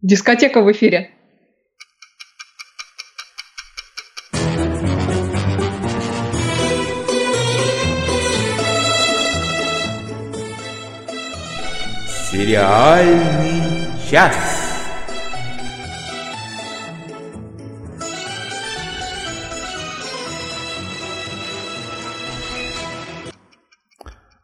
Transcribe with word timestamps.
Дискотека 0.00 0.62
в 0.62 0.70
эфире. 0.70 1.10
Сериальный 12.30 13.90
час. 14.08 14.36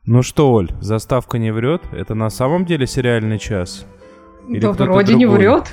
Ну 0.04 0.22
что, 0.22 0.52
Оль, 0.52 0.72
заставка 0.80 1.38
не 1.38 1.52
врет? 1.52 1.82
Это 1.92 2.14
на 2.16 2.28
самом 2.30 2.64
деле 2.64 2.88
сериальный 2.88 3.38
час? 3.38 3.86
Или 4.48 4.60
да 4.60 4.72
вроде 4.72 5.14
не 5.14 5.26
врет. 5.26 5.72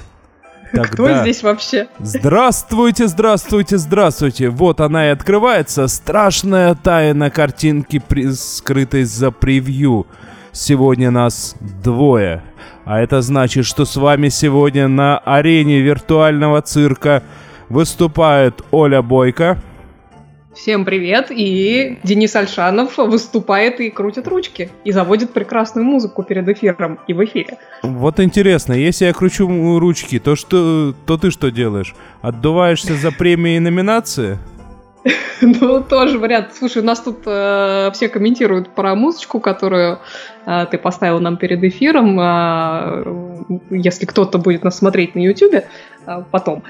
Тогда... 0.71 0.87
Кто 0.87 1.21
здесь 1.21 1.43
вообще? 1.43 1.87
Здравствуйте, 1.99 3.07
здравствуйте, 3.07 3.77
здравствуйте. 3.77 4.49
Вот 4.49 4.79
она 4.79 5.07
и 5.07 5.09
открывается. 5.09 5.87
Страшная 5.87 6.75
тайна 6.75 7.29
картинки, 7.29 8.01
при... 8.05 8.31
скрытой 8.31 9.03
за 9.03 9.31
превью. 9.31 10.07
Сегодня 10.53 11.11
нас 11.11 11.55
двое. 11.83 12.43
А 12.85 12.99
это 12.99 13.21
значит, 13.21 13.65
что 13.65 13.85
с 13.85 13.95
вами 13.95 14.29
сегодня 14.29 14.87
на 14.87 15.17
арене 15.17 15.81
виртуального 15.81 16.61
цирка 16.61 17.23
выступает 17.69 18.61
Оля 18.71 19.01
Бойко. 19.01 19.61
Всем 20.53 20.83
привет! 20.83 21.27
И 21.29 21.97
Денис 22.03 22.35
Альшанов 22.35 22.97
выступает 22.97 23.79
и 23.79 23.89
крутит 23.89 24.27
ручки. 24.27 24.69
И 24.83 24.91
заводит 24.91 25.31
прекрасную 25.31 25.85
музыку 25.85 26.23
перед 26.23 26.47
эфиром 26.49 26.99
и 27.07 27.13
в 27.13 27.23
эфире. 27.23 27.57
Вот 27.83 28.19
интересно, 28.19 28.73
если 28.73 29.05
я 29.05 29.13
кручу 29.13 29.47
ручки, 29.79 30.19
то, 30.19 30.35
что, 30.35 30.93
то 31.05 31.17
ты 31.17 31.31
что 31.31 31.51
делаешь? 31.51 31.95
Отдуваешься 32.21 32.95
за 32.95 33.11
премии 33.11 33.55
и 33.55 33.59
номинации? 33.59 34.39
Ну, 35.41 35.81
тоже 35.81 36.19
вариант. 36.19 36.49
Слушай, 36.53 36.83
у 36.83 36.85
нас 36.85 36.99
тут 36.99 37.23
э, 37.25 37.89
все 37.93 38.09
комментируют 38.09 38.69
про 38.69 38.93
музычку, 38.93 39.39
которую 39.39 39.99
э, 40.45 40.65
ты 40.69 40.77
поставил 40.77 41.19
нам 41.19 41.37
перед 41.37 41.63
эфиром. 41.63 42.19
Э, 42.19 43.03
если 43.71 44.05
кто-то 44.05 44.37
будет 44.37 44.63
нас 44.63 44.77
смотреть 44.77 45.15
на 45.15 45.19
YouTube 45.19 45.63
потом, 46.31 46.63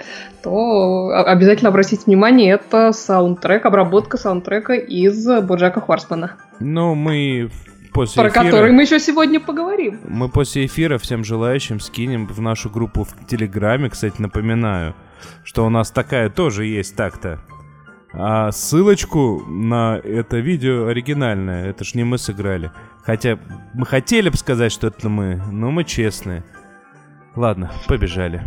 то 0.44 1.10
обязательно 1.26 1.70
обратите 1.70 2.04
внимание, 2.06 2.54
это 2.54 2.92
саундтрек, 2.92 3.66
обработка 3.66 4.18
саундтрека 4.18 4.74
из 4.74 5.26
Боджака 5.42 5.82
Хорсмана. 5.82 6.38
Ну, 6.60 6.96
мы 6.96 7.50
после 7.94 8.22
Про 8.22 8.30
эфира, 8.30 8.44
который 8.44 8.72
мы 8.72 8.84
еще 8.84 9.00
сегодня 9.00 9.40
поговорим. 9.40 10.00
Мы 10.08 10.30
после 10.30 10.66
эфира 10.66 10.98
всем 10.98 11.24
желающим 11.24 11.80
скинем 11.80 12.28
в 12.28 12.42
нашу 12.42 12.70
группу 12.70 13.04
в 13.04 13.28
Телеграме. 13.28 13.90
Кстати, 13.90 14.22
напоминаю, 14.22 14.96
что 15.44 15.66
у 15.66 15.70
нас 15.70 15.92
такая 15.92 16.30
тоже 16.30 16.66
есть 16.66 16.96
так-то. 16.96 17.40
А 18.14 18.52
ссылочку 18.52 19.42
на 19.48 19.98
это 20.04 20.38
видео 20.38 20.88
оригинальное, 20.88 21.70
это 21.70 21.86
ж 21.86 21.94
не 21.96 22.04
мы 22.04 22.18
сыграли. 22.18 22.72
Хотя 23.04 23.40
мы 23.74 23.86
хотели 23.86 24.30
бы 24.30 24.38
сказать, 24.38 24.72
что 24.72 24.88
это 24.88 25.08
мы, 25.08 25.42
но 25.50 25.72
мы 25.72 25.86
честные. 25.86 26.44
Ладно, 27.36 27.72
побежали. 27.88 28.42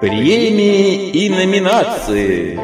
Премии 0.00 1.10
и 1.10 1.28
номинации. 1.28 2.56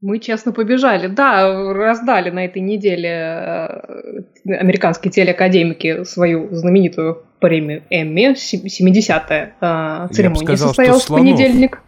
Мы 0.00 0.20
честно 0.20 0.52
побежали. 0.52 1.08
Да, 1.08 1.72
раздали 1.72 2.30
на 2.30 2.44
этой 2.44 2.62
неделе 2.62 3.08
э, 3.08 4.54
американские 4.60 5.10
телеакадемики 5.10 6.04
свою 6.04 6.54
знаменитую 6.54 7.24
премию 7.40 7.82
Эмми. 7.90 8.34
70-я 8.34 9.52
э, 9.60 10.14
церемония 10.14 10.46
сказал, 10.46 10.68
состоялась 10.68 11.02
в 11.02 11.08
понедельник. 11.08 11.82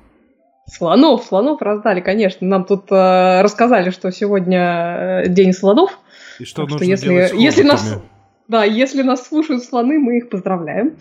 Слонов, 0.67 1.23
слонов 1.23 1.63
раздали, 1.63 2.01
конечно. 2.01 2.45
Нам 2.49 2.65
тут 2.65 2.91
э, 2.91 3.43
рассказали, 3.43 3.91
что 3.91 4.11
сегодня 4.11 5.23
день 5.29 5.53
слонов. 5.53 6.01
И 6.41 6.45
что 6.45 6.63
так 6.63 6.73
нужно 6.73 6.85
что 6.85 6.91
если, 6.91 7.09
делать 7.09 7.33
если 7.35 7.63
нас 7.63 8.03
да, 8.49 8.65
если 8.65 9.03
нас 9.03 9.27
слушают 9.27 9.65
слоны, 9.65 9.99
мы 9.99 10.19
их 10.19 10.29
поздравляем 10.29 10.97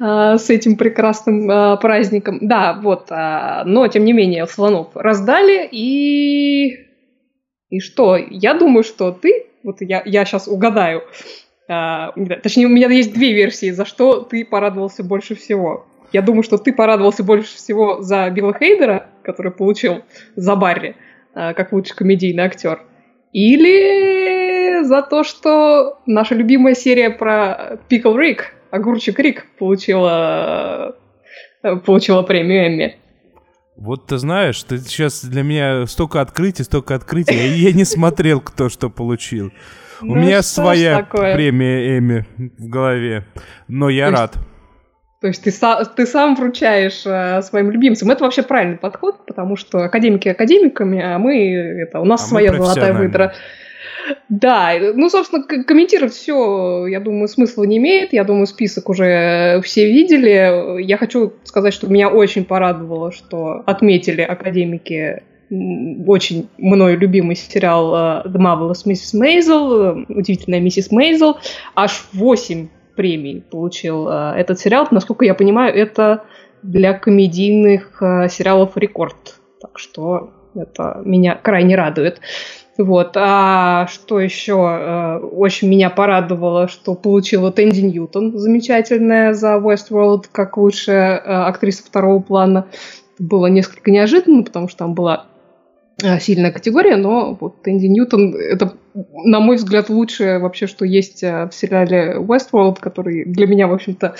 э, 0.00 0.38
с 0.38 0.50
этим 0.50 0.76
прекрасным 0.76 1.50
э, 1.50 1.76
праздником. 1.78 2.38
Да, 2.40 2.78
вот, 2.80 3.10
э, 3.10 3.62
но 3.64 3.86
тем 3.88 4.04
не 4.04 4.12
менее 4.12 4.46
слонов 4.46 4.88
раздали 4.94 5.68
и 5.70 6.86
и 7.68 7.80
что? 7.80 8.16
Я 8.16 8.54
думаю, 8.54 8.84
что 8.84 9.10
ты, 9.10 9.46
вот 9.64 9.78
я 9.80 10.02
я 10.04 10.24
сейчас 10.24 10.48
угадаю, 10.48 11.02
э, 11.68 12.06
точнее 12.42 12.66
у 12.66 12.70
меня 12.70 12.88
есть 12.88 13.12
две 13.12 13.32
версии, 13.32 13.70
за 13.70 13.84
что 13.84 14.20
ты 14.20 14.44
порадовался 14.44 15.02
больше 15.02 15.34
всего. 15.34 15.86
Я 16.12 16.22
думаю, 16.22 16.44
что 16.44 16.56
ты 16.56 16.72
порадовался 16.72 17.24
больше 17.24 17.56
всего 17.56 18.00
за 18.00 18.30
Билла 18.30 18.54
Хейдера, 18.54 19.08
который 19.22 19.50
получил 19.50 20.02
за 20.36 20.54
Барри 20.54 20.96
э, 21.34 21.52
как 21.54 21.72
лучший 21.72 21.96
комедийный 21.96 22.44
актер. 22.44 22.80
Или 23.32 24.45
за 24.84 25.02
то, 25.02 25.24
что 25.24 25.98
наша 26.06 26.34
любимая 26.34 26.74
серия 26.74 27.10
про 27.10 27.78
Пикл 27.88 28.16
Рик, 28.16 28.54
Огурчик 28.70 29.18
Рик, 29.18 29.46
получила, 29.58 30.96
получила 31.84 32.22
премию 32.22 32.68
Эмми. 32.68 32.96
Вот 33.76 34.06
ты 34.06 34.16
знаешь, 34.18 34.62
ты 34.62 34.78
сейчас 34.78 35.24
для 35.24 35.42
меня 35.42 35.86
столько 35.86 36.20
открытий, 36.20 36.62
столько 36.62 36.94
открытий. 36.94 37.34
Я 37.36 37.72
не 37.72 37.84
смотрел, 37.84 38.40
кто 38.40 38.68
что 38.68 38.88
получил. 38.88 39.52
У 40.00 40.06
ну, 40.06 40.16
меня 40.16 40.42
своя 40.42 41.02
премия 41.02 41.98
Эми 41.98 42.26
в 42.36 42.68
голове, 42.68 43.26
но 43.68 43.88
я 43.88 44.10
рад. 44.10 44.36
То 45.20 45.28
есть 45.28 45.42
ты, 45.42 45.50
ты 45.50 46.06
сам 46.06 46.36
вручаешь 46.36 47.02
э, 47.06 47.40
своим 47.42 47.70
любимцам. 47.70 48.10
Это 48.10 48.24
вообще 48.24 48.42
правильный 48.42 48.76
подход, 48.76 49.24
потому 49.26 49.56
что 49.56 49.78
академики 49.78 50.28
академиками, 50.28 51.02
а 51.02 51.18
мы 51.18 51.52
это 51.54 52.00
у 52.00 52.04
нас 52.04 52.22
а 52.24 52.28
своя 52.28 52.52
золотая 52.52 52.92
выдра. 52.92 53.34
Да, 54.28 54.72
ну, 54.94 55.08
собственно, 55.08 55.42
комментировать 55.42 56.12
все, 56.12 56.86
я 56.86 57.00
думаю, 57.00 57.28
смысла 57.28 57.64
не 57.64 57.78
имеет. 57.78 58.12
Я 58.12 58.24
думаю, 58.24 58.46
список 58.46 58.88
уже 58.88 59.60
все 59.64 59.86
видели. 59.86 60.82
Я 60.82 60.96
хочу 60.96 61.32
сказать, 61.44 61.74
что 61.74 61.86
меня 61.88 62.08
очень 62.08 62.44
порадовало, 62.44 63.12
что 63.12 63.62
отметили 63.66 64.22
академики 64.22 65.22
очень 65.50 66.48
мною 66.58 66.98
любимый 66.98 67.36
сериал 67.36 67.94
э, 67.94 68.28
The 68.28 68.36
Marvelous 68.36 68.84
Mrs. 68.84 69.14
Maisel, 69.14 70.04
удивительная 70.08 70.60
миссис 70.60 70.90
Мейзел. 70.90 71.36
Аж 71.74 72.06
8 72.12 72.68
премий 72.96 73.42
получил 73.48 74.08
э, 74.08 74.34
этот 74.36 74.58
сериал. 74.58 74.88
Насколько 74.90 75.24
я 75.24 75.34
понимаю, 75.34 75.74
это 75.74 76.24
для 76.62 76.94
комедийных 76.94 78.02
э, 78.02 78.28
сериалов 78.28 78.76
рекорд. 78.76 79.36
Так 79.60 79.78
что 79.78 80.30
это 80.54 81.00
меня 81.04 81.36
крайне 81.36 81.76
радует. 81.76 82.20
Вот. 82.78 83.12
А 83.16 83.86
что 83.86 84.20
еще 84.20 84.52
э, 84.54 85.18
очень 85.18 85.68
меня 85.68 85.88
порадовало, 85.90 86.68
что 86.68 86.94
получила 86.94 87.50
Тэнди 87.50 87.80
Ньютон, 87.80 88.38
замечательная 88.38 89.32
за 89.32 89.56
Westworld, 89.56 90.26
как 90.30 90.56
лучшая 90.56 91.16
э, 91.16 91.20
актриса 91.22 91.84
второго 91.84 92.20
плана. 92.20 92.66
Было 93.18 93.46
несколько 93.46 93.90
неожиданно, 93.90 94.42
потому 94.42 94.68
что 94.68 94.78
там 94.78 94.94
была 94.94 95.26
сильная 96.20 96.52
категория, 96.52 96.96
но 96.96 97.36
вот 97.40 97.66
Энди 97.66 97.86
Ньютон 97.86 98.34
это, 98.34 98.74
на 98.94 99.40
мой 99.40 99.56
взгляд, 99.56 99.88
лучшее 99.88 100.38
вообще, 100.38 100.66
что 100.66 100.84
есть 100.84 101.22
э, 101.22 101.48
в 101.50 101.54
сериале 101.54 102.16
Westworld, 102.18 102.78
который 102.80 103.24
для 103.24 103.46
меня, 103.46 103.66
в 103.66 103.72
общем-то, 103.72 104.14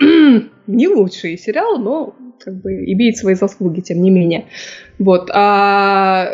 не 0.66 0.88
лучший 0.88 1.36
сериал, 1.36 1.78
но 1.78 2.14
как 2.42 2.54
бы 2.54 2.72
имеет 2.72 3.18
свои 3.18 3.34
заслуги, 3.34 3.80
тем 3.80 4.02
не 4.02 4.10
менее. 4.10 4.46
Вот. 4.98 5.30
А 5.32 6.30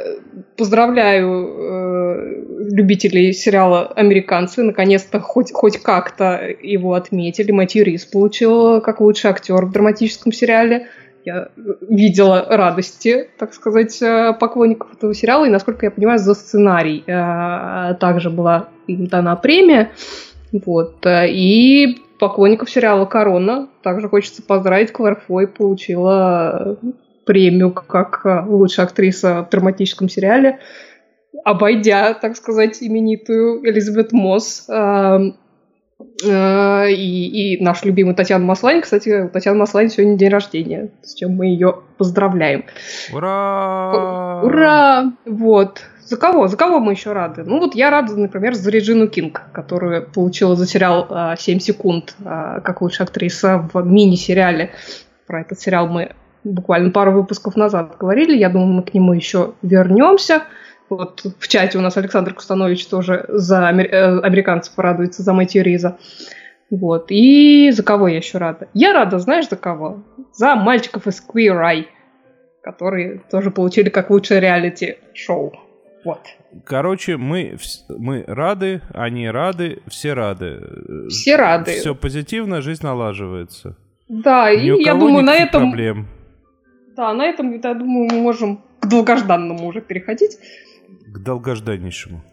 поздравляю 0.56 1.48
э, 1.48 2.44
любителей 2.70 3.32
сериала 3.32 3.88
«Американцы». 3.88 4.62
Наконец-то 4.62 5.20
хоть, 5.20 5.52
хоть 5.52 5.78
как-то 5.78 6.40
его 6.62 6.94
отметили. 6.94 7.50
Матью 7.50 7.84
Рис 7.84 8.04
получил 8.04 8.80
как 8.80 9.00
лучший 9.00 9.30
актер 9.30 9.66
в 9.66 9.72
драматическом 9.72 10.32
сериале 10.32 10.86
я 11.24 11.48
видела 11.88 12.44
радости, 12.48 13.28
так 13.38 13.54
сказать, 13.54 14.00
э, 14.02 14.34
поклонников 14.38 14.94
этого 14.94 15.14
сериала, 15.14 15.44
и, 15.44 15.50
насколько 15.50 15.86
я 15.86 15.90
понимаю, 15.90 16.18
за 16.18 16.34
сценарий 16.34 17.04
э, 17.06 17.94
также 18.00 18.30
была 18.30 18.68
им 18.86 19.06
дана 19.06 19.36
премия. 19.36 19.90
Вот. 20.52 21.04
Э, 21.06 21.28
и 21.28 21.98
поклонников 22.18 22.70
сериала 22.70 23.04
«Корона» 23.04 23.68
также 23.82 24.08
хочется 24.08 24.42
поздравить. 24.42 24.92
Клэр 24.92 25.22
получила 25.56 26.78
премию 27.24 27.72
как 27.72 28.22
лучшая 28.46 28.86
актриса 28.86 29.42
в 29.42 29.50
драматическом 29.50 30.08
сериале, 30.08 30.60
обойдя, 31.44 32.14
так 32.14 32.36
сказать, 32.36 32.78
именитую 32.82 33.68
Элизабет 33.68 34.12
Мосс, 34.12 34.66
и, 36.22 37.56
и 37.56 37.62
наш 37.62 37.84
любимый 37.84 38.14
Татьяна 38.14 38.44
Маслань. 38.44 38.80
Кстати, 38.80 39.22
у 39.22 39.28
Татьяны 39.28 39.58
Маслань 39.58 39.90
сегодня 39.90 40.16
день 40.16 40.30
рождения, 40.30 40.90
с 41.02 41.14
чем 41.14 41.32
мы 41.32 41.46
ее 41.46 41.80
поздравляем. 41.96 42.64
Ура! 43.12 44.42
Ура! 44.42 45.12
Вот. 45.26 45.82
За 46.08 46.16
кого? 46.16 46.48
За 46.48 46.56
кого 46.56 46.80
мы 46.80 46.92
еще 46.92 47.12
рады? 47.12 47.44
Ну 47.44 47.58
вот 47.58 47.74
я 47.74 47.90
рада, 47.90 48.16
например, 48.16 48.54
за 48.54 48.70
Реджину 48.70 49.08
Кинг, 49.08 49.42
которая 49.52 50.00
получила 50.00 50.56
за 50.56 50.66
сериал 50.66 51.06
а, 51.10 51.36
7 51.36 51.58
секунд 51.58 52.14
а, 52.24 52.60
как 52.60 52.80
лучшая 52.80 53.06
актриса 53.06 53.68
в 53.72 53.84
мини-сериале. 53.84 54.70
Про 55.26 55.42
этот 55.42 55.60
сериал 55.60 55.86
мы 55.88 56.14
буквально 56.44 56.90
пару 56.90 57.12
выпусков 57.12 57.56
назад 57.56 57.96
говорили. 57.98 58.36
Я 58.36 58.48
думаю, 58.48 58.72
мы 58.72 58.82
к 58.84 58.94
нему 58.94 59.12
еще 59.12 59.52
вернемся. 59.60 60.44
Вот 60.88 61.24
в 61.38 61.48
чате 61.48 61.78
у 61.78 61.80
нас 61.80 61.96
Александр 61.96 62.34
Кустанович 62.34 62.86
тоже 62.86 63.24
за. 63.28 63.70
Э, 63.70 64.20
американцев 64.20 64.74
порадуется, 64.74 65.22
за 65.22 65.32
Мэтью 65.32 65.62
Риза. 65.62 65.98
Вот. 66.70 67.06
И 67.10 67.70
за 67.70 67.82
кого 67.82 68.08
я 68.08 68.18
еще 68.18 68.38
рада? 68.38 68.68
Я 68.74 68.92
рада, 68.92 69.18
знаешь, 69.18 69.48
за 69.48 69.56
кого? 69.56 70.04
За 70.32 70.54
мальчиков 70.54 71.06
из 71.06 71.24
Queer 71.26 71.60
Eye, 71.60 71.86
которые 72.62 73.22
тоже 73.30 73.50
получили 73.50 73.88
как 73.88 74.10
лучшее 74.10 74.40
реалити-шоу. 74.40 75.52
Вот. 76.04 76.20
Короче, 76.64 77.16
мы, 77.16 77.58
мы 77.88 78.24
рады, 78.26 78.80
они 78.94 79.28
рады, 79.30 79.82
все 79.88 80.14
рады. 80.14 80.62
Все 81.08 81.36
рады. 81.36 81.72
Все 81.72 81.94
позитивно, 81.94 82.62
жизнь 82.62 82.84
налаживается. 82.84 83.76
Да, 84.08 84.50
Ни 84.54 84.80
и 84.80 84.84
я 84.84 84.94
думаю, 84.94 85.24
на 85.24 85.34
этом... 85.34 85.70
Проблем. 85.70 86.06
Да, 86.96 87.12
на 87.12 87.26
этом, 87.26 87.52
я 87.52 87.74
думаю, 87.74 88.08
мы 88.10 88.20
можем 88.20 88.62
к 88.80 88.86
долгожданному 88.86 89.66
уже 89.66 89.80
переходить. 89.80 90.38
К 90.88 91.18
долгожданнейшему. 91.18 92.24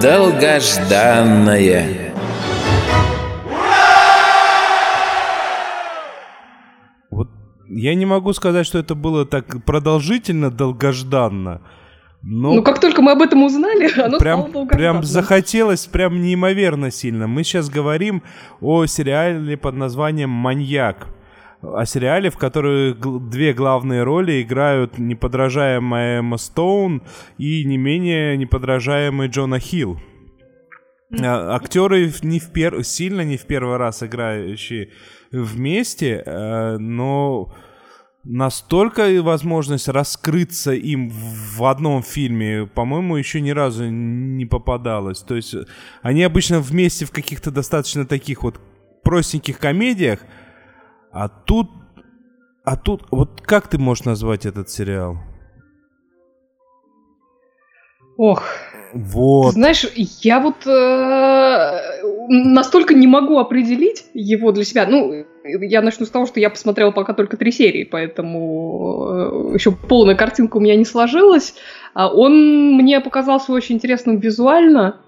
Долгожданное. 0.00 2.14
Я 7.68 7.94
не 7.96 8.06
могу 8.06 8.32
сказать, 8.32 8.64
что 8.64 8.78
это 8.78 8.94
было 8.94 9.26
так 9.26 9.64
продолжительно, 9.64 10.50
долгожданно. 10.50 11.62
Но 12.22 12.54
ну, 12.54 12.62
как 12.62 12.80
только 12.80 13.02
мы 13.02 13.10
об 13.10 13.22
этом 13.22 13.42
узнали, 13.42 13.90
оно 14.00 14.18
прям, 14.18 14.50
стало. 14.50 14.66
Прям 14.66 15.02
захотелось, 15.02 15.86
прям 15.86 16.22
неимоверно 16.22 16.92
сильно. 16.92 17.26
Мы 17.26 17.42
сейчас 17.42 17.68
говорим 17.68 18.22
о 18.60 18.86
сериале 18.86 19.56
под 19.56 19.74
названием 19.74 20.30
«Маньяк». 20.30 21.08
О 21.62 21.84
сериале, 21.86 22.30
в 22.30 22.36
котором 22.36 23.30
две 23.30 23.52
главные 23.52 24.02
роли 24.02 24.42
играют 24.42 24.98
неподражаемая 24.98 26.18
Эмма 26.18 26.36
Стоун 26.36 27.02
и 27.38 27.64
не 27.64 27.76
менее 27.76 28.36
неподражаемый 28.36 29.28
Джона 29.28 29.60
Хилл. 29.60 30.00
А, 31.20 31.54
актеры 31.54 32.12
не 32.22 32.40
в 32.40 32.50
пер... 32.52 32.82
сильно 32.84 33.20
не 33.22 33.36
в 33.36 33.46
первый 33.46 33.76
раз 33.76 34.02
играющие 34.02 34.90
вместе, 35.30 36.22
э, 36.24 36.78
но 36.78 37.54
настолько 38.24 39.22
возможность 39.22 39.88
раскрыться 39.88 40.72
им 40.72 41.10
в 41.10 41.64
одном 41.64 42.02
фильме, 42.02 42.66
по-моему, 42.66 43.16
еще 43.16 43.40
ни 43.40 43.50
разу 43.50 43.88
не 43.88 44.46
попадалось. 44.46 45.20
То 45.20 45.36
есть 45.36 45.54
они 46.02 46.22
обычно 46.22 46.60
вместе 46.60 47.04
в 47.04 47.10
каких-то 47.10 47.50
достаточно 47.50 48.06
таких 48.06 48.42
вот 48.42 48.60
простеньких 49.02 49.58
комедиях, 49.58 50.20
а 51.12 51.28
тут, 51.28 51.68
а 52.64 52.76
тут, 52.76 53.02
вот 53.10 53.40
как 53.42 53.68
ты 53.68 53.78
можешь 53.78 54.04
назвать 54.04 54.46
этот 54.46 54.70
сериал? 54.70 55.18
Ох, 58.16 58.42
вот. 58.94 59.52
Знаешь, 59.54 59.86
я 59.94 60.40
вот 60.40 60.66
э, 60.66 62.02
настолько 62.28 62.94
не 62.94 63.06
могу 63.06 63.38
определить 63.38 64.04
его 64.14 64.52
для 64.52 64.64
себя. 64.64 64.86
Ну, 64.86 65.24
я 65.44 65.80
начну 65.82 66.04
с 66.04 66.10
того, 66.10 66.26
что 66.26 66.38
я 66.40 66.50
посмотрела 66.50 66.90
пока 66.90 67.14
только 67.14 67.36
три 67.36 67.52
серии, 67.52 67.84
поэтому 67.84 69.52
э, 69.52 69.54
еще 69.54 69.72
полная 69.72 70.14
картинка 70.14 70.58
у 70.58 70.60
меня 70.60 70.76
не 70.76 70.84
сложилась. 70.84 71.54
А 71.94 72.12
он 72.12 72.74
мне 72.74 73.00
показался 73.00 73.52
очень 73.52 73.76
интересным 73.76 74.18
визуально, 74.18 75.00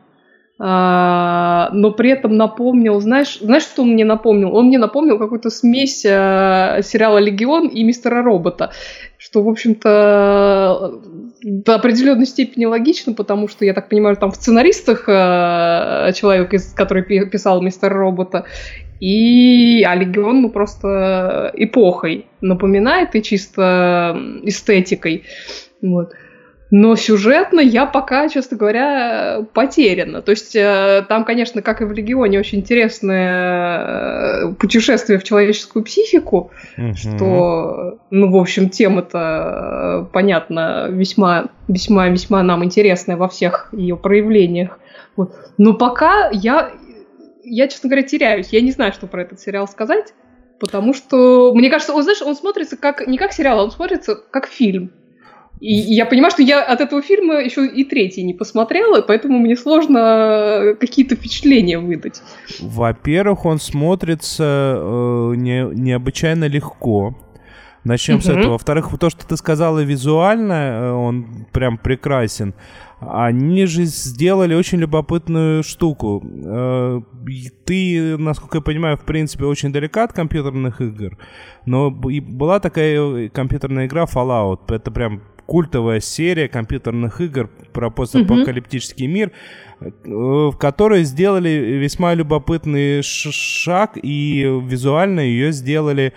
но 0.56 1.93
при 1.97 2.11
этом 2.11 2.37
напомнил, 2.37 3.01
знаешь, 3.01 3.39
знаешь, 3.41 3.65
что 3.65 3.83
он 3.83 3.91
мне 3.91 4.05
напомнил? 4.05 4.55
Он 4.55 4.67
мне 4.67 4.79
напомнил 4.79 5.19
какую-то 5.19 5.51
смесь 5.51 6.05
э, 6.05 6.81
сериала 6.85 7.19
«Легион» 7.19 7.67
и 7.67 7.83
«Мистера 7.83 8.23
Робота», 8.23 8.71
что, 9.19 9.43
в 9.43 9.49
общем-то, 9.49 11.01
до 11.43 11.75
определенной 11.75 12.27
степени 12.27 12.67
логично, 12.67 13.15
потому 13.15 13.49
что, 13.49 13.65
я 13.65 13.75
так 13.75 13.89
понимаю, 13.89 14.17
там 14.17 14.31
в 14.31 14.37
сценаристах 14.37 15.09
э, 15.09 16.12
человек, 16.15 16.53
который 16.77 17.03
писал 17.03 17.61
«Мистер 17.61 17.93
Робота», 17.93 18.45
и 19.00 19.83
а 19.83 19.97
Легион, 19.97 20.43
ну, 20.43 20.50
просто 20.50 21.50
эпохой 21.55 22.27
напоминает 22.41 23.17
и 23.17 23.23
чисто 23.23 24.17
эстетикой. 24.45 25.25
Вот. 25.83 26.12
Но 26.70 26.96
сюжетно 26.96 27.61
я 27.61 27.87
пока, 27.87 28.28
честно 28.28 28.56
говоря, 28.56 29.44
потеряна. 29.52 30.22
То 30.22 30.31
есть 30.31 30.56
э, 30.56 31.05
там, 31.08 31.25
конечно, 31.25 31.62
как 31.62 31.82
и 31.82 31.84
в 31.84 31.93
Легионе, 31.93 32.38
очень 32.38 32.61
интересное 32.61 34.49
э, 34.49 34.55
путешествие 34.55 35.19
в 35.19 35.25
человеческую 35.25 35.84
психику, 35.84 36.50
mm 36.76 36.94
что, 36.94 37.99
ну, 38.11 38.31
в 38.31 38.37
общем, 38.37 38.70
тема-то, 38.70 40.06
э, 40.08 40.12
понятно, 40.12 40.88
весьма, 40.88 41.46
весьма, 41.69 42.08
весьма 42.08 42.43
нам 42.43 42.64
интересная 42.64 43.16
во 43.16 43.28
всех 43.28 43.69
ее 43.72 43.96
проявлениях. 43.96 44.78
Вот. 45.16 45.34
Но 45.58 45.75
пока 45.75 46.31
я, 46.32 46.72
я, 47.44 47.69
честно 47.69 47.88
говоря, 47.88 48.06
теряюсь. 48.06 48.49
Я 48.49 48.62
не 48.62 48.70
знаю, 48.70 48.93
что 48.93 49.06
про 49.06 49.22
этот 49.22 49.38
сериал 49.38 49.69
сказать, 49.69 50.14
потому 50.58 50.94
что, 50.94 51.52
мне 51.55 51.70
кажется, 51.70 51.93
он, 51.93 52.02
знаешь, 52.02 52.22
он 52.22 52.34
смотрится 52.34 52.76
как 52.76 53.06
не 53.06 53.19
как 53.19 53.32
сериал, 53.32 53.61
а 53.61 53.64
он 53.64 53.70
смотрится 53.70 54.16
как 54.16 54.46
фильм. 54.46 54.93
И 55.61 55.73
я 55.73 56.05
понимаю, 56.05 56.31
что 56.31 56.43
я 56.43 56.62
от 56.62 56.81
этого 56.81 57.01
фильма 57.01 57.41
еще 57.41 57.67
и 57.67 57.85
третий 57.85 58.23
не 58.23 58.35
посмотрела, 58.35 59.01
поэтому 59.03 59.39
мне 59.39 59.56
сложно 59.56 60.77
какие-то 60.79 61.17
впечатления 61.17 61.79
выдать. 61.79 62.23
Во-первых, 62.61 63.47
он 63.47 63.59
смотрится 63.59 64.77
э, 64.77 65.33
не, 65.37 65.65
необычайно 65.75 66.47
легко. 66.47 67.17
Начнем 67.85 68.17
угу. 68.17 68.25
с 68.25 68.29
этого. 68.29 68.53
Во-вторых, 68.53 68.89
то, 68.99 69.11
что 69.11 69.27
ты 69.27 69.37
сказала 69.37 69.81
визуально, 69.81 70.53
э, 70.53 70.91
он 70.91 71.47
прям 71.53 71.79
прекрасен. 71.79 72.55
Они 73.00 73.67
же 73.67 73.85
сделали 73.85 74.55
очень 74.55 74.79
любопытную 74.79 75.62
штуку. 75.62 76.25
Э, 76.25 77.00
ты, 77.65 78.17
насколько 78.17 78.59
я 78.59 78.62
понимаю, 78.62 78.97
в 78.97 79.05
принципе, 79.05 79.45
очень 79.45 79.73
далека 79.73 80.05
от 80.05 80.12
компьютерных 80.12 80.81
игр, 80.81 81.19
но 81.67 81.91
была 81.91 82.59
такая 82.61 83.29
компьютерная 83.29 83.87
игра 83.87 84.05
Fallout. 84.05 84.75
Это 84.75 84.90
прям 84.90 85.23
культовая 85.47 86.01
серия 86.01 86.49
компьютерных 86.49 87.21
игр 87.21 87.51
про 87.73 87.91
постапокалиптический 87.91 89.07
мир, 89.07 89.33
э, 89.81 89.91
в 90.05 90.57
которой 90.59 91.05
сделали 91.05 91.49
весьма 91.49 92.15
любопытный 92.15 93.03
шаг 93.03 93.99
и 94.03 94.43
визуально 94.43 95.21
ее 95.21 95.53
сделали 95.53 96.13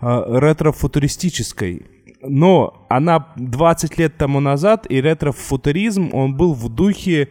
э, 0.00 0.38
ретро-футуристической. 0.38 1.86
Но 2.22 2.86
она 2.88 3.28
20 3.36 3.98
лет 3.98 4.16
тому 4.16 4.40
назад, 4.40 4.86
и 4.88 5.00
ретро-футуризм, 5.00 6.10
он 6.12 6.36
был 6.36 6.54
в 6.54 6.68
духе 6.68 7.28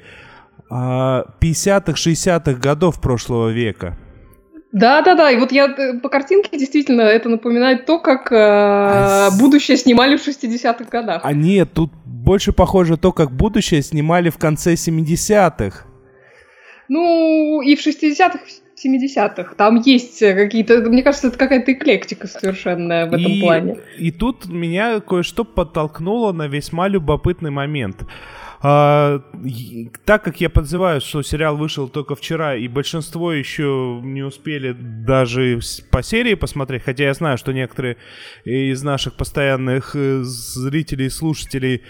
50-х, 0.70 1.92
э, 1.92 1.94
60-х 1.94 2.54
годов 2.54 3.02
прошлого 3.02 3.50
века. 3.50 3.98
Да, 4.72 5.02
да, 5.02 5.16
да. 5.16 5.32
И 5.32 5.38
вот 5.38 5.52
я 5.52 5.66
э, 5.66 6.00
по 6.00 6.10
картинке 6.10 6.58
действительно 6.58 7.02
это 7.02 7.30
напоминает 7.30 7.86
то, 7.86 8.00
как 8.00 8.32
э, 8.32 8.36
а 8.36 9.30
будущее 9.40 9.78
снимали 9.78 10.18
в 10.18 10.28
60-х 10.28 10.86
годах. 10.92 11.22
А 11.24 11.34
нет, 11.34 11.70
тут 11.74 11.92
больше 12.06 12.52
похоже 12.52 12.98
то, 12.98 13.12
как 13.12 13.32
будущее 13.32 13.82
снимали 13.82 14.30
в 14.30 14.38
конце 14.38 14.74
70-х. 14.74 15.86
Ну, 16.90 17.62
и 17.62 17.76
в 17.76 17.86
60-х, 17.86 18.40
70-х. 18.86 19.56
Там 19.56 19.82
есть 19.82 20.20
какие-то, 20.20 20.82
мне 20.82 21.02
кажется, 21.02 21.28
это 21.28 21.38
какая-то 21.38 21.74
эклектика 21.74 22.28
совершенная 22.28 23.06
в 23.06 23.14
этом 23.14 23.32
и, 23.32 23.42
плане. 23.42 23.78
И 23.98 24.12
тут 24.12 24.48
меня 24.48 25.00
кое-что 25.00 25.44
подтолкнуло 25.44 26.32
на 26.32 26.48
весьма 26.48 26.88
любопытный 26.88 27.52
момент. 27.52 28.04
А, 28.60 29.22
так 30.06 30.24
как 30.24 30.42
я 30.42 30.50
подзываю, 30.50 31.00
что 31.00 31.22
сериал 31.22 31.58
вышел 31.58 31.88
только 31.88 32.16
вчера, 32.16 32.56
и 32.56 32.68
большинство 32.68 33.32
еще 33.32 34.00
не 34.04 34.24
успели 34.24 34.72
даже 34.72 35.60
по 35.92 36.02
серии 36.02 36.34
посмотреть, 36.34 36.84
хотя 36.84 37.06
я 37.06 37.14
знаю, 37.14 37.38
что 37.38 37.52
некоторые 37.52 37.98
из 38.46 38.82
наших 38.82 39.14
постоянных 39.14 39.96
э, 39.96 40.22
зрителей 40.24 41.06
и 41.06 41.10
слушателей 41.10 41.84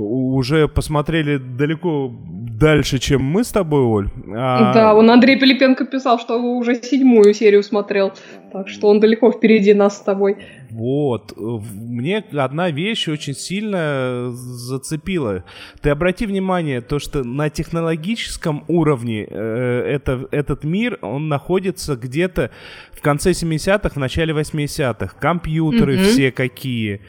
уже 0.00 0.68
посмотрели 0.68 1.36
далеко 1.36 2.12
дальше, 2.60 2.98
чем 2.98 3.22
мы 3.22 3.42
с 3.42 3.50
тобой, 3.50 3.82
Оль. 3.82 4.08
А... 4.36 4.72
Да, 4.74 4.94
он 4.94 5.10
Андрей 5.10 5.38
Пилипенко 5.38 5.86
писал, 5.86 6.18
что 6.20 6.36
уже 6.36 6.74
седьмую 6.82 7.34
серию 7.34 7.62
смотрел. 7.62 8.12
Так 8.52 8.68
что 8.68 8.88
он 8.88 9.00
далеко 9.00 9.32
впереди 9.32 9.74
нас 9.74 9.96
с 9.96 10.00
тобой. 10.00 10.36
Вот. 10.70 11.32
Мне 11.36 12.24
одна 12.32 12.70
вещь 12.70 13.08
очень 13.08 13.34
сильно 13.34 14.30
зацепила. 14.32 15.44
Ты 15.80 15.90
обрати 15.90 16.26
внимание, 16.26 16.80
то, 16.80 16.98
что 16.98 17.24
на 17.24 17.48
технологическом 17.48 18.64
уровне 18.68 19.26
э, 19.28 19.94
это, 19.94 20.28
этот 20.30 20.64
мир, 20.64 20.98
он 21.00 21.28
находится 21.28 21.96
где-то 21.96 22.50
в 22.92 23.00
конце 23.00 23.30
70-х, 23.30 23.90
в 23.90 23.96
начале 23.96 24.34
80-х. 24.34 25.14
Компьютеры 25.18 25.96
mm-hmm. 25.96 26.04
все 26.04 26.32
какие 26.32 27.00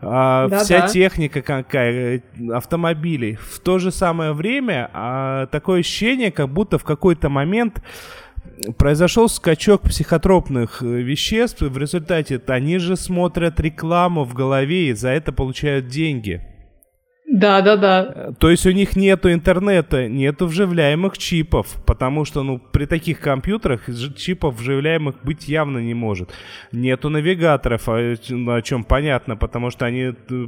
а, 0.00 0.48
да, 0.48 0.60
вся 0.60 0.80
да. 0.82 0.88
техника 0.88 1.42
какая, 1.42 2.22
автомобили. 2.52 3.38
В 3.40 3.58
то 3.60 3.78
же 3.78 3.90
самое 3.90 4.32
время 4.32 4.90
а, 4.92 5.46
такое 5.46 5.80
ощущение, 5.80 6.30
как 6.30 6.48
будто 6.48 6.78
в 6.78 6.84
какой-то 6.84 7.28
момент 7.28 7.82
произошел 8.76 9.28
скачок 9.28 9.82
психотропных 9.82 10.82
э, 10.82 10.86
веществ, 10.86 11.60
в 11.60 11.78
результате 11.78 12.40
они 12.46 12.78
же 12.78 12.96
смотрят 12.96 13.60
рекламу 13.60 14.24
в 14.24 14.34
голове 14.34 14.88
и 14.88 14.92
за 14.94 15.10
это 15.10 15.32
получают 15.32 15.88
деньги. 15.88 16.42
Да, 17.38 17.60
да, 17.62 17.76
да. 17.76 18.32
То 18.38 18.50
есть 18.50 18.66
у 18.66 18.70
них 18.70 18.96
нету 18.96 19.32
интернета, 19.32 20.08
нету 20.08 20.46
вживляемых 20.46 21.18
чипов, 21.18 21.66
потому 21.86 22.24
что, 22.24 22.42
ну, 22.42 22.58
при 22.58 22.86
таких 22.86 23.20
компьютерах 23.20 23.82
чипов 24.16 24.56
вживляемых 24.56 25.16
быть 25.22 25.48
явно 25.48 25.78
не 25.78 25.94
может. 25.94 26.30
Нету 26.72 27.08
навигаторов, 27.10 27.88
о, 27.88 27.94
о 27.94 28.62
чем 28.62 28.84
понятно, 28.84 29.36
потому 29.36 29.70
что 29.70 29.86
они 29.86 30.12
э, 30.30 30.46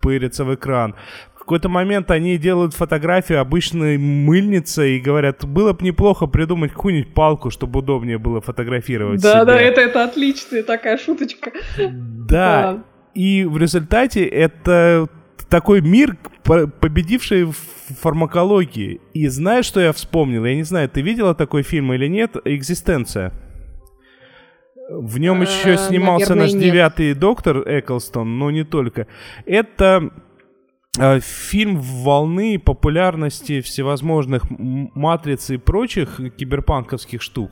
пырятся 0.00 0.44
в 0.44 0.54
экран. 0.54 0.94
В 1.34 1.38
какой-то 1.44 1.68
момент 1.68 2.10
они 2.10 2.38
делают 2.38 2.72
фотографию 2.72 3.38
обычной 3.40 3.98
мыльницы 3.98 4.96
и 4.96 5.00
говорят, 5.00 5.44
было 5.44 5.74
бы 5.74 5.84
неплохо 5.84 6.26
придумать 6.26 6.72
какую-нибудь 6.72 7.12
палку, 7.12 7.50
чтобы 7.50 7.80
удобнее 7.80 8.16
было 8.16 8.40
фотографировать 8.40 9.20
Да, 9.22 9.32
себя. 9.32 9.44
да, 9.44 9.60
это, 9.60 9.80
это 9.82 10.04
отличная 10.04 10.62
такая 10.62 10.96
шуточка. 10.96 11.52
Да, 11.76 12.72
да. 12.72 12.84
и 13.14 13.44
в 13.44 13.58
результате 13.58 14.24
это 14.24 15.06
такой 15.48 15.80
мир, 15.80 16.16
победивший 16.42 17.44
в 17.44 17.54
фармакологии. 18.00 19.00
И 19.12 19.28
знаешь, 19.28 19.66
что 19.66 19.80
я 19.80 19.92
вспомнил? 19.92 20.44
Я 20.44 20.54
не 20.54 20.62
знаю, 20.62 20.88
ты 20.88 21.02
видела 21.02 21.34
такой 21.34 21.62
фильм 21.62 21.92
или 21.92 22.06
нет? 22.08 22.36
«Экзистенция». 22.44 23.32
В 24.90 25.18
нем 25.18 25.40
еще 25.40 25.74
э, 25.74 25.76
снимался 25.78 26.34
наш 26.34 26.52
девятый 26.52 27.14
доктор 27.14 27.58
Эклстон, 27.66 28.38
но 28.38 28.50
не 28.50 28.64
только. 28.64 29.06
Это 29.46 30.10
э, 30.98 31.20
фильм 31.20 31.78
волны 31.78 32.58
популярности 32.58 33.62
всевозможных 33.62 34.44
матриц 34.50 35.48
и 35.50 35.56
прочих 35.56 36.20
киберпанковских 36.36 37.22
штук. 37.22 37.50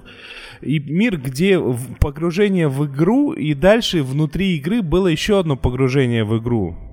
И 0.61 0.79
мир, 0.79 1.17
где 1.17 1.59
погружение 2.01 2.69
в 2.69 2.85
игру, 2.87 3.33
и 3.33 3.55
дальше 3.55 4.03
внутри 4.03 4.57
игры 4.59 4.83
было 4.83 5.07
еще 5.07 5.39
одно 5.39 5.57
погружение 5.57 6.25
в 6.25 6.39
игру. 6.39 6.92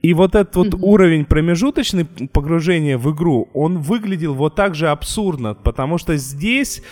И 0.00 0.14
вот 0.14 0.34
этот 0.36 0.54
вот 0.54 0.66
mm-hmm. 0.68 0.80
уровень 0.80 1.24
промежуточный 1.24 2.04
погружения 2.04 2.96
в 2.96 3.12
игру, 3.12 3.48
он 3.52 3.78
выглядел 3.78 4.34
вот 4.34 4.54
так 4.54 4.74
же 4.76 4.88
абсурдно, 4.88 5.54
потому 5.54 5.98
что 5.98 6.16
здесь 6.16 6.82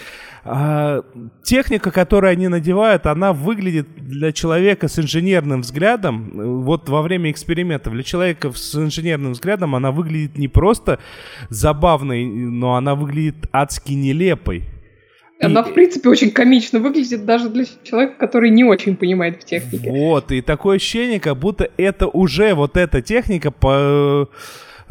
э, 0.45 1.03
техника, 1.45 1.93
которую 1.93 2.33
они 2.33 2.49
надевают, 2.49 3.07
она 3.07 3.33
выглядит 3.33 3.87
для 3.97 4.33
человека 4.33 4.89
с 4.89 4.99
инженерным 4.99 5.61
взглядом, 5.61 6.65
вот 6.65 6.89
во 6.89 7.03
время 7.03 7.31
экспериментов, 7.31 7.93
для 7.93 8.03
человека 8.03 8.51
с 8.53 8.75
инженерным 8.75 9.33
взглядом 9.33 9.77
она 9.77 9.93
выглядит 9.93 10.37
не 10.37 10.49
просто 10.49 10.99
забавной, 11.49 12.27
но 12.27 12.75
она 12.75 12.97
выглядит 12.97 13.49
адски 13.53 13.93
нелепой. 13.93 14.65
Она, 15.41 15.61
и... 15.61 15.71
в 15.71 15.75
принципе, 15.75 16.09
очень 16.09 16.31
комично 16.31 16.79
выглядит 16.79 17.25
даже 17.25 17.51
для 17.51 17.65
человека, 17.83 18.15
который 18.19 18.51
не 18.51 18.65
очень 18.65 18.97
понимает 18.97 19.43
в 19.43 19.45
технике. 19.45 19.91
Вот, 19.91 20.33
и 20.33 20.41
такое 20.41 20.77
ощущение, 20.77 21.21
как 21.21 21.37
будто 21.37 21.71
это 21.77 22.07
уже 22.09 22.55
вот 22.55 22.77
эта 22.77 23.03
техника 23.03 23.51
по 23.51 24.29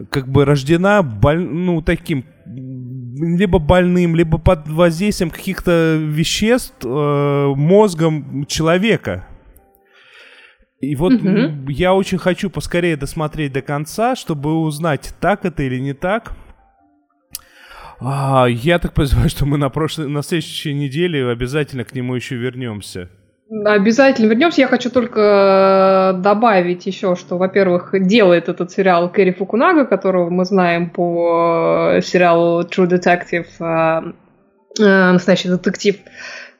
как 0.09 0.27
бы 0.27 0.45
рождена 0.45 1.01
боль, 1.03 1.39
ну, 1.39 1.81
таким 1.81 2.25
либо 2.45 3.59
больным, 3.59 4.15
либо 4.15 4.37
под 4.37 4.67
воздействием 4.67 5.31
каких-то 5.31 5.97
веществ 5.97 6.75
э, 6.83 7.53
мозгом 7.55 8.45
человека. 8.45 9.27
И 10.81 10.95
вот 10.95 11.13
угу. 11.13 11.69
я 11.69 11.93
очень 11.93 12.17
хочу 12.17 12.49
поскорее 12.49 12.97
досмотреть 12.97 13.53
до 13.53 13.61
конца, 13.61 14.15
чтобы 14.15 14.53
узнать, 14.59 15.15
так 15.19 15.45
это 15.45 15.63
или 15.63 15.79
не 15.79 15.93
так. 15.93 16.33
А, 17.99 18.45
я 18.47 18.79
так 18.79 18.93
понимаю, 18.93 19.29
что 19.29 19.45
мы 19.45 19.57
на, 19.57 19.69
прошлой, 19.69 20.07
на 20.07 20.21
следующей 20.21 20.73
неделе 20.73 21.27
обязательно 21.29 21.83
к 21.83 21.93
нему 21.93 22.15
еще 22.15 22.35
вернемся. 22.35 23.09
Обязательно 23.65 24.29
вернемся. 24.29 24.61
Я 24.61 24.67
хочу 24.67 24.89
только 24.89 26.13
э, 26.15 26.21
добавить 26.21 26.85
еще, 26.87 27.15
что, 27.15 27.37
во-первых, 27.37 27.93
делает 27.93 28.49
этот 28.49 28.71
сериал 28.71 29.11
Кэрри 29.11 29.33
Фукунага, 29.33 29.85
которого 29.85 30.29
мы 30.31 30.45
знаем 30.45 30.89
по 30.89 31.91
э, 31.93 32.01
сериалу 32.01 32.63
True 32.63 32.87
Detective, 32.87 33.45
э, 33.59 35.11
настоящий 35.11 35.49
детектив. 35.49 35.97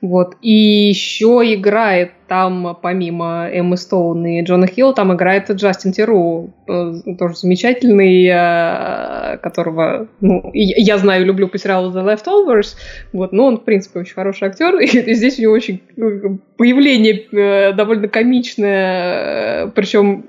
Вот. 0.06 0.36
И 0.42 0.90
еще 0.90 1.42
играет 1.46 2.12
там, 2.28 2.78
помимо 2.80 3.50
Эммы 3.52 3.76
Стоун 3.76 4.24
и 4.26 4.44
Джона 4.44 4.68
Хилла, 4.68 4.94
там 4.94 5.12
играет 5.16 5.50
Джастин 5.50 5.94
Тиру, 5.94 6.54
э, 6.68 6.94
тоже 7.18 7.36
замечательный, 7.38 8.28
э, 8.28 9.38
которого 9.40 10.08
ну, 10.22 10.52
я 10.54 11.00
знаю 11.00 11.24
и 11.24 11.26
люблю 11.26 11.48
по 11.48 11.58
сериалу 11.58 11.92
The 11.92 12.06
Leftovers, 12.06 12.76
вот, 13.14 13.32
но 13.32 13.46
он, 13.48 13.58
в 13.58 13.64
принципе, 13.64 14.02
очень 14.02 14.14
хороший 14.14 14.48
актер, 14.48 14.76
и 14.80 15.14
здесь 15.16 15.40
у 15.40 15.42
него 15.42 15.54
очень 15.54 15.82
ну, 15.96 16.40
появление 16.58 17.26
э, 17.32 17.74
довольно 17.74 18.08
комичное, 18.08 19.68
причем 19.68 20.26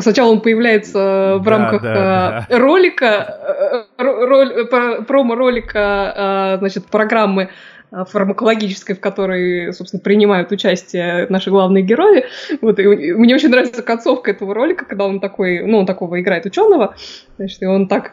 Сначала 0.00 0.30
он 0.30 0.42
появляется 0.42 1.38
в 1.40 1.44
да, 1.44 1.50
рамках 1.50 1.82
да, 1.82 2.46
да. 2.48 2.58
ролика, 2.58 3.86
роль, 3.96 4.68
промо-ролика, 4.68 6.56
значит, 6.60 6.86
программы 6.86 7.48
фармакологической, 7.90 8.94
в 8.94 9.00
которой, 9.00 9.72
собственно, 9.72 10.00
принимают 10.00 10.52
участие 10.52 11.26
наши 11.28 11.50
главные 11.50 11.82
герои. 11.82 12.24
Вот, 12.60 12.78
и 12.78 12.86
мне 12.86 13.34
очень 13.34 13.48
нравится 13.48 13.82
концовка 13.82 14.30
этого 14.30 14.54
ролика, 14.54 14.84
когда 14.84 15.06
он 15.06 15.20
такой, 15.20 15.64
ну, 15.64 15.78
он 15.78 15.86
такого 15.86 16.20
играет 16.20 16.46
ученого, 16.46 16.94
значит, 17.36 17.62
и 17.62 17.66
он 17.66 17.88
так 17.88 18.12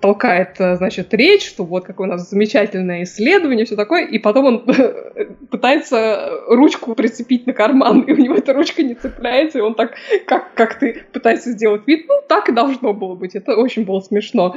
толкает, 0.00 0.60
э, 0.60 0.76
значит, 0.76 1.12
речь, 1.14 1.46
что 1.46 1.64
вот 1.64 1.84
какое 1.84 2.08
у 2.08 2.10
нас 2.10 2.28
замечательное 2.28 3.02
исследование, 3.02 3.64
все 3.64 3.76
такое, 3.76 4.04
и 4.04 4.18
потом 4.18 4.44
он 4.46 4.66
пытается 5.50 6.30
ручку 6.48 6.94
прицепить 6.94 7.46
на 7.46 7.52
карман, 7.52 8.00
и 8.02 8.12
у 8.12 8.16
него 8.16 8.34
эта 8.34 8.52
ручка 8.52 8.82
не 8.82 8.94
цепляется, 8.94 9.58
и 9.58 9.60
он 9.62 9.74
так, 9.74 9.94
как, 10.26 10.54
как 10.54 10.78
ты 10.78 11.04
пытаешься 11.12 11.50
сделать 11.50 11.82
вид, 11.86 12.06
ну, 12.08 12.14
так 12.28 12.48
и 12.48 12.52
должно 12.52 12.92
было 12.92 13.14
быть, 13.14 13.34
это 13.34 13.56
очень 13.56 13.84
было 13.84 14.00
смешно. 14.00 14.54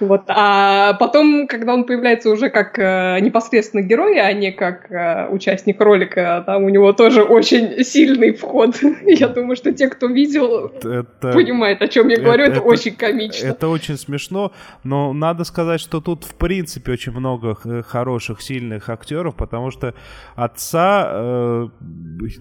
Вот. 0.00 0.22
А 0.28 0.94
потом, 0.94 1.46
когда 1.46 1.74
он 1.74 1.84
появляется 1.84 2.30
уже 2.30 2.50
как 2.50 2.78
э, 2.78 3.18
непосредственно 3.20 3.82
герой, 3.82 4.18
а 4.20 4.32
не 4.32 4.52
как 4.52 4.90
э, 4.90 5.28
участник 5.30 5.80
ролика, 5.80 6.42
там 6.46 6.64
у 6.64 6.68
него 6.68 6.92
тоже 6.92 7.22
очень 7.22 7.84
сильный 7.84 8.32
вход. 8.32 8.76
Я 9.06 9.28
думаю, 9.28 9.56
что 9.56 9.72
те, 9.72 9.88
кто 9.88 10.06
видел, 10.06 10.66
это... 10.66 11.04
понимают, 11.20 11.82
о 11.82 11.88
чем 11.88 12.08
я 12.08 12.20
говорю, 12.20 12.44
это, 12.44 12.56
это 12.56 12.62
очень 12.62 12.94
комично. 12.94 13.48
Это 13.48 13.68
очень 13.68 13.96
смешно, 13.96 14.51
но 14.84 15.12
надо 15.12 15.44
сказать, 15.44 15.80
что 15.80 16.00
тут 16.00 16.24
в 16.24 16.34
принципе 16.34 16.92
очень 16.92 17.12
много 17.12 17.54
хороших, 17.82 18.42
сильных 18.42 18.88
актеров, 18.88 19.34
потому 19.36 19.70
что 19.70 19.94
отца 20.34 21.06
э, 21.08 21.68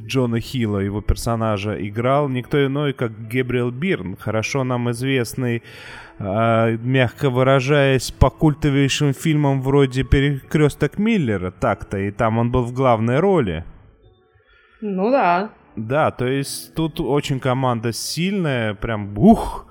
Джона 0.07 0.39
Хилла, 0.39 0.79
его 0.79 1.01
персонажа, 1.01 1.75
играл 1.87 2.29
никто 2.29 2.65
иной, 2.65 2.93
как 2.93 3.27
Гебриэл 3.27 3.71
Бирн, 3.71 4.15
хорошо 4.17 4.63
нам 4.63 4.89
известный, 4.91 5.63
э, 6.19 6.77
мягко 6.77 7.29
выражаясь, 7.29 8.11
по 8.11 8.29
культовейшим 8.29 9.13
фильмам 9.13 9.61
вроде 9.61 10.03
«Перекресток 10.03 10.97
Миллера», 10.97 11.51
так-то, 11.51 11.97
и 11.97 12.11
там 12.11 12.37
он 12.37 12.51
был 12.51 12.63
в 12.63 12.73
главной 12.73 13.19
роли. 13.19 13.63
Ну 14.81 15.11
да. 15.11 15.51
Да, 15.75 16.11
то 16.11 16.27
есть 16.27 16.73
тут 16.75 16.99
очень 16.99 17.39
команда 17.39 17.93
сильная, 17.93 18.73
прям 18.73 19.17
ух, 19.17 19.67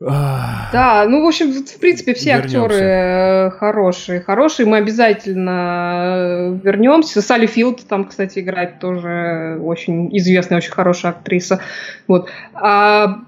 да, 0.00 1.06
ну, 1.08 1.22
в 1.22 1.26
общем, 1.28 1.52
в 1.52 1.78
принципе, 1.78 2.14
все 2.14 2.34
вернемся. 2.34 2.64
актеры 2.64 2.80
э, 2.80 3.50
хорошие. 3.50 4.20
Хорошие, 4.20 4.66
мы 4.66 4.78
обязательно 4.78 6.14
э, 6.16 6.58
вернемся. 6.64 7.22
Салли 7.22 7.46
Филд 7.46 7.86
там, 7.86 8.06
кстати, 8.06 8.40
играет 8.40 8.80
тоже 8.80 9.58
очень 9.62 10.14
известная, 10.16 10.58
очень 10.58 10.72
хорошая 10.72 11.12
актриса. 11.12 11.60
Вот. 12.08 12.28
А 12.54 13.20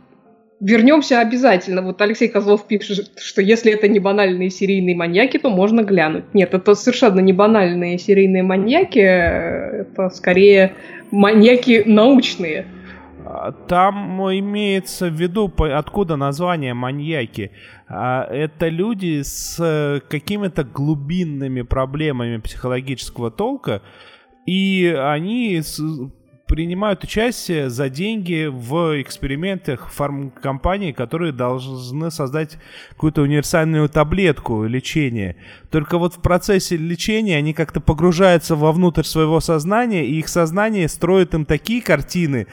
вернемся 0.60 1.20
обязательно. 1.20 1.82
Вот 1.82 2.00
Алексей 2.02 2.28
Козлов 2.28 2.66
пишет, 2.66 3.12
что 3.18 3.42
если 3.42 3.72
это 3.72 3.86
не 3.88 4.00
банальные 4.00 4.50
серийные 4.50 4.96
маньяки, 4.96 5.38
то 5.38 5.50
можно 5.50 5.82
глянуть. 5.82 6.34
Нет, 6.34 6.52
это 6.52 6.74
совершенно 6.74 7.20
не 7.20 7.32
банальные 7.32 7.98
серийные 7.98 8.42
маньяки, 8.42 8.98
это 8.98 10.10
скорее 10.10 10.72
маньяки 11.10 11.84
научные. 11.86 12.66
А, 13.26 13.52
там 13.52 14.22
имеется 14.38 15.08
в 15.08 15.14
виду, 15.14 15.52
откуда 15.58 16.16
название 16.16 16.74
маньяки. 16.74 17.50
А, 17.88 18.24
это 18.24 18.68
люди 18.68 19.22
с 19.22 19.56
э, 19.58 20.00
какими-то 20.08 20.62
глубинными 20.62 21.62
проблемами 21.62 22.38
психологического 22.38 23.30
толка, 23.30 23.82
и 24.46 24.96
они 24.96 25.60
принимают 26.46 27.02
участие 27.02 27.68
за 27.68 27.88
деньги 27.88 28.46
в 28.48 29.02
экспериментах 29.02 29.90
фармкомпаний, 29.90 30.92
которые 30.92 31.32
должны 31.32 32.12
создать 32.12 32.58
какую-то 32.90 33.22
универсальную 33.22 33.88
таблетку 33.88 34.64
лечения. 34.64 35.34
Только 35.72 35.98
вот 35.98 36.14
в 36.14 36.20
процессе 36.22 36.76
лечения 36.76 37.36
они 37.36 37.52
как-то 37.52 37.80
погружаются 37.80 38.54
вовнутрь 38.54 39.02
своего 39.02 39.40
сознания, 39.40 40.06
и 40.06 40.20
их 40.20 40.28
сознание 40.28 40.86
строит 40.88 41.34
им 41.34 41.44
такие 41.44 41.82
картины 41.82 42.46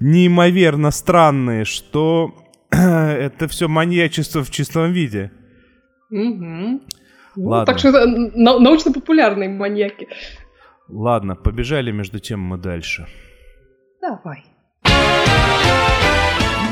неимоверно 0.00 0.90
странные, 0.90 1.64
что 1.64 2.34
это 2.70 3.46
все 3.48 3.68
маньячество 3.68 4.42
в 4.42 4.50
чистом 4.50 4.92
виде. 4.92 5.30
Угу. 6.10 6.80
Ну, 7.36 7.64
так 7.64 7.78
что 7.78 7.88
это 7.90 8.06
научно-популярные 8.06 9.48
маньяки. 9.48 10.08
Ладно, 10.88 11.36
побежали 11.36 11.92
между 11.92 12.18
тем 12.18 12.40
мы 12.40 12.58
дальше. 12.58 13.06
Давай. 14.00 14.44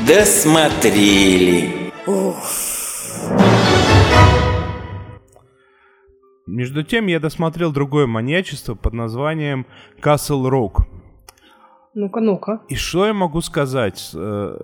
Досмотрели. 0.05 1.91
Между 6.47 6.83
тем 6.83 7.07
я 7.07 7.19
досмотрел 7.19 7.71
другое 7.71 8.07
маньячество 8.07 8.73
под 8.75 8.93
названием 8.93 9.67
Castle 10.01 10.49
Rock. 10.49 10.98
Ну-ка, 11.99 12.21
ну-ка. 12.21 12.61
И 12.69 12.75
что 12.75 13.05
я 13.05 13.13
могу 13.13 13.41
сказать? 13.41 14.11
Э, 14.13 14.57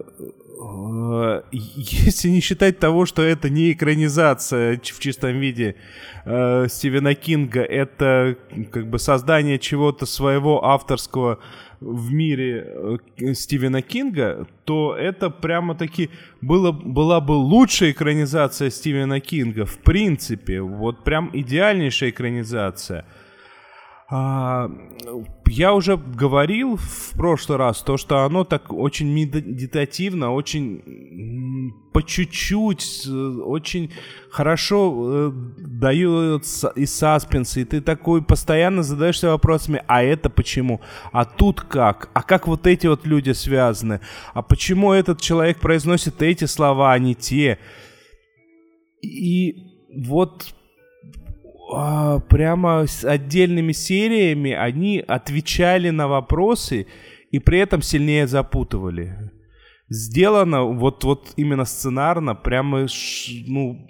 э, 0.61 1.41
если 1.51 2.29
не 2.29 2.39
считать 2.39 2.79
того, 2.79 3.05
что 3.05 3.21
это 3.21 3.49
не 3.49 3.73
экранизация 3.73 4.79
в 4.81 4.99
чистом 4.99 5.39
виде 5.39 5.75
э, 6.23 6.67
Стивена 6.69 7.13
Кинга, 7.13 7.61
это 7.61 8.37
как 8.71 8.89
бы 8.89 8.99
создание 8.99 9.59
чего-то 9.59 10.05
своего 10.05 10.63
авторского 10.63 11.39
в 11.81 12.13
мире 12.13 12.99
Стивена 13.33 13.81
Кинга, 13.81 14.47
то 14.63 14.95
это 14.95 15.29
прямо-таки 15.29 16.09
было, 16.39 16.71
была 16.71 17.19
бы 17.19 17.33
лучшая 17.33 17.91
экранизация 17.91 18.69
Стивена 18.69 19.19
Кинга, 19.19 19.65
в 19.65 19.77
принципе. 19.79 20.61
Вот 20.61 21.03
прям 21.03 21.31
идеальнейшая 21.33 22.11
экранизация. 22.11 23.03
А, 24.07 24.69
я 25.47 25.73
уже 25.73 25.97
говорил 25.97 26.77
в 26.77 27.13
прошлый 27.15 27.57
раз 27.57 27.81
то, 27.81 27.97
что 27.97 28.19
оно 28.19 28.43
так 28.43 28.71
очень 28.71 29.11
медитативно, 29.11 30.31
очень 30.31 31.73
по 31.91 32.03
чуть-чуть, 32.03 33.07
очень 33.07 33.91
хорошо 34.29 34.93
э, 35.07 35.31
дает 35.57 36.43
и 36.75 36.85
саспенс, 36.85 37.57
и 37.57 37.63
ты 37.63 37.81
такой 37.81 38.21
постоянно 38.21 38.83
задаешься 38.83 39.29
вопросами, 39.29 39.81
а 39.87 40.03
это 40.03 40.29
почему? 40.29 40.81
А 41.11 41.25
тут 41.25 41.61
как? 41.61 42.09
А 42.13 42.21
как 42.21 42.47
вот 42.47 42.67
эти 42.67 42.85
вот 42.85 43.07
люди 43.07 43.31
связаны? 43.31 44.01
А 44.33 44.43
почему 44.43 44.93
этот 44.93 45.19
человек 45.19 45.59
произносит 45.59 46.21
эти 46.21 46.45
слова, 46.45 46.93
а 46.93 46.99
не 46.99 47.15
те? 47.15 47.57
И 49.01 49.55
вот 49.95 50.54
а, 51.75 52.19
прямо 52.19 52.85
с 52.87 53.03
отдельными 53.03 53.73
сериями 53.73 54.51
они 54.51 55.03
отвечали 55.05 55.89
на 55.89 56.07
вопросы 56.07 56.87
и 57.31 57.39
при 57.39 57.59
этом 57.59 57.81
сильнее 57.81 58.27
запутывали. 58.27 59.31
Сделано 59.89 60.63
вот, 60.63 61.03
вот 61.03 61.33
именно 61.35 61.65
сценарно, 61.65 62.33
прямо, 62.33 62.87
ну, 63.47 63.85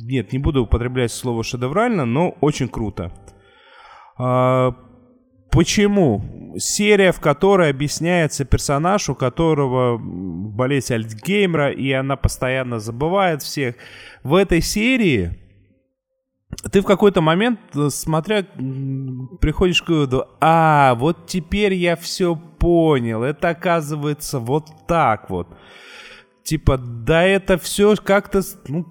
нет, 0.00 0.32
не 0.32 0.38
буду 0.38 0.62
употреблять 0.62 1.12
слово 1.12 1.44
шедеврально, 1.44 2.04
но 2.04 2.36
очень 2.40 2.68
круто. 2.68 3.12
А, 4.16 4.74
почему? 5.50 6.54
Серия, 6.56 7.12
в 7.12 7.20
которой 7.20 7.70
объясняется 7.70 8.44
персонаж, 8.44 9.08
у 9.08 9.14
которого 9.14 9.98
болезнь 9.98 10.94
Альцгеймера, 10.94 11.70
и 11.70 11.92
она 11.92 12.16
постоянно 12.16 12.80
забывает 12.80 13.42
всех. 13.42 13.76
В 14.24 14.34
этой 14.34 14.62
серии 14.62 15.39
ты 16.72 16.80
в 16.80 16.84
какой-то 16.84 17.20
момент, 17.20 17.60
э, 17.74 17.88
смотря, 17.90 18.44
приходишь 19.40 19.82
к 19.82 19.88
выводу, 19.88 20.26
а, 20.40 20.94
вот 20.96 21.26
теперь 21.26 21.74
я 21.74 21.96
все 21.96 22.36
понял, 22.36 23.22
это 23.22 23.50
оказывается 23.50 24.38
вот 24.38 24.68
так 24.86 25.30
вот. 25.30 25.48
Типа, 26.44 26.76
да 26.78 27.22
это 27.22 27.58
все 27.58 27.94
как-то, 27.96 28.42
ну, 28.68 28.86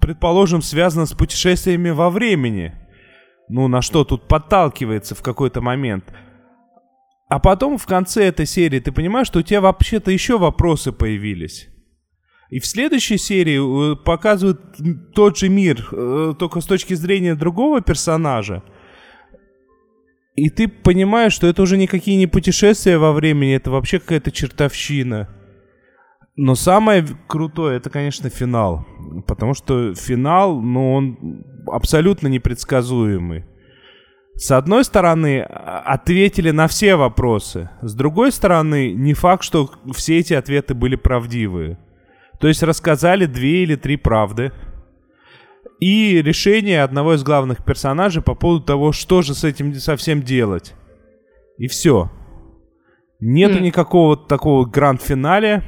предположим, 0.00 0.62
связано 0.62 1.06
с 1.06 1.12
путешествиями 1.12 1.90
во 1.90 2.10
времени. 2.10 2.74
Ну, 3.48 3.66
на 3.68 3.80
что 3.82 4.04
тут 4.04 4.28
подталкивается 4.28 5.14
в 5.14 5.22
какой-то 5.22 5.60
момент. 5.60 6.12
А 7.28 7.38
потом 7.38 7.78
в 7.78 7.86
конце 7.86 8.26
этой 8.26 8.46
серии 8.46 8.80
ты 8.80 8.92
понимаешь, 8.92 9.26
что 9.26 9.38
у 9.40 9.42
тебя 9.42 9.60
вообще-то 9.60 10.10
еще 10.10 10.38
вопросы 10.38 10.92
появились. 10.92 11.68
И 12.50 12.60
в 12.60 12.66
следующей 12.66 13.18
серии 13.18 13.92
э, 13.92 13.96
показывают 13.96 14.60
тот 15.14 15.36
же 15.36 15.48
мир, 15.48 15.86
э, 15.92 16.34
только 16.38 16.60
с 16.60 16.66
точки 16.66 16.94
зрения 16.94 17.34
другого 17.34 17.82
персонажа. 17.82 18.62
И 20.34 20.48
ты 20.50 20.68
понимаешь, 20.68 21.32
что 21.32 21.46
это 21.46 21.62
уже 21.62 21.76
никакие 21.76 22.16
не 22.16 22.26
путешествия 22.26 22.96
во 22.96 23.12
времени, 23.12 23.54
это 23.54 23.70
вообще 23.70 23.98
какая-то 23.98 24.30
чертовщина. 24.30 25.28
Но 26.36 26.54
самое 26.54 27.04
крутое, 27.26 27.76
это, 27.76 27.90
конечно, 27.90 28.30
финал. 28.30 28.86
Потому 29.26 29.54
что 29.54 29.94
финал, 29.94 30.60
ну, 30.60 30.94
он 30.94 31.44
абсолютно 31.66 32.28
непредсказуемый. 32.28 33.44
С 34.36 34.52
одной 34.52 34.84
стороны, 34.84 35.40
а, 35.40 35.80
ответили 35.80 36.52
на 36.52 36.68
все 36.68 36.94
вопросы. 36.94 37.70
С 37.82 37.92
другой 37.94 38.30
стороны, 38.30 38.92
не 38.92 39.14
факт, 39.14 39.42
что 39.42 39.68
все 39.92 40.18
эти 40.18 40.32
ответы 40.32 40.74
были 40.74 40.94
правдивые. 40.94 41.76
То 42.38 42.48
есть 42.48 42.62
рассказали 42.62 43.26
две 43.26 43.62
или 43.64 43.74
три 43.74 43.96
правды. 43.96 44.52
И 45.80 46.20
решение 46.22 46.82
одного 46.82 47.14
из 47.14 47.22
главных 47.22 47.64
персонажей 47.64 48.22
по 48.22 48.34
поводу 48.34 48.64
того, 48.64 48.92
что 48.92 49.22
же 49.22 49.34
с 49.34 49.44
этим 49.44 49.74
совсем 49.74 50.22
делать. 50.22 50.74
И 51.56 51.68
все. 51.68 52.10
Нету 53.20 53.58
mm. 53.58 53.62
никакого 53.62 54.16
такого 54.16 54.64
гранд-финале. 54.64 55.64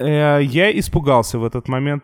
Э, 0.00 0.40
я 0.42 0.76
испугался 0.78 1.38
в 1.38 1.44
этот 1.44 1.68
момент, 1.68 2.02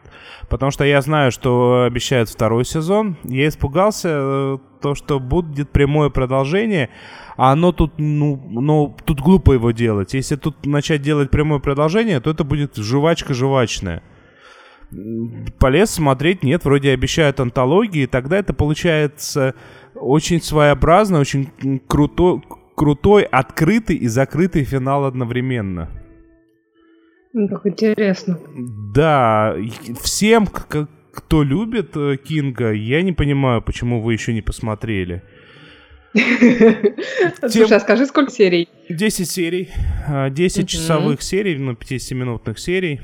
потому 0.49 0.71
что 0.71 0.85
я 0.85 1.01
знаю, 1.01 1.33
что 1.33 1.85
обещают 1.85 2.29
второй 2.29 2.65
сезон. 2.65 3.17
Я 3.25 3.49
испугался 3.49 4.09
э, 4.13 4.59
то, 4.83 4.95
что 4.95 5.19
будет 5.19 5.71
прямое 5.71 6.11
продолжение, 6.11 6.91
а 7.39 7.53
оно 7.53 7.73
тут, 7.73 7.95
ну, 7.97 8.37
ну, 8.51 8.95
тут 9.05 9.21
глупо 9.21 9.53
его 9.53 9.71
делать. 9.71 10.13
Если 10.13 10.37
тут 10.37 10.67
начать 10.67 11.01
делать 11.01 11.31
прямое 11.31 11.59
продолжение, 11.59 12.21
то 12.21 12.31
это 12.31 12.45
будет 12.45 12.77
жвачка 12.77 13.33
жвачная. 13.33 14.03
Полез 15.59 15.91
смотреть, 15.91 16.45
нет, 16.45 16.65
вроде 16.65 16.93
обещают 16.93 17.41
антологии, 17.41 18.07
тогда 18.07 18.37
это 18.39 18.53
получается 18.53 19.55
очень 19.95 20.41
своеобразно, 20.41 21.19
очень 21.19 21.51
крутой, 21.89 22.43
крутой, 22.77 23.23
открытый 23.25 23.97
и 23.97 24.07
закрытый 24.07 24.65
финал 24.65 25.07
одновременно. 25.07 25.89
Ну, 27.39 27.49
как 27.49 27.67
интересно. 27.67 28.39
Да, 28.95 29.55
всем, 30.01 30.47
кто 30.47 31.43
любит 31.43 31.95
э, 31.95 32.17
Кинга, 32.17 32.73
я 32.73 33.03
не 33.03 33.13
понимаю, 33.13 33.61
почему 33.61 34.01
вы 34.01 34.15
еще 34.15 34.33
не 34.33 34.41
посмотрели. 34.41 35.23
Слушай, 36.15 37.77
а 37.77 37.81
скажи, 37.81 38.07
сколько 38.07 38.31
серий? 38.31 38.71
10 38.89 39.31
серий. 39.31 39.69
10 40.31 40.65
а, 40.65 40.67
часовых 40.67 41.21
серий, 41.21 41.59
ну, 41.59 41.73
50-минутных 41.73 42.59
серий. 42.59 43.03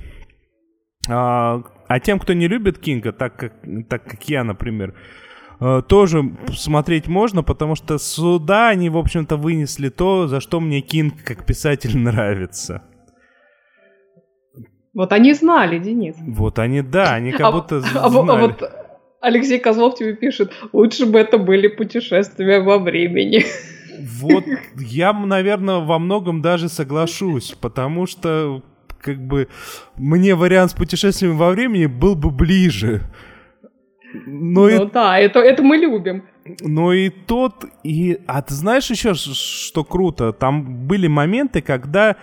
А, 1.11 1.63
а 1.87 2.01
тем, 2.01 2.19
кто 2.19 2.33
не 2.33 2.49
любит 2.49 2.79
Кинга, 2.79 3.13
так 3.13 3.37
как, 3.37 3.53
так 3.91 4.03
как 4.07 4.27
я, 4.31 4.45
например, 4.45 4.95
э, 5.61 5.83
тоже 5.87 6.23
смотреть 6.57 7.07
можно, 7.07 7.43
потому 7.43 7.75
что 7.75 7.99
сюда 7.99 8.71
они, 8.71 8.89
в 8.89 8.97
общем-то, 8.97 9.37
вынесли 9.37 9.91
то, 9.91 10.27
за 10.27 10.41
что 10.41 10.59
мне 10.59 10.81
Кинг 10.81 11.23
как 11.23 11.45
писатель 11.45 11.99
нравится. 11.99 12.83
Вот 14.95 15.13
они 15.13 15.33
знали, 15.33 15.79
Денис. 15.79 16.17
Вот 16.19 16.59
они, 16.59 16.83
да, 16.83 17.15
они 17.15 17.33
как 17.33 17.47
а, 17.47 17.53
будто 17.53 17.81
знали. 17.81 17.99
А, 17.99 18.07
а 18.07 18.37
вот 18.39 18.63
Алексей 19.21 19.59
Козлов 19.59 19.95
тебе 19.95 20.15
пишет, 20.15 20.53
лучше 20.73 21.07
бы 21.07 21.19
это 21.19 21.39
были 21.39 21.69
путешествия 21.69 22.61
во 22.61 22.79
времени. 22.79 23.45
Вот 24.21 24.45
я, 24.77 25.13
наверное, 25.13 25.79
во 25.79 25.99
многом 25.99 26.43
даже 26.43 26.69
соглашусь, 26.69 27.55
потому 27.61 28.07
что 28.07 28.63
как 29.01 29.19
бы 29.19 29.49
мне 29.97 30.35
вариант 30.35 30.73
с 30.73 30.75
путешествием 30.75 31.37
во 31.37 31.51
времени 31.51 31.87
был 31.87 32.15
бы 32.15 32.31
ближе. 32.31 33.03
Но 34.27 34.63
ну 34.63 34.69
и... 34.69 34.91
да, 34.91 35.19
это, 35.19 35.39
это 35.39 35.63
мы 35.63 35.77
любим. 35.77 36.25
Но 36.61 36.93
и 36.93 37.09
тот, 37.09 37.65
и... 37.83 38.21
А 38.27 38.43
ты 38.43 38.55
знаешь 38.55 38.91
еще, 38.91 39.15
что 39.15 39.85
круто? 39.85 40.33
Там 40.33 40.87
были 40.87 41.07
моменты, 41.07 41.63
когда 41.63 42.17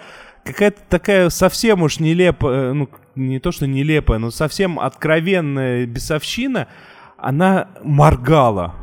какая-то 0.49 0.81
такая 0.89 1.29
совсем 1.29 1.81
уж 1.81 1.99
нелепая, 1.99 2.73
ну, 2.73 2.89
не 3.15 3.39
то 3.39 3.51
что 3.51 3.67
нелепая, 3.67 4.19
но 4.19 4.31
совсем 4.31 4.79
откровенная 4.79 5.85
бесовщина, 5.85 6.67
она 7.17 7.69
моргала. 7.83 8.75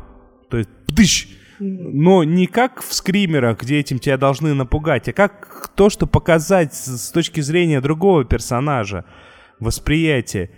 То 0.49 0.57
есть, 0.57 0.69
пдыщ, 0.87 1.27
но 1.59 2.23
не 2.23 2.47
как 2.47 2.81
в 2.81 2.93
скримерах, 2.93 3.61
где 3.61 3.79
этим 3.79 3.99
тебя 3.99 4.17
должны 4.17 4.53
напугать, 4.53 5.09
а 5.09 5.13
как 5.13 5.71
то, 5.75 5.89
что 5.89 6.07
показать 6.07 6.73
с 6.73 7.11
точки 7.11 7.41
зрения 7.41 7.81
другого 7.81 8.25
персонажа, 8.25 9.05
восприятие. 9.59 10.51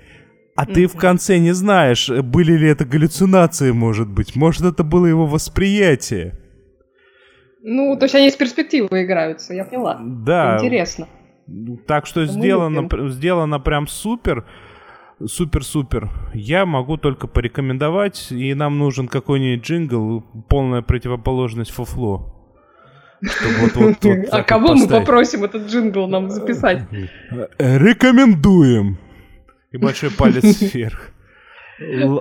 А 0.56 0.65
ты 0.65 0.88
в 0.88 0.98
конце 0.98 1.38
не 1.38 1.54
знаешь, 1.54 2.10
были 2.10 2.52
ли 2.58 2.67
это 2.67 2.84
галлюцинации, 2.84 3.72
может 3.72 4.10
быть. 4.10 4.36
Может, 4.36 4.63
это 4.63 4.84
было 4.84 5.06
его 5.06 5.26
восприятие. 5.26 6.38
Ну, 7.62 7.98
то 7.98 8.06
есть 8.06 8.15
они 8.15 8.30
с 8.30 8.36
перспективы 8.36 9.04
играются, 9.04 9.54
я 9.54 9.65
поняла. 9.65 10.00
Да. 10.02 10.58
Интересно. 10.58 11.08
Так 11.88 12.06
что 12.06 12.26
сделано, 12.26 12.88
сделано 13.10 13.60
прям 13.60 13.88
супер. 13.88 14.45
Супер-супер. 15.24 16.10
Я 16.34 16.65
могу 16.65 16.95
только 16.95 17.28
порекомендовать, 17.28 18.32
и 18.32 18.54
нам 18.54 18.78
нужен 18.78 19.10
какой-нибудь 19.10 19.65
джингл, 19.65 20.22
полная 20.48 20.82
противоположность 20.82 21.72
фуфло. 21.72 22.39
Вот, 23.22 23.76
вот, 23.76 23.98
вот, 24.02 24.17
а 24.32 24.43
кого 24.43 24.76
мы 24.76 24.88
попросим 24.88 25.43
этот 25.43 25.67
джингл 25.67 26.08
нам 26.08 26.30
записать? 26.30 26.84
Рекомендуем. 27.58 28.98
И 29.72 29.78
большой 29.78 30.10
палец 30.12 30.62
вверх. 30.74 31.12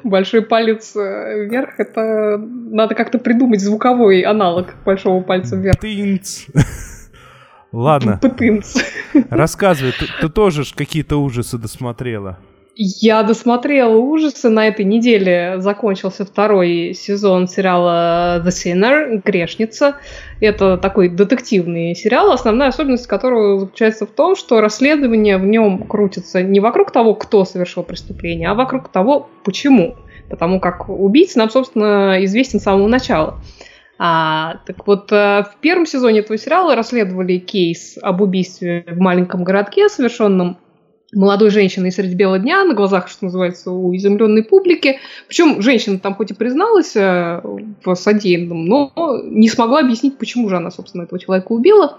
Большой 0.05 0.43
палец 0.43 0.95
э, 0.97 1.47
вверх, 1.47 1.79
это 1.79 2.39
надо 2.39 2.95
как-то 2.95 3.19
придумать 3.19 3.61
звуковой 3.61 4.23
аналог 4.23 4.75
большого 4.85 5.23
пальца 5.23 5.57
вверх. 5.57 5.79
Тынц. 5.79 6.47
Ладно. 7.73 8.19
Пытынц. 8.23 8.77
Рассказывай, 9.31 9.93
ты, 9.93 10.07
ты 10.21 10.29
тоже 10.29 10.63
какие-то 10.75 11.17
ужасы 11.17 11.59
досмотрела. 11.59 12.39
Я 12.81 13.25
досмотрела 13.25 13.97
ужасы. 13.97 14.49
На 14.51 14.69
этой 14.69 14.85
неделе 14.85 15.55
закончился 15.59 16.25
второй 16.25 16.95
сезон 16.95 17.49
сериала 17.49 18.41
The 18.47 18.51
Sinner, 18.51 19.21
Грешница. 19.25 19.97
Это 20.41 20.77
такой 20.77 21.09
детективный 21.09 21.97
сериал, 21.97 22.31
основная 22.31 22.69
особенность 22.69 23.09
которого 23.09 23.59
заключается 23.59 24.07
в 24.07 24.11
том, 24.11 24.37
что 24.37 24.61
расследование 24.61 25.39
в 25.39 25.45
нем 25.45 25.89
крутится 25.89 26.41
не 26.41 26.61
вокруг 26.61 26.93
того, 26.93 27.17
кто 27.17 27.45
совершил 27.45 27.83
преступление, 27.83 28.49
а 28.49 28.55
вокруг 28.55 28.91
того, 28.91 29.29
почему. 29.43 29.97
Потому 30.31 30.61
как 30.61 30.89
убийца 30.89 31.41
нам, 31.41 31.51
собственно, 31.51 32.25
известен 32.27 32.61
с 32.61 32.63
самого 32.63 32.87
начала. 32.87 33.41
А, 33.99 34.61
так 34.67 34.87
вот, 34.87 35.11
э, 35.11 35.43
в 35.43 35.57
первом 35.61 35.85
сезоне 35.85 36.21
этого 36.21 36.39
сериала 36.39 36.77
расследовали 36.77 37.39
кейс 37.39 37.99
об 38.01 38.21
убийстве 38.21 38.85
в 38.87 39.01
маленьком 39.01 39.43
городке, 39.43 39.89
совершенном 39.89 40.59
молодой 41.13 41.51
женщиной 41.51 41.91
среди 41.91 42.15
бела 42.15 42.39
дня 42.39 42.65
на 42.65 42.75
глазах, 42.75 43.09
что 43.09 43.25
называется, 43.25 43.71
у 43.71 43.95
изумленной 43.97 44.43
публики. 44.43 44.99
Причем 45.27 45.63
женщина 45.63 45.99
там 45.99 46.15
хоть 46.15 46.31
и 46.31 46.35
призналась 46.35 46.95
э, 46.97 47.41
в 47.85 47.95
содеянном, 47.95 48.67
но 48.67 48.93
не 49.25 49.49
смогла 49.49 49.81
объяснить, 49.81 50.19
почему 50.19 50.49
же 50.49 50.57
она, 50.57 50.71
собственно, 50.71 51.03
этого 51.03 51.19
человека 51.19 51.53
убила. 51.53 51.99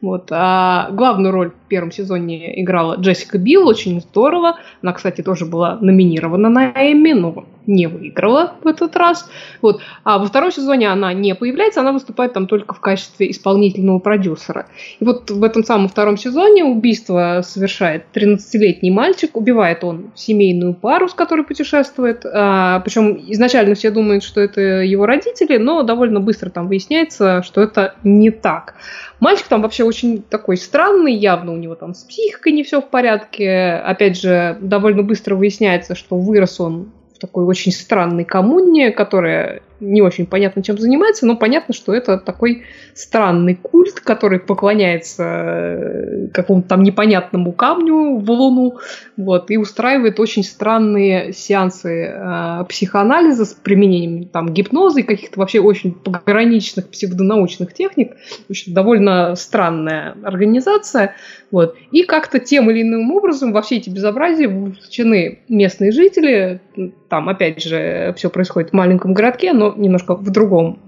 Вот. 0.00 0.28
А 0.30 0.90
главную 0.92 1.32
роль 1.32 1.50
в 1.50 1.68
первом 1.68 1.90
сезоне 1.90 2.60
играла 2.62 2.96
Джессика 2.96 3.36
Билл, 3.36 3.66
очень 3.66 4.00
здорово. 4.00 4.56
Она, 4.80 4.92
кстати, 4.92 5.22
тоже 5.22 5.44
была 5.44 5.76
номинирована 5.80 6.48
на 6.48 6.70
Эмми, 6.70 7.12
но 7.12 7.44
не 7.66 7.86
выиграла 7.86 8.54
в 8.62 8.66
этот 8.66 8.96
раз. 8.96 9.28
Вот. 9.60 9.82
А 10.04 10.18
во 10.18 10.26
втором 10.26 10.50
сезоне 10.50 10.88
она 10.90 11.12
не 11.12 11.34
появляется, 11.34 11.80
она 11.80 11.92
выступает 11.92 12.32
там 12.32 12.46
только 12.46 12.74
в 12.74 12.80
качестве 12.80 13.30
исполнительного 13.30 13.98
продюсера. 13.98 14.66
И 15.00 15.04
вот 15.04 15.30
в 15.30 15.44
этом 15.44 15.64
самом 15.64 15.88
втором 15.88 16.16
сезоне 16.16 16.64
убийство 16.64 17.42
совершает 17.44 18.04
13-летний 18.14 18.90
мальчик. 18.90 19.36
Убивает 19.36 19.84
он 19.84 20.12
семейную 20.14 20.74
пару, 20.74 21.08
с 21.08 21.14
которой 21.14 21.44
путешествует. 21.44 22.24
А, 22.24 22.80
причем 22.80 23.18
изначально 23.28 23.74
все 23.74 23.90
думают, 23.90 24.22
что 24.22 24.40
это 24.40 24.60
его 24.60 25.04
родители, 25.06 25.58
но 25.58 25.82
довольно 25.82 26.20
быстро 26.20 26.50
там 26.50 26.68
выясняется, 26.68 27.42
что 27.42 27.60
это 27.60 27.96
не 28.02 28.30
так. 28.30 28.74
Мальчик 29.20 29.48
там 29.48 29.62
вообще 29.62 29.84
очень 29.84 30.22
такой 30.22 30.56
странный, 30.56 31.14
явно 31.14 31.52
у 31.52 31.56
него 31.56 31.74
там 31.74 31.94
с 31.94 32.04
психикой 32.04 32.52
не 32.52 32.62
все 32.62 32.80
в 32.80 32.88
порядке. 32.88 33.82
Опять 33.84 34.20
же, 34.20 34.56
довольно 34.60 35.02
быстро 35.02 35.34
выясняется, 35.34 35.94
что 35.94 36.16
вырос 36.16 36.60
он 36.60 36.92
в 37.14 37.18
такой 37.18 37.44
очень 37.44 37.72
странной 37.72 38.24
коммуне, 38.24 38.92
которая 38.92 39.62
не 39.80 40.02
очень 40.02 40.26
понятно, 40.26 40.62
чем 40.62 40.78
занимается, 40.78 41.26
но 41.26 41.36
понятно, 41.36 41.74
что 41.74 41.94
это 41.94 42.18
такой 42.18 42.64
странный 42.94 43.54
культ, 43.54 44.00
который 44.00 44.40
поклоняется 44.40 45.22
э, 45.24 46.28
какому-то 46.32 46.68
там 46.68 46.82
непонятному 46.82 47.52
камню 47.52 48.18
в 48.18 48.30
Луну, 48.30 48.78
вот, 49.16 49.50
и 49.50 49.56
устраивает 49.56 50.20
очень 50.20 50.42
странные 50.42 51.32
сеансы 51.32 52.12
э, 52.12 52.64
психоанализа 52.68 53.44
с 53.44 53.54
применением 53.54 54.28
там 54.28 54.52
гипноза 54.52 55.00
и 55.00 55.04
каких-то 55.04 55.38
вообще 55.40 55.60
очень 55.60 55.92
пограничных 55.92 56.88
псевдонаучных 56.88 57.72
техник. 57.72 58.16
В 58.46 58.50
общем, 58.50 58.74
довольно 58.74 59.34
странная 59.36 60.16
организация. 60.22 61.14
Вот. 61.50 61.76
И 61.92 62.02
как-то 62.02 62.40
тем 62.40 62.70
или 62.70 62.82
иным 62.82 63.10
образом 63.12 63.52
во 63.52 63.62
все 63.62 63.76
эти 63.76 63.90
безобразия 63.90 64.48
вовлечены 64.48 65.40
местные 65.48 65.92
жители. 65.92 66.60
Там, 67.08 67.28
опять 67.28 67.62
же, 67.62 68.14
все 68.16 68.30
происходит 68.30 68.70
в 68.70 68.74
маленьком 68.74 69.14
городке, 69.14 69.52
но 69.52 69.74
немножко 69.76 70.14
в 70.14 70.30
другом 70.30 70.78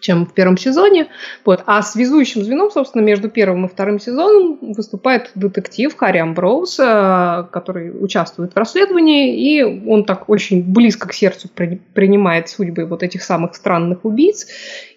чем 0.00 0.26
в 0.26 0.32
первом 0.32 0.56
сезоне. 0.56 1.08
Вот. 1.44 1.62
А 1.66 1.82
связующим 1.82 2.42
звеном, 2.42 2.70
собственно, 2.70 3.02
между 3.02 3.28
первым 3.28 3.66
и 3.66 3.68
вторым 3.68 3.98
сезоном 3.98 4.58
выступает 4.60 5.30
детектив 5.34 5.94
Харри 5.96 6.18
Амброуз, 6.18 6.78
э, 6.78 7.44
который 7.50 7.90
участвует 7.90 8.54
в 8.54 8.56
расследовании, 8.56 9.36
и 9.36 9.62
он 9.62 10.04
так 10.04 10.28
очень 10.28 10.62
близко 10.62 11.08
к 11.08 11.12
сердцу 11.12 11.48
при, 11.54 11.80
принимает 11.94 12.48
судьбы 12.48 12.84
вот 12.84 13.02
этих 13.02 13.22
самых 13.22 13.54
странных 13.54 14.04
убийц 14.04 14.46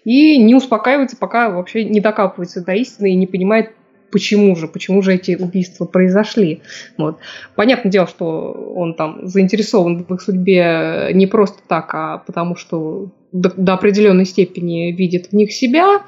и 0.04 0.38
не 0.38 0.54
успокаивается, 0.54 1.16
пока 1.16 1.50
вообще 1.50 1.84
не 1.84 2.00
докапывается 2.00 2.64
до 2.64 2.72
истины 2.72 3.12
и 3.12 3.16
не 3.16 3.26
понимает, 3.26 3.72
почему 4.12 4.54
же, 4.54 4.68
почему 4.68 5.02
же 5.02 5.14
эти 5.14 5.34
убийства 5.34 5.86
произошли. 5.86 6.60
Вот. 6.98 7.18
Понятное 7.56 7.90
дело, 7.90 8.06
что 8.06 8.52
он 8.76 8.94
там 8.94 9.26
заинтересован 9.26 10.04
в 10.04 10.14
их 10.14 10.20
судьбе 10.20 11.10
не 11.14 11.26
просто 11.26 11.58
так, 11.66 11.92
а 11.94 12.18
потому 12.18 12.54
что 12.54 13.10
до, 13.32 13.52
до 13.56 13.72
определенной 13.74 14.26
степени 14.26 14.92
видит 14.92 15.28
в 15.28 15.32
них 15.32 15.52
себя. 15.52 16.02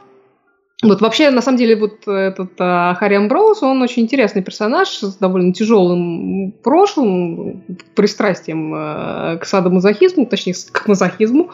Вот 0.88 1.01
вообще, 1.01 1.31
на 1.31 1.40
самом 1.40 1.59
деле, 1.59 1.77
вот 1.77 2.07
этот 2.07 2.53
а, 2.59 2.94
Харри 2.94 3.14
Амброуз, 3.14 3.62
он 3.62 3.83
очень 3.83 4.03
интересный 4.03 4.42
персонаж 4.42 4.88
с 4.88 5.16
довольно 5.16 5.53
тяжелым 5.53 6.53
прошлым, 6.62 7.64
пристрастием 7.94 8.73
а, 8.75 9.37
к 9.37 9.44
садомазохизму, 9.44 10.27
точнее, 10.27 10.55
к 10.73 10.87
мазохизму. 10.87 11.51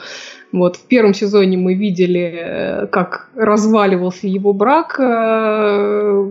Вот 0.52 0.76
в 0.76 0.86
первом 0.86 1.14
сезоне 1.14 1.56
мы 1.56 1.74
видели, 1.74 2.34
э, 2.34 2.86
как 2.88 3.30
разваливался 3.36 4.26
его 4.26 4.52
брак, 4.52 4.98
э, 4.98 6.30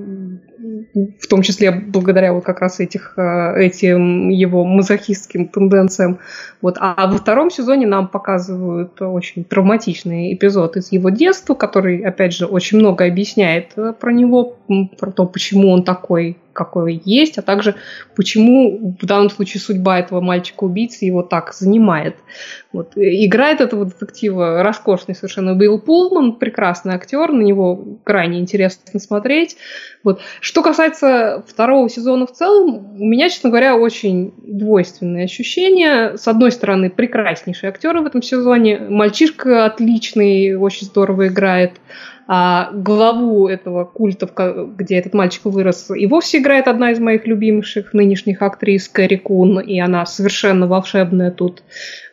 в 1.22 1.28
том 1.28 1.42
числе 1.42 1.72
благодаря 1.72 2.34
вот 2.34 2.44
как 2.44 2.60
раз 2.60 2.80
этих, 2.80 3.14
э, 3.18 3.62
этим 3.62 4.30
его 4.30 4.66
мазохистским 4.66 5.48
тенденциям. 5.48 6.20
Вот. 6.62 6.78
А 6.80 7.08
во 7.08 7.18
втором 7.18 7.50
сезоне 7.50 7.88
нам 7.88 8.08
показывают 8.08 9.02
очень 9.02 9.44
травматичный 9.44 10.34
эпизод 10.34 10.78
из 10.78 10.92
его 10.92 11.10
детства, 11.10 11.54
который, 11.54 12.02
опять 12.02 12.34
же, 12.34 12.46
очень 12.46 12.80
много 12.80 13.06
объясняет 13.06 13.76
про 14.00 14.12
него, 14.12 14.58
про 15.00 15.12
то, 15.12 15.26
почему 15.26 15.70
он 15.72 15.84
такой 15.84 16.38
какой 16.60 17.02
есть, 17.06 17.38
а 17.38 17.42
также 17.42 17.76
почему 18.16 18.98
в 19.02 19.06
данном 19.06 19.30
случае 19.30 19.62
судьба 19.62 20.00
этого 20.00 20.20
мальчика-убийцы 20.20 21.06
его 21.06 21.24
так 21.24 21.54
занимает. 21.54 22.18
Вот. 22.74 22.92
Играет 22.96 23.62
этого 23.62 23.86
детектива 23.86 24.62
роскошный 24.62 25.16
совершенно 25.16 25.56
Билл 25.56 25.80
Пулман, 25.80 26.34
прекрасный 26.34 26.94
актер, 26.94 27.32
на 27.32 27.42
него 27.42 28.00
крайне 28.04 28.40
интересно 28.40 29.00
смотреть. 29.00 29.56
Вот. 30.04 30.20
Что 30.42 30.62
касается 30.62 31.44
второго 31.48 31.90
сезона 31.90 32.28
в 32.28 32.34
целом, 32.34 33.00
у 33.00 33.06
меня, 33.06 33.30
честно 33.30 33.50
говоря, 33.50 33.78
очень 33.78 34.34
двойственные 34.38 35.26
ощущения. 35.26 36.18
С 36.18 36.28
одной 36.28 36.52
стороны, 36.52 36.90
прекраснейшие 36.90 37.70
актеры 37.70 38.02
в 38.02 38.06
этом 38.06 38.22
сезоне, 38.22 38.80
мальчишка 38.80 39.66
отличный, 39.66 40.56
очень 40.56 40.88
здорово 40.88 41.28
играет. 41.28 41.80
А 42.32 42.70
главу 42.72 43.48
этого 43.48 43.86
культа, 43.86 44.30
где 44.78 44.98
этот 44.98 45.16
мальчик 45.16 45.46
вырос, 45.46 45.90
и 45.90 46.06
вовсе 46.06 46.38
играет 46.38 46.68
одна 46.68 46.92
из 46.92 47.00
моих 47.00 47.26
любимейших 47.26 47.96
нынешних 47.96 48.44
актрис 48.44 48.88
Кэрри 48.88 49.16
Кун, 49.16 49.60
и 49.60 49.80
она 49.80 50.06
совершенно 50.06 50.68
волшебная 50.68 51.32
тут. 51.32 51.64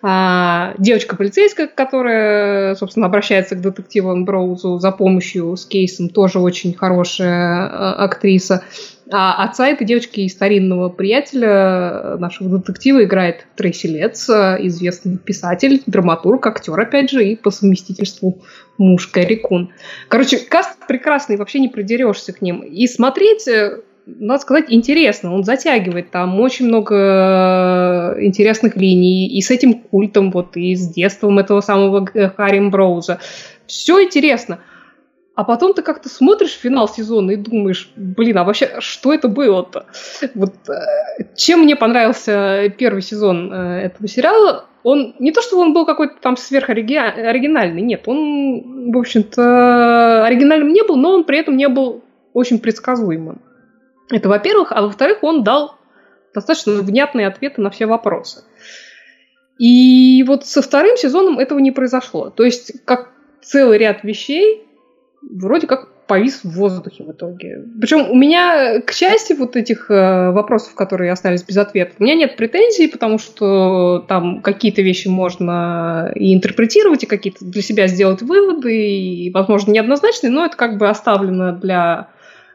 А 0.01 0.73
девочка 0.79 1.17
полицейская, 1.17 1.67
которая, 1.67 2.77
собственно, 2.77 3.05
обращается 3.05 3.57
к 3.57 3.61
детективу 3.61 4.17
Броузу 4.25 4.79
за 4.79 4.91
помощью 4.91 5.55
с 5.55 5.67
кейсом, 5.67 6.09
тоже 6.09 6.39
очень 6.39 6.73
хорошая 6.73 7.67
а, 7.67 8.05
актриса. 8.05 8.63
А 9.11 9.45
отца 9.45 9.69
этой 9.69 9.87
девочки 9.87 10.21
и 10.21 10.29
старинного 10.29 10.89
приятеля 10.89 12.17
нашего 12.19 12.59
детектива 12.59 13.05
играет 13.05 13.47
Трейси 13.55 13.87
Летс, 13.87 14.29
известный 14.29 15.17
писатель, 15.17 15.83
драматург, 15.87 16.45
актер, 16.47 16.79
опять 16.81 17.11
же, 17.11 17.25
и 17.25 17.37
по 17.37 17.51
совместительству 17.51 18.43
муж 18.79 19.07
Кэрри 19.07 19.37
Кун. 19.37 19.71
Короче, 20.09 20.39
каст 20.39 20.77
прекрасный, 20.89 21.37
вообще 21.37 21.61
не 21.61 21.69
придерешься 21.69 22.33
к 22.33 22.43
ним. 22.43 22.63
И 22.63 22.89
смотреть 22.89 23.47
э, 23.47 23.81
надо 24.07 24.41
сказать, 24.41 24.67
интересно. 24.69 25.35
Он 25.35 25.45
затягивает. 25.45 26.11
Там 26.11 26.41
очень 26.41 26.67
много 26.67 26.95
э, 28.17 28.25
интересных 28.25 28.77
линий. 28.77 29.29
И 29.29 29.43
с 29.43 29.51
этим 29.51 29.75
культом, 29.75 30.31
вот, 30.31 30.57
и 30.57 30.75
с 30.75 30.89
детством 30.89 31.39
этого 31.39 31.61
самого 31.61 32.07
Харри 32.37 32.69
Броуза. 32.69 33.19
Все 33.67 34.03
интересно. 34.03 34.61
А 35.37 35.45
потом 35.45 35.75
ты 35.75 35.83
как-то 35.83 36.09
смотришь 36.09 36.53
финал 36.53 36.89
сезона 36.89 37.33
и 37.33 37.37
думаешь, 37.37 37.91
блин, 37.95 38.39
а 38.39 38.45
вообще 38.45 38.77
что 38.79 39.13
это 39.13 39.29
было-то? 39.29 39.85
Вот 40.35 40.55
э, 40.71 41.25
чем 41.37 41.61
мне 41.61 41.77
понравился 41.77 42.73
первый 42.79 43.03
сезон 43.03 43.53
э, 43.53 43.83
этого 43.83 44.09
сериала, 44.09 44.65
он 44.83 45.15
не 45.19 45.33
то, 45.33 45.43
что 45.43 45.61
он 45.61 45.75
был 45.75 45.85
какой-то 45.85 46.15
там 46.23 46.39
сверхоригинальный, 46.39 47.83
нет, 47.83 48.05
он, 48.07 48.91
в 48.93 48.97
общем-то, 48.97 50.25
оригинальным 50.25 50.73
не 50.73 50.83
был, 50.83 50.97
но 50.97 51.13
он 51.13 51.25
при 51.25 51.39
этом 51.39 51.59
не 51.59 51.69
был 51.69 52.03
очень 52.33 52.59
предсказуемым. 52.59 53.43
Это 54.11 54.31
во-первых, 54.31 54.73
а 54.73 54.81
во-вторых, 54.81 55.19
он 55.23 55.45
дал 55.45 55.77
достаточно 56.35 56.73
внятные 56.73 57.27
ответы 57.27 57.61
на 57.61 57.69
все 57.69 57.85
вопросы. 57.85 58.43
И 59.59 60.25
вот 60.27 60.47
со 60.47 60.63
вторым 60.63 60.97
сезоном 60.97 61.39
этого 61.39 61.59
не 61.59 61.73
произошло. 61.73 62.31
То 62.31 62.45
есть, 62.45 62.85
как 62.87 63.11
целый 63.43 63.77
ряд 63.77 64.03
вещей 64.03 64.66
вроде 65.31 65.67
как 65.67 66.07
повис 66.07 66.45
в 66.45 66.51
воздухе 66.51 67.05
в 67.05 67.11
итоге. 67.11 67.65
Причем 67.81 68.11
у 68.11 68.15
меня, 68.15 68.81
к 68.81 68.95
части 68.95 69.33
вот 69.33 69.57
этих 69.57 69.91
э, 69.91 70.31
вопросов, 70.31 70.75
которые 70.75 71.11
остались 71.11 71.43
без 71.43 71.57
ответа, 71.57 71.95
у 71.99 72.05
меня 72.05 72.15
нет 72.15 72.37
претензий, 72.37 72.87
потому 72.87 73.19
что 73.19 74.05
там 74.09 74.41
какие-то 74.41 74.83
вещи 74.83 75.09
можно 75.09 76.13
и 76.15 76.33
интерпретировать, 76.33 77.03
и 77.03 77.07
какие-то 77.07 77.45
для 77.45 77.63
себя 77.63 77.89
сделать 77.89 78.23
выводы, 78.23 78.89
и, 78.89 79.31
возможно, 79.33 79.73
неоднозначные, 79.73 80.31
но 80.31 80.45
это 80.45 80.57
как 80.57 80.79
бы 80.79 80.89
оставлено 80.89 81.53
для 81.53 82.09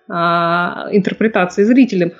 э, 0.07 0.13
интерпретации 0.13 1.63
зрителям. 1.63 2.13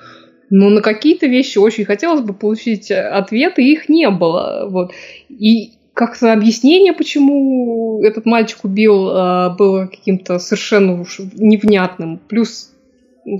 Но 0.50 0.68
на 0.68 0.82
какие-то 0.82 1.26
вещи 1.26 1.56
очень 1.56 1.86
хотелось 1.86 2.20
бы 2.20 2.34
получить 2.34 2.90
ответы, 2.90 3.62
их 3.62 3.88
не 3.88 4.10
было. 4.10 4.66
Вот. 4.68 4.92
И 5.30 5.78
как-то 5.94 6.32
объяснение, 6.32 6.92
почему 6.92 8.02
этот 8.02 8.24
мальчик 8.26 8.64
убил, 8.64 9.08
а, 9.10 9.50
было 9.50 9.86
каким-то 9.86 10.38
совершенно 10.38 11.00
уж 11.00 11.20
невнятным. 11.34 12.18
Плюс 12.28 12.71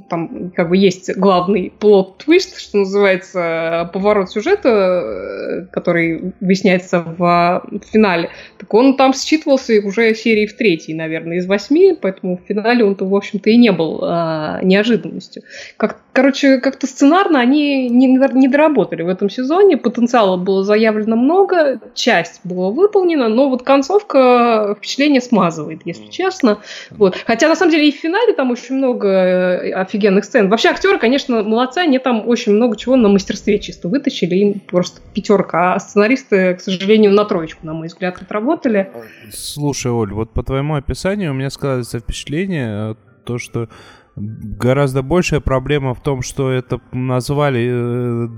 там 0.09 0.53
как 0.55 0.69
бы 0.69 0.77
есть 0.77 1.15
главный 1.17 1.73
плод-твист, 1.79 2.59
что 2.59 2.79
называется, 2.79 3.91
поворот 3.93 4.31
сюжета, 4.31 4.69
э, 4.69 5.67
который 5.73 6.33
выясняется 6.41 7.01
в 7.01 7.65
финале. 7.91 8.31
Так 8.59 8.73
он 8.75 8.97
там 8.97 9.13
считывался 9.13 9.81
уже 9.85 10.15
серии 10.15 10.47
в 10.47 10.57
третьей, 10.57 10.95
наверное, 10.95 11.39
из 11.39 11.47
восьми, 11.47 11.97
поэтому 12.01 12.39
в 12.39 12.47
финале 12.47 12.85
он-то, 12.85 13.05
в 13.05 13.15
общем-то, 13.15 13.51
и 13.51 13.57
не 13.57 13.73
был 13.73 14.01
а, 14.03 14.61
неожиданностью. 14.63 15.43
Как, 15.77 16.01
короче, 16.13 16.59
как-то 16.59 16.87
сценарно 16.87 17.41
они 17.41 17.89
не, 17.89 18.07
не 18.07 18.49
доработали 18.49 19.03
в 19.03 19.09
этом 19.09 19.31
сезоне, 19.31 19.77
потенциала 19.77 20.37
было 20.37 20.63
заявлено 20.63 21.17
много, 21.17 21.81
часть 21.95 22.41
была 22.45 22.71
выполнена, 22.71 23.29
но 23.29 23.49
вот 23.49 23.63
концовка 23.63 24.77
впечатление 24.79 25.21
смазывает, 25.21 25.81
если 25.85 26.07
честно. 26.07 26.59
Вот. 26.91 27.17
Хотя, 27.27 27.49
на 27.49 27.57
самом 27.57 27.73
деле, 27.73 27.89
и 27.89 27.93
в 27.93 27.97
финале 27.97 28.33
там 28.33 28.51
очень 28.51 28.77
много 28.77 29.09
э, 29.09 29.72
офигенных 29.73 30.25
сцен. 30.25 30.49
Вообще 30.49 30.69
актеры, 30.69 30.99
конечно, 30.99 31.43
молодцы, 31.43 31.79
они 31.79 31.99
там 31.99 32.29
очень 32.29 32.53
много 32.53 32.77
чего 32.77 32.97
на 32.97 33.09
мастерстве 33.09 33.59
чисто 33.59 33.89
вытащили, 33.89 34.35
им 34.37 34.61
просто 34.61 35.01
пятерка, 35.15 35.75
а 35.75 35.81
сценаристы, 35.81 36.55
к 36.55 36.61
сожалению, 36.61 37.13
на 37.13 37.25
троечку, 37.25 37.67
на 37.67 37.75
мой 37.75 37.89
взгляд, 37.89 38.21
отработали. 38.21 38.91
Слушай, 39.31 39.93
Оль, 39.93 40.13
вот 40.13 40.33
по 40.33 40.43
твоему 40.43 40.75
описанию 40.75 41.33
у 41.33 41.35
меня 41.35 41.51
складывается 41.51 41.99
впечатление, 41.99 42.93
э, 42.93 42.95
то, 43.25 43.39
что 43.39 43.69
гораздо 44.17 45.03
большая 45.03 45.41
проблема 45.41 45.95
в 45.95 46.03
том, 46.03 46.23
что 46.23 46.51
это 46.51 46.81
назвали 46.93 47.69
э, 47.71 48.29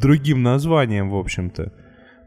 другим 0.00 0.42
названием, 0.42 1.10
в 1.10 1.16
общем-то. 1.16 1.72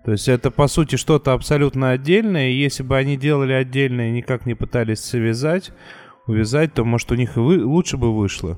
То 0.05 0.11
есть 0.11 0.27
это, 0.27 0.51
по 0.51 0.67
сути, 0.67 0.97
что-то 0.97 1.33
абсолютно 1.33 1.89
отдельное, 1.89 2.49
и 2.49 2.53
если 2.53 2.83
бы 2.83 2.95
они 2.95 3.17
делали 3.17 3.53
отдельное 3.53 4.09
и 4.09 4.11
никак 4.11 4.45
не 4.45 4.53
пытались 4.53 4.99
связать, 4.99 5.71
увязать, 6.27 6.73
то, 6.73 6.83
может, 6.83 7.11
у 7.11 7.15
них 7.15 7.37
и 7.37 7.39
вы... 7.39 7.65
лучше 7.65 7.97
бы 7.97 8.15
вышло. 8.15 8.57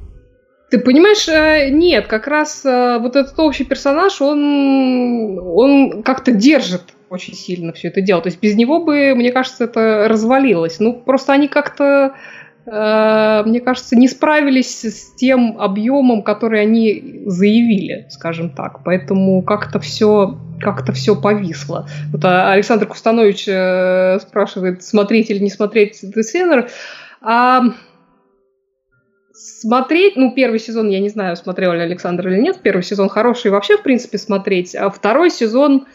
Ты 0.70 0.80
понимаешь, 0.80 1.28
э, 1.30 1.70
нет, 1.70 2.08
как 2.08 2.28
раз 2.28 2.66
э, 2.66 2.98
вот 3.00 3.16
этот 3.16 3.40
общий 3.40 3.64
персонаж, 3.64 4.22
он, 4.22 5.40
он 5.40 6.04
как-то 6.04 6.32
держит 6.32 6.84
очень 7.10 7.36
сильно 7.36 7.72
все 7.72 7.88
это 7.88 8.02
дело. 8.02 8.22
То 8.22 8.28
есть 8.28 8.42
без 8.42 8.56
него 8.56 8.84
бы, 8.84 9.16
мне 9.16 9.32
кажется, 9.32 9.64
это 9.64 10.08
развалилось. 10.10 10.82
Ну, 10.82 10.94
просто 10.94 11.32
они 11.32 11.48
как-то, 11.48 12.16
э, 12.66 13.44
мне 13.46 13.62
кажется, 13.62 13.96
не 13.96 14.10
справились 14.10 14.84
с 14.84 15.16
тем 15.16 15.58
объемом, 15.58 16.22
который 16.22 16.60
они 16.60 17.24
заявили, 17.28 18.08
скажем 18.10 18.50
так. 18.50 18.84
Поэтому 18.84 19.42
как-то 19.44 19.80
все 19.80 20.38
как-то 20.60 20.92
все 20.92 21.16
повисло. 21.16 21.88
Вот 22.12 22.26
а, 22.26 22.52
Александр 22.52 22.88
Кустанович 22.88 23.44
спрашивает, 24.22 24.84
смотреть 24.84 25.30
или 25.30 25.38
не 25.38 25.52
смотреть 25.52 26.00
Десенер. 26.02 26.70
А 27.30 27.62
смотреть, 29.34 30.16
ну, 30.16 30.34
первый 30.34 30.60
сезон, 30.60 30.88
я 30.88 31.02
не 31.02 31.10
знаю, 31.10 31.36
смотрел 31.36 31.74
ли 31.74 31.82
Александр 31.82 32.30
или 32.30 32.40
нет, 32.40 32.62
первый 32.64 32.84
сезон 32.84 33.10
хороший 33.10 33.52
вообще, 33.52 33.76
в 33.76 33.84
принципе, 33.84 34.18
смотреть, 34.18 34.74
а 34.76 34.90
второй 34.90 35.30
сезон, 35.30 35.88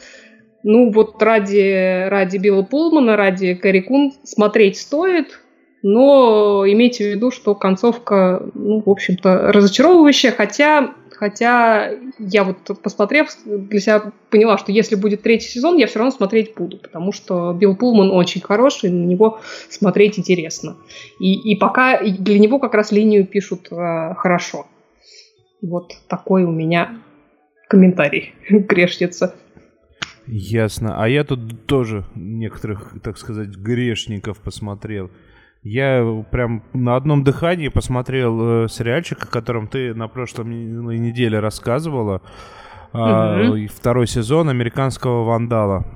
ну, 0.62 0.92
вот 0.92 1.22
ради, 1.22 2.06
ради 2.10 2.36
Билла 2.36 2.64
Пулмана, 2.64 3.16
ради 3.16 3.54
Кэрри 3.54 3.80
Кун 3.80 4.12
смотреть 4.24 4.76
стоит, 4.76 5.40
но 5.82 6.64
имейте 6.66 7.04
в 7.04 7.16
виду, 7.16 7.30
что 7.30 7.54
концовка, 7.54 8.42
ну, 8.52 8.82
в 8.84 8.90
общем-то, 8.90 9.52
разочаровывающая, 9.52 10.32
хотя 10.32 10.92
Хотя 11.22 11.92
я 12.18 12.42
вот 12.42 12.82
посмотрев, 12.82 13.28
для 13.44 13.78
себя 13.78 14.11
поняла, 14.28 14.58
что 14.58 14.72
если 14.72 14.96
будет 14.96 15.22
третий 15.22 15.46
сезон, 15.46 15.76
я 15.76 15.87
все 15.87 16.00
равно 16.00 16.11
смотреть 16.11 16.52
буду, 16.56 16.78
потому 16.78 17.12
что 17.12 17.52
Билл 17.52 17.76
Пулман 17.76 18.11
очень 18.11 18.40
хороший, 18.40 18.90
на 18.90 19.04
него 19.04 19.38
смотреть 19.70 20.18
интересно. 20.18 20.78
И, 21.20 21.52
и 21.52 21.54
пока 21.54 22.02
для 22.02 22.40
него 22.40 22.58
как 22.58 22.74
раз 22.74 22.90
линию 22.90 23.24
пишут 23.24 23.68
э, 23.70 24.14
хорошо. 24.16 24.66
Вот 25.61 25.92
такой 26.08 26.42
у 26.42 26.50
меня 26.50 26.98
комментарий 27.68 28.35
грешница. 28.50 29.32
Ясно. 30.26 31.00
А 31.00 31.08
я 31.08 31.22
тут 31.22 31.66
тоже 31.66 32.04
некоторых, 32.16 32.96
так 33.00 33.16
сказать, 33.16 33.50
грешников 33.50 34.40
посмотрел. 34.40 35.08
Я 35.62 36.25
прям 36.33 36.64
на 36.72 36.96
одном 36.96 37.22
дыхании 37.22 37.68
посмотрел 37.68 38.64
э, 38.64 38.68
сериальчик, 38.68 39.22
о 39.22 39.29
котором 39.29 39.68
ты 39.68 39.94
на 39.94 40.09
прошлой 40.09 40.44
неделе 40.44 41.38
рассказывала. 41.38 42.20
Mm-hmm. 42.92 43.66
Э, 43.66 43.68
второй 43.68 44.09
сезон 44.09 44.48
американского 44.48 45.22
вандала. 45.22 45.87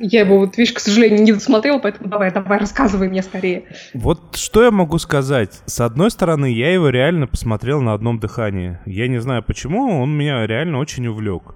Я 0.00 0.20
его, 0.20 0.38
вот, 0.38 0.56
видишь, 0.56 0.72
к 0.72 0.78
сожалению, 0.78 1.22
не 1.22 1.32
досмотрел, 1.32 1.80
поэтому 1.80 2.08
давай, 2.08 2.32
давай, 2.32 2.58
рассказывай 2.58 3.08
мне 3.08 3.22
скорее. 3.22 3.64
Вот 3.92 4.36
что 4.36 4.64
я 4.64 4.70
могу 4.70 4.98
сказать? 4.98 5.62
С 5.66 5.80
одной 5.80 6.10
стороны, 6.10 6.50
я 6.50 6.72
его 6.72 6.88
реально 6.88 7.26
посмотрел 7.26 7.82
на 7.82 7.92
одном 7.92 8.18
дыхании. 8.18 8.78
Я 8.86 9.08
не 9.08 9.20
знаю 9.20 9.42
почему, 9.42 10.02
он 10.02 10.16
меня 10.16 10.46
реально 10.46 10.78
очень 10.78 11.06
увлек. 11.06 11.54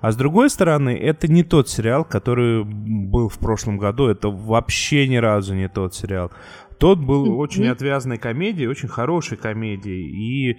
А 0.00 0.12
с 0.12 0.16
другой 0.16 0.50
стороны, 0.50 0.96
это 0.96 1.28
не 1.28 1.42
тот 1.42 1.68
сериал, 1.68 2.04
который 2.04 2.64
был 2.64 3.28
в 3.28 3.38
прошлом 3.38 3.78
году. 3.78 4.06
Это 4.06 4.28
вообще 4.28 5.06
ни 5.06 5.16
разу 5.16 5.54
не 5.54 5.68
тот 5.68 5.94
сериал. 5.94 6.30
Тот 6.78 6.98
был 6.98 7.38
очень 7.38 7.66
отвязной 7.68 8.16
комедией, 8.16 8.68
очень 8.68 8.88
хорошей 8.88 9.36
комедией. 9.36 10.08
И 10.08 10.58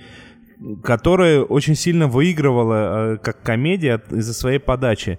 которая 0.83 1.41
очень 1.41 1.75
сильно 1.75 2.07
выигрывала 2.07 3.13
э, 3.13 3.17
как 3.17 3.41
комедия 3.41 4.01
из-за 4.11 4.33
своей 4.33 4.59
подачи. 4.59 5.17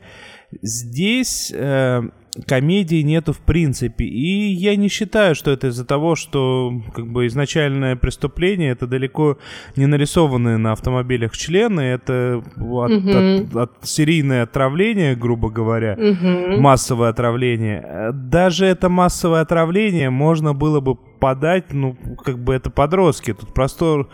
Здесь 0.61 1.53
э, 1.53 2.03
комедии 2.47 3.03
нету 3.03 3.33
в 3.33 3.41
принципе. 3.41 4.05
И 4.05 4.53
я 4.53 4.77
не 4.77 4.89
считаю, 4.89 5.35
что 5.35 5.51
это 5.51 5.69
из-за 5.69 5.85
того, 5.85 6.17
что 6.17 6.73
как 6.95 7.07
бы 7.07 7.27
изначальное 7.27 7.97
преступление 7.97 8.73
это 8.73 8.87
далеко 8.87 9.39
не 9.77 9.87
нарисованные 9.87 10.57
на 10.57 10.73
автомобилях 10.73 11.37
члены, 11.37 11.81
это 11.81 12.43
от, 12.57 12.91
угу. 12.91 13.11
от, 13.11 13.57
от 13.57 13.73
серийное 13.83 14.45
отравление, 14.45 15.15
грубо 15.15 15.51
говоря, 15.51 15.95
угу. 15.99 16.61
массовое 16.61 17.11
отравление. 17.11 18.11
Даже 18.13 18.67
это 18.67 18.89
массовое 18.89 19.43
отравление 19.43 20.11
можно 20.11 20.55
было 20.55 20.81
бы 20.81 20.95
подать, 20.95 21.73
ну, 21.73 21.97
как 22.25 22.39
бы 22.39 22.55
это 22.55 22.71
подростки. 22.71 23.35
Тут 23.35 23.53
простор 23.53 24.09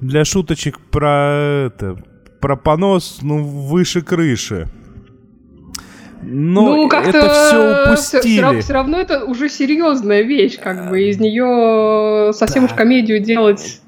для 0.00 0.24
шуточек 0.24 0.78
про 0.90 1.66
это, 1.66 1.96
про 2.40 2.56
понос, 2.56 3.18
ну, 3.22 3.42
выше 3.42 4.02
крыши. 4.02 4.68
Но 6.26 6.76
ну, 6.76 6.88
как 6.88 7.08
это 7.08 7.28
все 7.28 7.84
упустили. 7.84 8.42
Все, 8.42 8.60
все 8.60 8.72
равно 8.72 8.98
это 8.98 9.24
уже 9.24 9.48
серьезная 9.48 10.22
вещь, 10.22 10.58
как 10.58 10.90
бы 10.90 11.02
из 11.02 11.18
нее 11.18 12.32
совсем 12.32 12.64
да. 12.64 12.72
уж 12.72 12.76
комедию 12.76 13.20
делать 13.20 13.80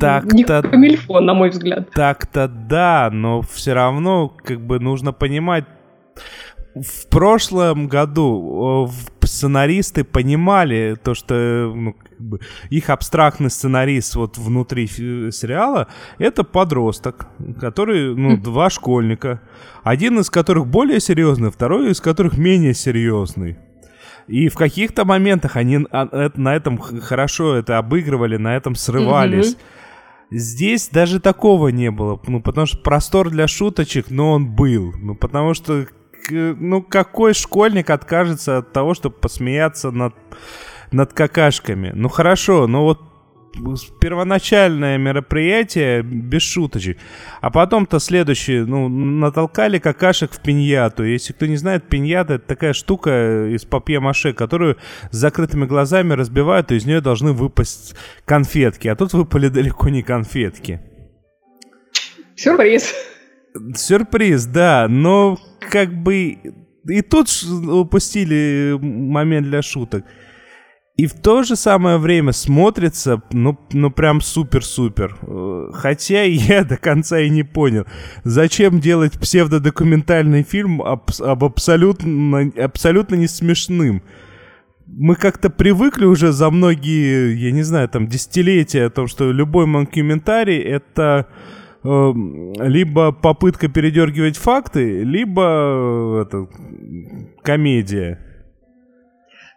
так 0.00 0.32
не 0.32 0.44
камильфо, 0.44 1.20
на 1.20 1.34
мой 1.34 1.50
взгляд. 1.50 1.90
Так-то 1.90 2.48
да, 2.48 3.10
но 3.12 3.42
все 3.42 3.74
равно 3.74 4.28
как 4.28 4.60
бы 4.60 4.80
нужно 4.80 5.12
понимать, 5.12 5.64
в 6.74 7.08
прошлом 7.08 7.86
году 7.86 8.90
сценаристы 9.22 10.04
понимали 10.04 10.96
то, 11.02 11.14
что 11.14 11.72
ну, 11.74 11.94
как 12.22 12.28
бы, 12.28 12.40
их 12.70 12.90
абстрактный 12.90 13.50
сценарист 13.50 14.14
вот 14.14 14.38
внутри 14.38 14.86
сериала 14.86 15.88
это 16.18 16.44
подросток, 16.44 17.26
который, 17.60 18.14
ну, 18.14 18.36
хм. 18.36 18.42
два 18.42 18.70
школьника, 18.70 19.40
один 19.82 20.20
из 20.20 20.30
которых 20.30 20.66
более 20.66 21.00
серьезный, 21.00 21.50
второй 21.50 21.90
из 21.90 22.00
которых 22.00 22.38
менее 22.38 22.74
серьезный. 22.74 23.58
И 24.28 24.48
в 24.48 24.54
каких-то 24.54 25.04
моментах 25.04 25.56
они 25.56 25.80
а, 25.90 26.30
на 26.36 26.54
этом 26.54 26.78
хорошо 26.78 27.56
это 27.56 27.78
обыгрывали, 27.78 28.36
на 28.36 28.56
этом 28.56 28.76
срывались. 28.76 29.56
Здесь 30.30 30.88
даже 30.88 31.20
такого 31.20 31.68
не 31.68 31.90
было, 31.90 32.20
ну, 32.26 32.40
потому 32.40 32.66
что 32.66 32.78
простор 32.78 33.30
для 33.30 33.48
шуточек, 33.48 34.10
но 34.10 34.32
он 34.32 34.54
был. 34.54 34.94
Ну, 34.96 35.16
потому 35.16 35.54
что, 35.54 35.86
ну, 36.30 36.82
какой 36.82 37.34
школьник 37.34 37.90
откажется 37.90 38.58
от 38.58 38.72
того, 38.72 38.94
чтобы 38.94 39.16
посмеяться 39.16 39.90
над, 39.90 40.14
над 40.92 41.12
какашками? 41.12 41.92
Ну, 41.94 42.08
хорошо, 42.08 42.66
но 42.66 42.84
вот 42.84 43.00
первоначальное 44.00 44.98
мероприятие 44.98 46.02
без 46.02 46.42
шуточек. 46.42 46.98
А 47.40 47.50
потом-то 47.50 47.98
следующее, 47.98 48.64
ну, 48.64 48.88
натолкали 48.88 49.78
какашек 49.78 50.32
в 50.32 50.40
пиньяту. 50.40 51.04
Если 51.04 51.32
кто 51.32 51.46
не 51.46 51.56
знает, 51.56 51.88
пиньята— 51.88 52.34
это 52.34 52.46
такая 52.46 52.72
штука 52.72 53.48
из 53.48 53.64
папье-маше, 53.64 54.32
которую 54.32 54.78
с 55.10 55.16
закрытыми 55.16 55.66
глазами 55.66 56.14
разбивают, 56.14 56.72
и 56.72 56.76
из 56.76 56.86
нее 56.86 57.00
должны 57.00 57.32
выпасть 57.32 57.94
конфетки. 58.24 58.88
А 58.88 58.96
тут 58.96 59.12
выпали 59.12 59.48
далеко 59.48 59.88
не 59.88 60.02
конфетки. 60.02 60.80
Сюрприз. 62.36 62.94
Сюрприз, 63.74 64.46
да, 64.46 64.86
но 64.88 65.38
как 65.70 65.92
бы 65.92 66.38
и 66.88 67.00
тут 67.02 67.28
упустили 67.44 68.76
момент 68.80 69.46
для 69.46 69.62
шуток. 69.62 70.04
И 70.96 71.06
в 71.06 71.14
то 71.14 71.42
же 71.42 71.56
самое 71.56 71.96
время 71.96 72.32
смотрится, 72.32 73.22
ну, 73.32 73.58
ну 73.72 73.90
прям 73.90 74.20
супер-супер. 74.20 75.16
Э, 75.22 75.70
хотя 75.72 76.22
я 76.24 76.64
до 76.64 76.76
конца 76.76 77.18
и 77.20 77.30
не 77.30 77.44
понял, 77.44 77.86
зачем 78.24 78.78
делать 78.78 79.18
псевдодокументальный 79.18 80.42
фильм 80.42 80.82
об, 80.82 81.10
об 81.20 81.44
абсолютно, 81.44 82.52
абсолютно 82.58 83.14
не 83.14 83.26
смешным. 83.26 84.02
Мы 84.86 85.14
как-то 85.14 85.48
привыкли 85.48 86.04
уже 86.04 86.32
за 86.32 86.50
многие, 86.50 87.34
я 87.36 87.52
не 87.52 87.62
знаю, 87.62 87.88
там, 87.88 88.06
десятилетия 88.06 88.84
о 88.84 88.90
том, 88.90 89.06
что 89.06 89.32
любой 89.32 89.64
монкюментарий— 89.64 90.58
это 90.60 91.26
э, 91.82 92.12
либо 92.58 93.12
попытка 93.12 93.68
передергивать 93.68 94.36
факты, 94.36 95.02
либо 95.04 95.42
э, 95.42 96.22
это, 96.26 96.48
комедия. 97.42 98.31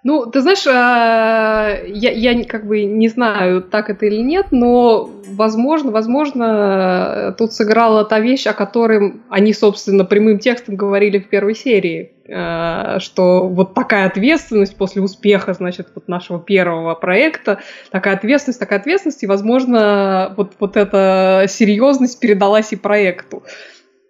Ну, 0.06 0.28
ты 0.28 0.41
знаешь, 0.41 0.63
а, 0.68 1.80
я, 1.88 2.12
я 2.12 2.46
как 2.46 2.68
бы 2.68 2.84
не 2.84 3.08
знаю, 3.08 3.63
так 3.63 3.89
это 3.89 4.06
или 4.06 4.22
нет, 4.22 4.52
но 4.52 5.10
возможно, 5.30 5.89
возможно, 5.89 7.34
тут 7.39 7.54
сыграла 7.54 8.06
та 8.06 8.20
вещь, 8.20 8.46
о 8.46 8.54
которой 8.54 9.15
они, 9.30 9.52
собственно, 9.52 10.06
прямым 10.06 10.38
текстом 10.38 10.76
говорили 10.76 11.18
в 11.18 11.28
первой 11.28 11.56
серии, 11.56 12.12
а, 12.32 13.00
что 13.00 13.48
вот 13.48 13.74
такая 13.74 14.06
ответственность 14.06 14.78
после 14.78 15.02
успеха, 15.02 15.54
значит, 15.54 15.88
вот 15.96 16.08
нашего 16.08 16.39
первого 16.39 16.94
проекта, 16.94 17.62
такая 17.89 18.13
ответственность, 18.13 18.60
такая 18.60 18.78
ответственность, 18.78 19.24
и, 19.24 19.28
возможно, 19.28 20.36
вот, 20.38 20.54
вот 20.60 20.78
эта 20.78 21.46
серьезность 21.50 22.20
передалась 22.20 22.74
и 22.74 22.76
проекту. 22.76 23.41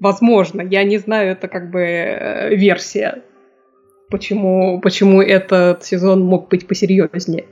Возможно, 0.01 0.59
я 0.61 0.83
не 0.83 0.97
знаю, 0.97 1.31
это 1.31 1.47
как 1.47 1.71
бы 1.71 1.79
э, 1.79 2.53
версия 2.53 3.23
почему, 4.15 4.79
почему 4.79 5.21
этот 5.21 5.83
сезон 5.83 6.23
мог 6.23 6.47
быть 6.47 6.67
посерьезнее. 6.67 7.45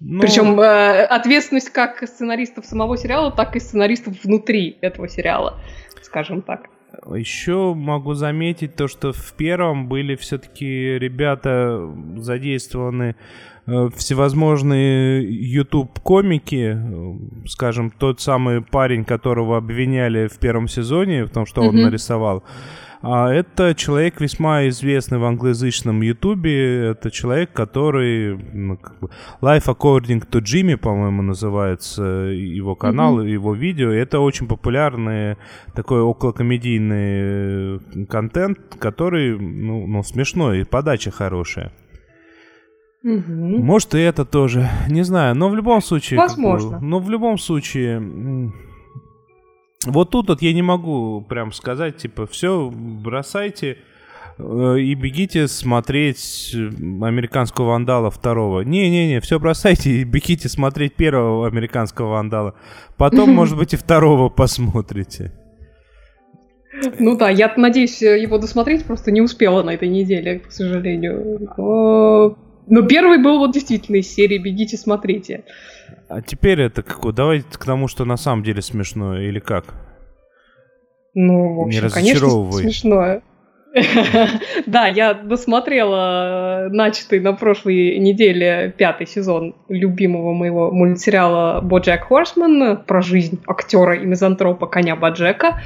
Ну... 0.00 0.20
Причем 0.20 0.58
э, 0.58 1.04
ответственность 1.04 1.70
как 1.70 2.02
сценаристов 2.08 2.66
самого 2.66 2.96
сериала, 2.96 3.30
так 3.30 3.54
и 3.54 3.60
сценаристов 3.60 4.24
внутри 4.24 4.78
этого 4.80 5.08
сериала, 5.08 5.60
скажем 6.02 6.42
так. 6.42 6.70
Еще 7.14 7.74
могу 7.74 8.14
заметить 8.14 8.74
то, 8.74 8.88
что 8.88 9.12
в 9.12 9.32
первом 9.34 9.86
были 9.86 10.16
все-таки 10.16 10.98
ребята 10.98 11.88
задействованы 12.16 13.14
э, 13.66 13.88
всевозможные 13.94 15.22
YouTube-комики, 15.22 16.76
э, 16.76 17.46
скажем, 17.46 17.92
тот 17.92 18.20
самый 18.20 18.60
парень, 18.60 19.04
которого 19.04 19.58
обвиняли 19.58 20.26
в 20.26 20.38
первом 20.38 20.66
сезоне 20.66 21.26
в 21.26 21.30
том, 21.30 21.46
что 21.46 21.60
mm-hmm. 21.60 21.68
он 21.68 21.82
нарисовал. 21.82 22.42
А 23.02 23.32
это 23.32 23.74
человек 23.74 24.20
весьма 24.20 24.68
известный 24.68 25.18
в 25.18 25.24
англоязычном 25.24 26.02
ютубе. 26.02 26.88
Это 26.90 27.10
человек, 27.10 27.52
который... 27.52 28.36
Ну, 28.52 28.78
Life 29.40 29.66
According 29.66 30.28
to 30.28 30.42
Jimmy, 30.42 30.76
по-моему, 30.76 31.22
называется 31.22 32.02
его 32.02 32.74
канал, 32.74 33.20
mm-hmm. 33.20 33.28
его 33.30 33.54
видео. 33.54 33.90
Это 33.90 34.20
очень 34.20 34.46
популярный 34.46 35.36
такой 35.74 36.02
околокомедийный 36.02 37.78
э, 38.02 38.04
контент, 38.06 38.58
который, 38.78 39.38
ну, 39.38 39.86
ну 39.86 40.02
смешной, 40.02 40.60
и 40.60 40.64
подача 40.64 41.10
хорошая. 41.10 41.72
Угу. 43.02 43.62
Может, 43.62 43.94
и 43.94 43.98
это 43.98 44.26
тоже. 44.26 44.68
Не 44.88 45.04
знаю, 45.04 45.34
но 45.34 45.48
в 45.48 45.54
любом 45.54 45.80
случае... 45.80 46.20
Возможно. 46.20 46.72
Как 46.72 46.82
но 46.82 46.98
в 46.98 47.08
любом 47.08 47.38
случае 47.38 47.98
вот 49.86 50.10
тут 50.10 50.28
вот 50.28 50.42
я 50.42 50.52
не 50.52 50.62
могу 50.62 51.22
прям 51.22 51.52
сказать, 51.52 51.96
типа, 51.96 52.26
все, 52.26 52.70
бросайте 52.70 53.78
э, 54.38 54.78
и 54.78 54.94
бегите 54.94 55.48
смотреть 55.48 56.54
американского 56.54 57.70
вандала 57.70 58.10
второго. 58.10 58.60
Не-не-не, 58.60 59.20
все 59.20 59.38
бросайте 59.38 59.90
и 59.90 60.04
бегите 60.04 60.48
смотреть 60.50 60.94
первого 60.94 61.46
американского 61.46 62.10
вандала. 62.10 62.54
Потом, 62.98 63.30
может 63.34 63.56
быть, 63.56 63.72
и 63.72 63.76
второго 63.76 64.28
посмотрите. 64.28 65.32
Ну 66.98 67.16
да, 67.16 67.30
я 67.30 67.52
надеюсь 67.56 68.00
его 68.02 68.38
досмотреть, 68.38 68.84
просто 68.84 69.10
не 69.10 69.22
успела 69.22 69.62
на 69.62 69.70
этой 69.70 69.88
неделе, 69.88 70.40
к 70.40 70.52
сожалению. 70.52 71.50
Но, 71.56 72.38
но 72.66 72.82
первый 72.82 73.18
был 73.22 73.38
вот 73.38 73.52
действительно 73.52 73.96
из 73.96 74.12
серии 74.12 74.38
«Бегите, 74.38 74.76
смотрите». 74.76 75.44
А 76.10 76.20
теперь 76.22 76.60
это 76.60 76.82
какое? 76.82 77.12
Давайте 77.12 77.46
к 77.52 77.64
тому, 77.64 77.86
что 77.86 78.04
на 78.04 78.16
самом 78.16 78.42
деле 78.42 78.62
смешно, 78.62 79.16
или 79.16 79.38
как? 79.38 79.66
Ну, 81.14 81.54
в 81.54 81.60
общем, 81.66 81.88
конечно, 81.88 82.52
смешно. 82.52 83.22
Да, 84.66 84.88
я 84.88 85.14
досмотрела 85.14 86.66
начатый 86.72 87.20
на 87.20 87.32
прошлой 87.34 87.98
неделе 87.98 88.74
пятый 88.76 89.06
сезон 89.06 89.54
любимого 89.68 90.32
моего 90.32 90.72
мультсериала 90.72 91.60
«Боджек 91.60 92.02
Хорсман» 92.02 92.78
про 92.84 93.02
жизнь 93.02 93.40
актера 93.46 93.94
и 93.94 94.04
мизантропа 94.04 94.66
коня 94.66 94.96
Боджека. 94.96 95.60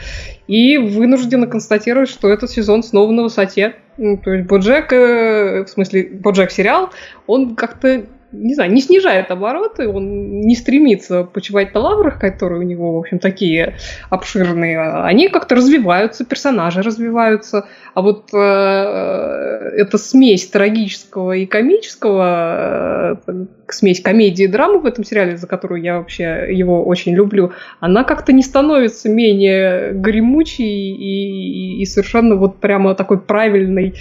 И 0.46 0.76
вынуждена 0.76 1.46
констатировать, 1.46 2.10
что 2.10 2.28
этот 2.28 2.50
сезон 2.50 2.82
снова 2.82 3.10
на 3.12 3.22
высоте. 3.22 3.76
Ну, 3.96 4.18
то 4.18 4.32
есть 4.34 4.46
Боджек, 4.46 4.92
э, 4.92 5.64
в 5.64 5.68
смысле 5.68 6.10
Боджек 6.12 6.50
сериал, 6.50 6.90
он 7.26 7.56
как-то 7.56 8.04
не 8.34 8.54
знаю, 8.54 8.72
не 8.72 8.80
снижает 8.80 9.30
обороты, 9.30 9.88
он 9.88 10.40
не 10.40 10.54
стремится 10.54 11.24
почивать 11.24 11.74
на 11.74 11.80
лаврах, 11.80 12.18
которые 12.18 12.60
у 12.60 12.64
него, 12.64 12.94
в 12.94 12.98
общем, 12.98 13.18
такие 13.18 13.76
обширные. 14.10 14.80
Они 14.80 15.28
как-то 15.28 15.54
развиваются, 15.54 16.24
персонажи 16.24 16.82
развиваются. 16.82 17.66
А 17.94 18.02
вот 18.02 18.30
э, 18.32 18.36
эта 18.36 19.98
смесь 19.98 20.46
трагического 20.48 21.32
и 21.32 21.46
комического, 21.46 23.20
э, 23.26 23.44
смесь 23.68 24.00
комедии 24.00 24.44
и 24.44 24.48
драмы 24.48 24.80
в 24.80 24.86
этом 24.86 25.04
сериале, 25.04 25.36
за 25.36 25.46
которую 25.46 25.82
я 25.82 25.98
вообще 25.98 26.46
его 26.50 26.84
очень 26.84 27.14
люблю, 27.14 27.52
она 27.80 28.04
как-то 28.04 28.32
не 28.32 28.42
становится 28.42 29.08
менее 29.08 29.92
гремучей 29.92 30.92
и, 30.94 31.78
и, 31.78 31.82
и 31.82 31.86
совершенно 31.86 32.36
вот 32.36 32.58
прямо 32.58 32.94
такой 32.94 33.20
правильной 33.20 33.94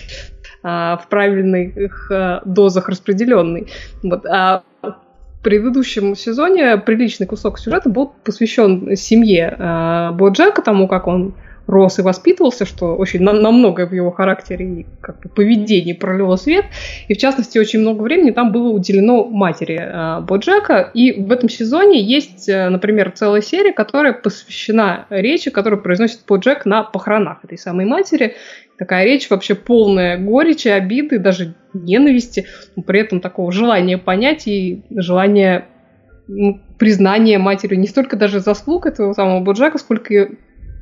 а, 0.64 0.98
в 0.98 1.08
правильных 1.10 2.10
а, 2.10 2.42
дозах 2.46 2.90
распределенный. 2.90 3.68
Вот. 4.02 4.26
А 4.26 4.64
в 4.82 5.44
предыдущем 5.44 6.16
сезоне 6.16 6.78
приличный 6.78 7.28
кусок 7.28 7.60
сюжета 7.60 7.90
был 7.90 8.14
посвящен 8.24 8.96
семье 8.96 9.56
а, 9.60 10.12
Боджека, 10.14 10.62
тому, 10.62 10.88
как 10.88 11.08
он 11.08 11.34
рос 11.68 12.00
и 12.00 12.02
воспитывался, 12.02 12.66
что 12.66 12.96
очень 12.96 13.22
на, 13.22 13.34
на 13.34 13.52
многое 13.52 13.88
в 13.88 13.94
его 13.94 14.12
характере 14.12 14.66
и 14.66 14.86
как 15.02 15.20
бы, 15.22 15.30
поведении 15.30 15.94
пролило 15.94 16.36
свет. 16.36 16.66
И, 17.08 17.14
в 17.14 17.18
частности, 17.18 17.58
очень 17.58 17.80
много 17.80 18.02
времени 18.02 18.32
там 18.32 18.52
было 18.52 18.70
уделено 18.70 19.26
матери 19.26 19.80
э, 19.80 20.22
Боджека. 20.22 20.92
И 20.94 21.22
в 21.22 21.32
этом 21.32 21.50
сезоне 21.50 22.02
есть, 22.02 22.50
э, 22.50 22.70
например, 22.70 23.12
целая 23.12 23.42
серия, 23.42 23.72
которая 23.72 24.14
посвящена 24.14 25.06
речи, 25.10 25.52
которую 25.52 25.82
произносит 25.82 26.22
Боджек 26.28 26.66
на 26.66 26.84
похоронах 26.84 27.44
этой 27.44 27.58
самой 27.58 27.86
матери. 27.86 28.36
Такая 28.78 29.06
речь 29.06 29.30
вообще 29.30 29.56
полная 29.56 30.18
горечи, 30.18 30.68
обиды, 30.68 31.20
даже 31.20 31.54
ненависти, 31.74 32.46
но 32.76 32.84
при 32.84 33.00
этом 33.02 33.22
такого 33.22 33.52
желания 33.52 33.98
понять 33.98 34.48
и 34.48 34.84
желания 34.90 35.66
ну, 36.28 36.60
признание 36.78 37.38
матерью 37.38 37.80
не 37.80 37.88
столько 37.88 38.16
даже 38.16 38.40
заслуг 38.40 38.86
этого 38.86 39.14
самого 39.14 39.42
Боджека, 39.42 39.78
сколько 39.78 40.30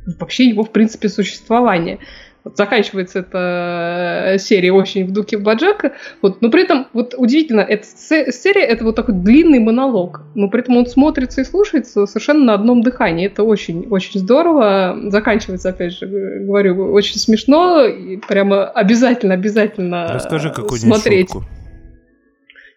вообще 0.05 0.45
его, 0.45 0.63
в 0.63 0.71
принципе, 0.71 1.09
существования. 1.09 1.99
Вот 2.43 2.57
заканчивается 2.57 3.19
эта 3.19 4.33
э, 4.33 4.37
серия 4.39 4.71
очень 4.71 5.05
в 5.05 5.11
духе 5.11 5.37
Баджака. 5.37 5.91
Вот, 6.23 6.41
но 6.41 6.49
при 6.49 6.63
этом, 6.63 6.87
вот 6.91 7.13
удивительно, 7.15 7.61
эта 7.61 7.85
серия 7.85 8.63
это 8.63 8.83
вот 8.83 8.95
такой 8.95 9.13
длинный 9.13 9.59
монолог. 9.59 10.21
Но 10.33 10.49
при 10.49 10.61
этом 10.61 10.77
он 10.77 10.87
смотрится 10.87 11.41
и 11.41 11.43
слушается 11.43 12.07
совершенно 12.07 12.45
на 12.45 12.53
одном 12.55 12.81
дыхании. 12.81 13.27
Это 13.27 13.43
очень-очень 13.43 14.19
здорово. 14.19 14.97
Заканчивается, 15.09 15.69
опять 15.69 15.93
же, 15.93 16.07
говорю, 16.07 16.91
очень 16.91 17.19
смешно. 17.19 17.85
И 17.85 18.17
прямо 18.17 18.65
обязательно-обязательно 18.65 20.07
Расскажи 20.11 20.49
какую-нибудь 20.49 20.81
смотреть. 20.81 21.31
Шутку. 21.31 21.45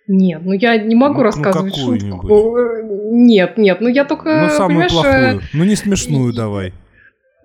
Нет, 0.06 0.42
ну 0.44 0.52
я 0.52 0.76
не 0.76 0.94
могу 0.94 1.14
ну, 1.14 1.18
ну 1.20 1.24
рассказывать 1.24 1.74
ну, 1.78 1.98
шутку. 1.98 2.58
Нет, 3.10 3.56
нет, 3.56 3.80
ну 3.80 3.88
я 3.88 4.04
только. 4.04 4.42
Ну, 4.42 4.48
самую 4.50 4.88
плохую. 4.90 5.40
Ну, 5.54 5.64
не 5.64 5.76
смешную 5.76 6.34
давай. 6.34 6.74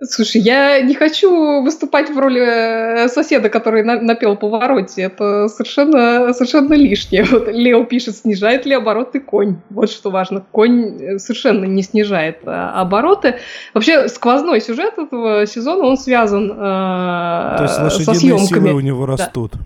Слушай, 0.02 0.40
я 0.40 0.80
не 0.80 0.94
хочу 0.94 1.62
выступать 1.62 2.08
в 2.08 2.18
роли 2.18 2.40
э, 2.40 3.08
соседа, 3.08 3.50
который 3.50 3.82
на, 3.82 4.00
напел 4.00 4.34
повороте. 4.34 5.02
Это 5.02 5.48
совершенно, 5.48 6.32
совершенно 6.32 6.72
лишнее. 6.72 7.24
Вот 7.24 7.48
Лео 7.48 7.84
пишет, 7.84 8.16
снижает 8.16 8.64
ли 8.64 8.74
обороты 8.74 9.20
конь. 9.20 9.56
Вот 9.68 9.90
что 9.90 10.10
важно. 10.10 10.42
Конь 10.52 10.96
э, 10.98 11.18
совершенно 11.18 11.66
не 11.66 11.82
снижает 11.82 12.38
а, 12.46 12.80
обороты. 12.80 13.36
Вообще, 13.74 14.08
сквозной 14.08 14.62
сюжет 14.62 14.96
этого 14.96 15.46
сезона, 15.46 15.84
он 15.84 15.98
связан 15.98 16.50
э, 16.50 17.56
То 17.58 17.62
есть 17.62 18.04
со 18.04 18.14
съемками. 18.14 18.68
силы 18.68 18.72
у 18.72 18.80
него 18.80 19.04
растут. 19.04 19.52
Да 19.52 19.58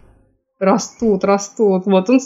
растут, 0.64 1.24
растут. 1.24 1.86
Вот 1.86 2.10
он, 2.10 2.18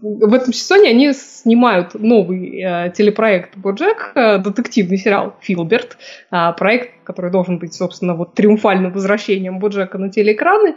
в 0.00 0.34
этом 0.34 0.52
сезоне 0.52 0.90
они 0.90 1.12
снимают 1.12 1.94
новый 1.94 2.60
э, 2.60 2.92
телепроект 2.96 3.56
Боджек, 3.56 4.12
э, 4.14 4.38
детективный 4.38 4.98
сериал 4.98 5.34
Филберт, 5.40 5.96
э, 6.30 6.52
проект, 6.58 6.90
который 7.04 7.30
должен 7.30 7.58
быть, 7.58 7.74
собственно, 7.74 8.14
вот 8.14 8.34
триумфальным 8.34 8.92
возвращением 8.92 9.58
Боджека 9.58 9.98
на 9.98 10.10
телеэкраны. 10.10 10.74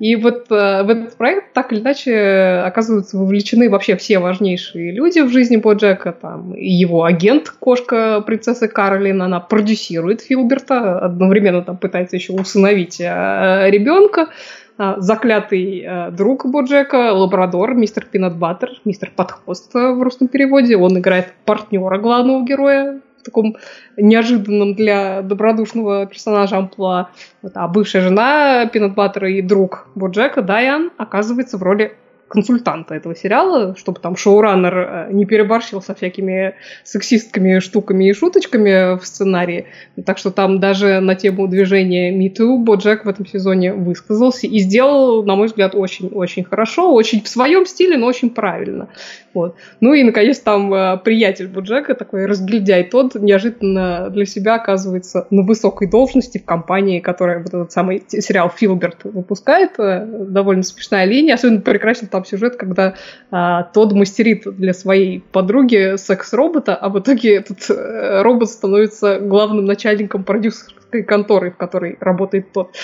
И 0.00 0.16
вот 0.16 0.50
э, 0.50 0.82
в 0.82 0.90
этот 0.90 1.16
проект 1.16 1.52
так 1.52 1.72
или 1.72 1.80
иначе 1.80 2.62
оказываются 2.64 3.16
вовлечены 3.16 3.70
вообще 3.70 3.96
все 3.96 4.18
важнейшие 4.18 4.92
люди 4.92 5.20
в 5.20 5.30
жизни 5.30 5.56
Боджека. 5.56 6.12
Там 6.12 6.54
и 6.54 6.68
его 6.68 7.04
агент, 7.04 7.50
кошка 7.50 8.20
принцессы 8.20 8.66
Каролин, 8.66 9.22
она 9.22 9.38
продюсирует 9.38 10.20
Филберта, 10.20 10.98
одновременно 10.98 11.62
там 11.62 11.76
пытается 11.76 12.16
еще 12.16 12.32
усыновить 12.32 13.00
э, 13.00 13.70
ребенка. 13.70 14.30
А, 14.76 15.00
заклятый 15.00 15.84
э, 15.86 16.10
друг 16.10 16.46
Боджека, 16.46 17.12
лабрадор, 17.12 17.74
мистер 17.74 18.06
Пинат 18.06 18.36
Баттер, 18.36 18.70
мистер 18.84 19.12
Подхвост 19.14 19.72
в 19.72 20.02
русском 20.02 20.26
переводе. 20.26 20.76
Он 20.76 20.98
играет 20.98 21.32
партнера 21.44 21.98
главного 21.98 22.44
героя 22.44 23.00
в 23.20 23.22
таком 23.22 23.56
неожиданном 23.96 24.74
для 24.74 25.22
добродушного 25.22 26.06
персонажа 26.06 26.56
амплуа. 26.56 27.10
Вот, 27.40 27.52
а 27.54 27.68
бывшая 27.68 28.00
жена 28.02 28.66
Пинат 28.66 28.94
Баттера 28.94 29.30
и 29.30 29.42
друг 29.42 29.86
Боджека, 29.94 30.42
Дайан, 30.42 30.90
оказывается 30.98 31.56
в 31.56 31.62
роли 31.62 31.96
консультанта 32.34 32.94
этого 32.94 33.14
сериала, 33.14 33.76
чтобы 33.78 34.00
там 34.00 34.16
шоураннер 34.16 34.76
э, 34.76 35.08
не 35.12 35.24
переборщил 35.24 35.80
со 35.80 35.94
всякими 35.94 36.54
сексистками, 36.82 37.60
штуками 37.60 38.08
и 38.10 38.12
шуточками 38.12 38.98
в 38.98 39.06
сценарии. 39.06 39.66
Так 40.04 40.18
что 40.18 40.32
там 40.32 40.58
даже 40.58 40.98
на 40.98 41.14
тему 41.14 41.46
движения 41.46 42.12
MeToo 42.12 42.58
Боджек 42.58 43.04
в 43.04 43.08
этом 43.08 43.24
сезоне 43.24 43.72
высказался 43.72 44.48
и 44.48 44.58
сделал, 44.58 45.22
на 45.22 45.36
мой 45.36 45.46
взгляд, 45.46 45.76
очень-очень 45.76 46.42
хорошо, 46.42 46.92
очень 46.92 47.22
в 47.22 47.28
своем 47.28 47.66
стиле, 47.66 47.96
но 47.96 48.06
очень 48.06 48.30
правильно. 48.30 48.88
Вот. 49.32 49.56
Ну 49.80 49.92
и, 49.94 50.02
наконец, 50.02 50.40
там 50.40 50.72
э, 50.74 50.96
приятель 50.98 51.48
Боджека, 51.48 51.94
такой 51.94 52.26
разгильдяй 52.26 52.84
тот, 52.84 53.14
неожиданно 53.14 54.10
для 54.10 54.26
себя 54.26 54.54
оказывается 54.54 55.26
на 55.30 55.42
высокой 55.42 55.88
должности 55.88 56.38
в 56.38 56.44
компании, 56.44 57.00
которая 57.00 57.38
вот 57.38 57.48
этот 57.48 57.72
самый 57.72 58.02
сериал 58.08 58.48
Филберт 58.48 59.04
выпускает. 59.04 59.72
Э, 59.78 60.04
довольно 60.06 60.62
смешная 60.62 61.04
линия, 61.04 61.34
особенно 61.34 61.60
прекрасен 61.60 62.06
там 62.06 62.23
сюжет, 62.24 62.56
когда 62.56 62.94
а, 63.30 63.64
Тод 63.64 63.92
мастерит 63.92 64.44
для 64.44 64.72
своей 64.72 65.20
подруги 65.32 65.96
секс-робота, 65.96 66.74
а 66.74 66.88
в 66.88 66.98
итоге 66.98 67.36
этот 67.36 67.70
э, 67.70 68.22
робот 68.22 68.50
становится 68.50 69.18
главным 69.18 69.64
начальником 69.64 70.24
продюсерской 70.24 71.02
конторы, 71.02 71.50
в 71.50 71.56
которой 71.56 71.96
работает 72.00 72.52
тот. 72.52 72.74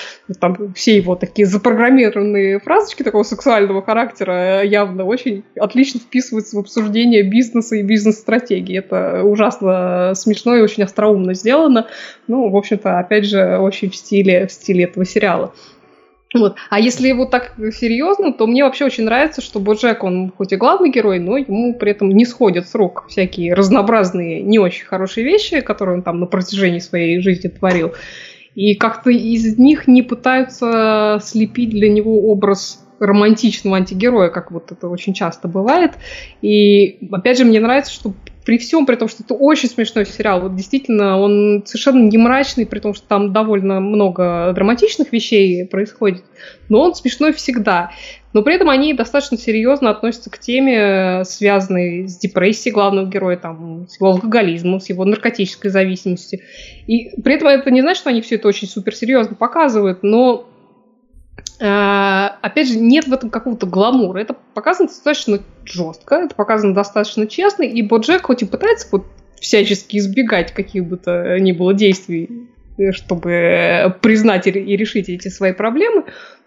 Там 0.40 0.74
все 0.74 0.96
его 0.96 1.14
такие 1.14 1.46
запрограммированные 1.46 2.58
фразочки 2.58 3.02
такого 3.02 3.22
сексуального 3.22 3.82
характера 3.82 4.62
явно 4.62 5.04
очень 5.04 5.44
отлично 5.58 6.00
вписываются 6.00 6.56
в 6.56 6.60
обсуждение 6.60 7.22
бизнеса 7.22 7.76
и 7.76 7.82
бизнес-стратегии. 7.82 8.78
Это 8.78 9.22
ужасно 9.22 10.12
смешно 10.14 10.56
и 10.56 10.60
очень 10.60 10.82
остроумно 10.82 11.34
сделано. 11.34 11.86
Ну, 12.26 12.48
в 12.48 12.56
общем-то, 12.56 12.98
опять 12.98 13.26
же, 13.26 13.58
очень 13.58 13.90
в 13.90 13.96
стиле, 13.96 14.46
в 14.46 14.52
стиле 14.52 14.84
этого 14.84 15.04
сериала. 15.04 15.54
Вот. 16.32 16.56
А 16.68 16.78
если 16.78 17.08
его 17.08 17.24
так 17.24 17.54
серьезно, 17.72 18.32
то 18.32 18.46
мне 18.46 18.62
вообще 18.62 18.84
очень 18.84 19.04
нравится, 19.04 19.40
что 19.40 19.58
Боджек, 19.58 20.04
он 20.04 20.30
хоть 20.36 20.52
и 20.52 20.56
главный 20.56 20.90
герой, 20.90 21.18
но 21.18 21.36
ему 21.36 21.74
при 21.74 21.90
этом 21.90 22.10
не 22.10 22.24
сходят 22.24 22.68
с 22.68 22.74
рук 22.74 23.06
всякие 23.08 23.52
разнообразные, 23.52 24.40
не 24.42 24.58
очень 24.58 24.86
хорошие 24.86 25.24
вещи, 25.24 25.60
которые 25.60 25.96
он 25.96 26.02
там 26.02 26.20
на 26.20 26.26
протяжении 26.26 26.78
своей 26.78 27.20
жизни 27.20 27.48
творил. 27.48 27.94
И 28.54 28.74
как-то 28.74 29.10
из 29.10 29.58
них 29.58 29.88
не 29.88 30.02
пытаются 30.02 31.18
слепить 31.22 31.70
для 31.70 31.88
него 31.88 32.30
образ 32.30 32.84
романтичного 33.00 33.78
антигероя, 33.78 34.28
как 34.28 34.52
вот 34.52 34.70
это 34.70 34.88
очень 34.88 35.14
часто 35.14 35.48
бывает. 35.48 35.92
И 36.42 37.08
опять 37.10 37.38
же, 37.38 37.44
мне 37.44 37.58
нравится, 37.58 37.92
что 37.92 38.12
при 38.44 38.58
всем, 38.58 38.86
при 38.86 38.96
том, 38.96 39.08
что 39.08 39.22
это 39.22 39.34
очень 39.34 39.68
смешной 39.68 40.06
сериал, 40.06 40.40
вот 40.40 40.56
действительно, 40.56 41.18
он 41.18 41.62
совершенно 41.66 42.08
не 42.08 42.18
мрачный, 42.18 42.66
при 42.66 42.78
том, 42.78 42.94
что 42.94 43.06
там 43.06 43.32
довольно 43.32 43.80
много 43.80 44.52
драматичных 44.54 45.12
вещей 45.12 45.66
происходит, 45.66 46.24
но 46.68 46.80
он 46.80 46.94
смешной 46.94 47.32
всегда. 47.32 47.90
Но 48.32 48.42
при 48.42 48.54
этом 48.54 48.70
они 48.70 48.94
достаточно 48.94 49.36
серьезно 49.36 49.90
относятся 49.90 50.30
к 50.30 50.38
теме, 50.38 51.24
связанной 51.24 52.08
с 52.08 52.16
депрессией 52.16 52.72
главного 52.72 53.06
героя, 53.06 53.36
там, 53.36 53.86
с 53.88 53.98
его 53.98 54.10
алкоголизмом, 54.10 54.80
с 54.80 54.88
его 54.88 55.04
наркотической 55.04 55.70
зависимостью. 55.70 56.40
И 56.86 57.20
при 57.20 57.34
этом 57.34 57.48
это 57.48 57.70
не 57.70 57.80
значит, 57.80 58.00
что 58.00 58.10
они 58.10 58.22
все 58.22 58.36
это 58.36 58.46
очень 58.46 58.68
суперсерьезно 58.68 59.34
показывают, 59.34 60.02
но 60.02 60.49
опять 61.60 62.68
же, 62.68 62.78
нет 62.78 63.06
в 63.06 63.12
этом 63.12 63.28
какого-то 63.28 63.66
гламура. 63.66 64.18
Это 64.18 64.34
показано 64.54 64.88
достаточно 64.88 65.40
жестко, 65.64 66.16
это 66.16 66.34
показано 66.34 66.74
достаточно 66.74 67.26
честно, 67.26 67.64
и 67.64 67.82
Боджек 67.82 68.22
хоть 68.22 68.42
и 68.42 68.46
пытается 68.46 68.88
вот 68.92 69.04
всячески 69.40 69.96
избегать 69.96 70.52
каких 70.52 70.86
бы 70.86 70.96
то 70.96 71.38
ни 71.40 71.52
было 71.52 71.74
действий, 71.74 72.48
э, 72.78 72.92
чтобы 72.92 73.94
признать 74.00 74.46
и 74.46 74.50
решить 74.50 75.08
эти 75.08 75.28
свои 75.28 75.52
проблемы, 75.52 76.04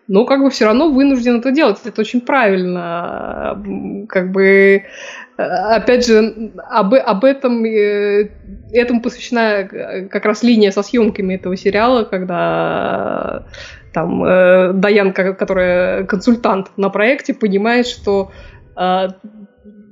но 0.08 0.26
как 0.26 0.42
бы 0.42 0.50
все 0.50 0.66
равно 0.66 0.90
вынужден 0.90 1.40
это 1.40 1.52
делать. 1.52 1.80
Это 1.86 2.02
очень 2.02 2.22
правильно. 2.22 3.62
Как 4.10 4.32
бы, 4.32 4.84
э, 5.38 5.42
опять 5.42 6.06
же, 6.06 6.52
об, 6.70 6.94
об 6.94 7.26
этом, 7.26 7.64
этому 7.66 9.02
посвящена 9.02 10.08
как 10.10 10.26
раз 10.26 10.44
линия 10.44 10.72
со 10.72 10.84
съемками 10.84 11.36
этого 11.36 11.56
сериала, 11.56 12.04
когда 12.04 13.46
там 13.94 14.24
э, 14.24 14.74
Даян, 14.74 15.14
которая 15.14 16.04
консультант 16.04 16.72
на 16.78 16.90
проекте, 16.90 17.34
понимает, 17.34 17.88
что 17.88 18.32
э, 18.76 19.08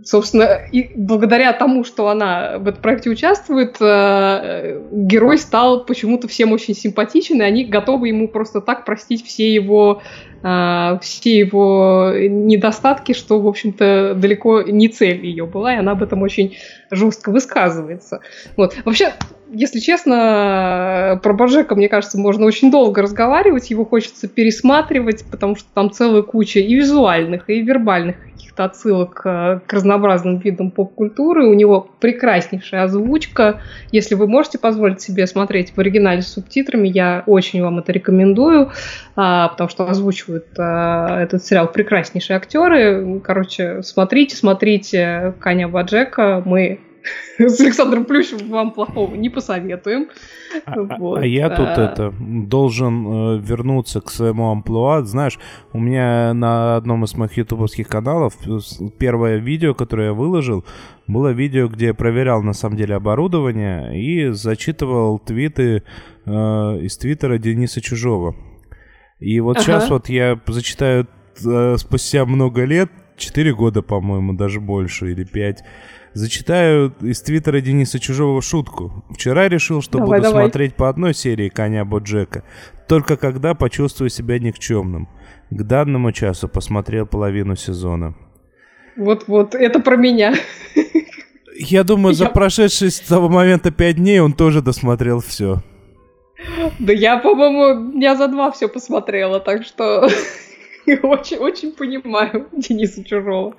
собственно, 0.04 0.60
и 0.72 0.92
благодаря 0.96 1.54
тому, 1.54 1.84
что 1.84 2.10
она 2.10 2.58
в 2.58 2.68
этом 2.68 2.82
проекте 2.82 3.10
участвует, 3.10 3.78
э, 3.80 4.82
герой 4.92 5.38
стал 5.38 5.86
почему-то 5.86 6.28
всем 6.28 6.52
очень 6.52 6.76
симпатичен, 6.76 7.42
и 7.42 7.46
они 7.46 7.66
готовы 7.66 8.10
ему 8.10 8.28
просто 8.28 8.62
так 8.62 8.86
простить 8.86 9.26
все 9.26 9.54
его, 9.54 10.02
э, 10.44 10.98
все 11.02 11.38
его 11.38 12.12
недостатки, 12.16 13.14
что, 13.14 13.40
в 13.40 13.48
общем-то, 13.48 14.16
далеко 14.16 14.62
не 14.62 14.88
цель 14.88 15.26
ее 15.26 15.46
была, 15.46 15.74
и 15.74 15.78
она 15.78 15.92
об 15.92 16.04
этом 16.04 16.22
очень 16.22 16.58
жестко 16.90 17.32
высказывается. 17.32 18.22
Вот. 18.58 18.76
Вообще, 18.86 19.14
если 19.54 19.80
честно, 19.80 21.20
про 21.22 21.34
Божека, 21.34 21.76
мне 21.76 21.90
кажется, 21.90 22.18
можно 22.18 22.46
очень 22.46 22.72
долго 22.72 23.02
разговаривать, 23.02 23.70
его 23.70 23.86
хочется 23.86 24.28
пересматривать, 24.28 25.26
потому 25.30 25.56
что 25.56 25.68
там 25.74 25.92
целая 25.92 26.22
куча 26.22 26.60
и 26.60 26.74
визуальных, 26.74 27.50
и 27.50 27.62
вербальных 27.62 28.16
каких-то 28.52 28.66
отсылок 28.66 29.22
э, 29.26 29.60
к 29.66 29.74
разнообразным 29.74 30.38
видам 30.38 30.72
поп-культуры. 30.72 31.48
У 31.48 31.54
него 31.54 31.88
прекраснейшая 32.00 32.84
озвучка. 32.84 33.62
Если 33.92 34.16
вы 34.16 34.28
можете 34.28 34.58
позволить 34.58 35.02
себе 35.02 35.26
смотреть 35.28 35.72
в 35.76 35.80
оригинале 35.80 36.22
с 36.22 36.34
субтитрами, 36.34 36.88
я 36.88 37.24
очень 37.26 37.62
вам 37.62 37.80
это 37.80 37.92
рекомендую, 37.92 38.72
а, 39.16 39.50
потому 39.50 39.70
что 39.70 39.88
озвучивают 39.88 40.48
а, 40.58 41.22
этот 41.22 41.44
сериал 41.44 41.68
прекраснейшие 41.68 42.38
актеры. 42.38 43.22
Короче, 43.24 43.82
смотрите, 43.84 44.36
смотрите 44.36 45.34
Каня 45.40 45.68
Баджека. 45.68 46.42
Мы 46.46 46.80
с 47.40 47.60
Александром 47.60 48.06
Плющевым 48.06 48.50
вам 48.50 48.72
плохого 48.72 49.16
не 49.16 49.30
посоветуем. 49.30 50.10
А, 50.66 50.74
а 50.74 50.98
вот. 50.98 51.20
а 51.20 51.26
я 51.26 51.50
тут 51.50 51.68
а... 51.68 51.86
это 51.86 52.14
должен 52.20 53.08
э, 53.08 53.40
вернуться 53.40 54.02
к 54.02 54.10
своему 54.10 54.52
амплуа. 54.52 55.04
Знаешь, 55.04 55.40
у 55.74 55.80
меня 55.80 56.34
на 56.34 56.76
одном 56.76 57.04
из 57.04 57.16
моих 57.16 57.38
ютубовских 57.38 57.88
каналов 57.88 58.38
первое 58.98 59.38
видео, 59.38 59.74
которое 59.74 60.08
я 60.08 60.14
выложил, 60.14 60.66
было 61.08 61.30
видео, 61.30 61.68
где 61.68 61.88
я 61.88 61.94
проверял 61.94 62.42
на 62.42 62.54
самом 62.54 62.78
деле 62.78 62.96
оборудование 62.96 64.00
и 64.00 64.30
зачитывал 64.30 65.20
твиты 65.20 65.84
э, 66.26 66.32
из 66.32 66.98
твиттера 66.98 67.38
Дениса 67.38 67.82
Чужого. 67.82 68.36
И 69.20 69.40
вот 69.40 69.58
ага. 69.58 69.66
сейчас 69.66 69.90
вот 69.90 70.10
я 70.10 70.40
зачитаю 70.48 71.08
э, 71.46 71.76
спустя 71.78 72.26
много 72.26 72.66
лет, 72.66 72.90
4 73.18 73.54
года, 73.54 73.82
по-моему, 73.82 74.34
даже 74.34 74.60
больше, 74.60 75.12
или 75.12 75.24
5, 75.24 75.64
Зачитаю 76.14 76.94
из 77.02 77.22
твиттера 77.22 77.62
Дениса 77.62 77.98
Чужого 77.98 78.42
шутку. 78.42 79.06
Вчера 79.12 79.48
решил, 79.48 79.82
что 79.82 79.98
давай, 79.98 80.20
буду 80.20 80.30
давай. 80.30 80.44
смотреть 80.44 80.76
по 80.76 80.90
одной 80.90 81.14
серии 81.14 81.48
«Коня 81.48 81.86
Боджека», 81.86 82.44
только 82.88 83.16
когда 83.16 83.54
почувствую 83.54 84.10
себя 84.10 84.38
никчемным. 84.38 85.08
К 85.50 85.64
данному 85.64 86.12
часу 86.12 86.50
посмотрел 86.50 87.06
половину 87.06 87.56
сезона. 87.56 88.14
Вот-вот, 88.98 89.56
это 89.56 89.80
про 89.80 89.96
меня. 89.96 90.34
Я 91.56 91.84
думаю, 91.84 92.14
за 92.14 92.28
прошедшие 92.28 92.92
с 92.92 93.00
того 93.00 93.30
момента 93.30 93.72
пять 93.72 93.96
дней 93.96 94.20
он 94.20 94.34
тоже 94.34 94.62
досмотрел 94.62 95.22
все. 95.22 95.62
Да 96.80 96.92
я, 96.92 97.18
по-моему, 97.18 97.92
дня 97.94 98.16
за 98.16 98.28
два 98.28 98.52
все 98.52 98.68
посмотрела, 98.68 99.40
так 99.40 99.64
что 99.64 100.10
очень, 101.04 101.38
очень 101.38 101.72
понимаю 101.72 102.48
Дениса 102.52 103.04
Чужого. 103.04 103.56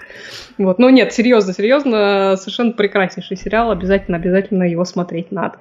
Вот. 0.59 0.79
Но 0.79 0.91
нет, 0.91 1.13
серьезно, 1.13 1.53
серьезно, 1.53 2.37
совершенно 2.37 2.73
прекраснейший 2.73 3.37
сериал. 3.37 3.71
Обязательно, 3.71 4.17
обязательно 4.17 4.65
его 4.65 4.85
смотреть 4.85 5.33
надо. 5.33 5.59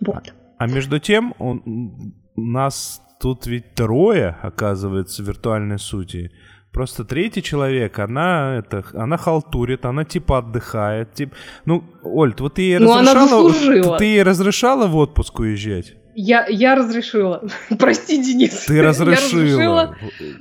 Вот. 0.00 0.32
А, 0.58 0.66
между 0.66 0.98
тем, 0.98 1.34
он, 1.38 2.14
нас 2.36 3.02
тут 3.20 3.46
ведь 3.46 3.74
трое, 3.74 4.36
оказывается, 4.42 5.22
виртуальной 5.22 5.78
сути. 5.78 6.30
Просто 6.72 7.04
третий 7.04 7.42
человек, 7.42 7.98
она 7.98 8.56
это, 8.58 8.84
она 8.92 9.16
халтурит, 9.16 9.86
она 9.86 10.04
типа 10.04 10.38
отдыхает, 10.38 11.14
типа. 11.14 11.34
Ну, 11.64 11.84
Оль, 12.02 12.34
вот 12.38 12.54
ты 12.54 12.62
ей 12.62 12.78
ну, 12.78 12.98
разрешала, 12.98 13.98
ты 13.98 14.04
ей 14.04 14.22
разрешала 14.22 14.86
в 14.86 14.96
отпуск 14.96 15.38
уезжать? 15.38 15.94
Я, 16.18 16.46
я 16.48 16.74
разрешила. 16.74 17.42
Прости, 17.78 18.16
Денис. 18.16 18.64
Ты 18.64 18.80
разрешила. 18.80 19.42
Я 19.42 19.96
разрешила. 19.96 19.96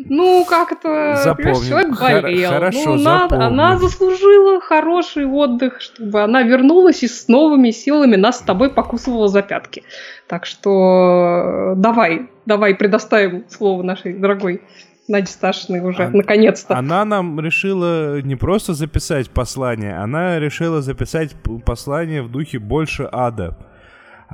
Ну, 0.05 0.45
как-то... 0.45 1.19
Человек 1.67 1.99
болел. 1.99 2.49
Хорошо, 2.49 2.95
ну, 2.95 3.03
надо, 3.03 3.45
она 3.45 3.77
заслужила 3.77 4.61
хороший 4.61 5.25
отдых, 5.25 5.81
чтобы 5.81 6.23
она 6.23 6.43
вернулась 6.43 7.03
и 7.03 7.09
с 7.09 7.27
новыми 7.27 7.71
силами 7.71 8.15
нас 8.15 8.39
с 8.39 8.41
тобой 8.41 8.69
покусывала 8.69 9.27
за 9.27 9.41
пятки. 9.41 9.83
Так 10.27 10.45
что 10.45 11.73
давай, 11.75 12.29
давай 12.45 12.73
предоставим 12.73 13.43
слово 13.49 13.83
нашей 13.83 14.13
дорогой 14.13 14.61
Наде 15.09 15.27
Сташиной 15.27 15.81
уже, 15.81 16.03
а, 16.03 16.09
наконец-то. 16.09 16.77
Она 16.77 17.03
нам 17.03 17.37
решила 17.41 18.21
не 18.21 18.37
просто 18.37 18.73
записать 18.73 19.29
послание, 19.29 19.97
она 19.97 20.39
решила 20.39 20.81
записать 20.81 21.35
послание 21.65 22.23
в 22.23 22.31
духе 22.31 22.59
«больше 22.59 23.09
ада» 23.11 23.57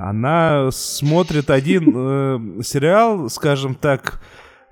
она 0.02 0.70
смотрит 0.72 1.48
один 1.48 1.92
э, 1.94 2.62
сериал, 2.62 3.30
скажем 3.30 3.76
так, 3.76 4.20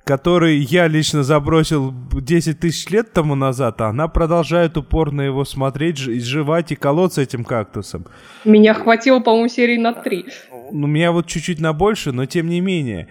который 0.05 0.59
я 0.59 0.89
лично 0.89 1.23
забросил 1.23 1.95
10 2.13 2.59
тысяч 2.59 2.91
лет 2.91 3.13
тому 3.13 3.37
назад, 3.37 3.81
а 3.81 3.91
она 3.91 4.09
продолжает 4.09 4.77
упорно 4.77 5.21
его 5.21 5.45
смотреть, 5.45 5.99
жевать 5.99 6.73
и 6.73 6.77
колоться 6.77 7.23
этим 7.23 7.45
кактусом. 7.45 8.07
Меня 8.45 8.75
хватило, 8.75 9.21
по-моему, 9.21 9.49
серии 9.49 9.77
на 9.77 9.93
3. 9.93 10.25
Ну, 10.73 10.87
меня 10.89 11.13
вот 11.13 11.27
чуть-чуть 11.27 11.61
на 11.61 11.73
больше, 11.73 12.11
но 12.11 12.27
тем 12.27 12.49
не 12.49 12.61
менее. 12.61 13.09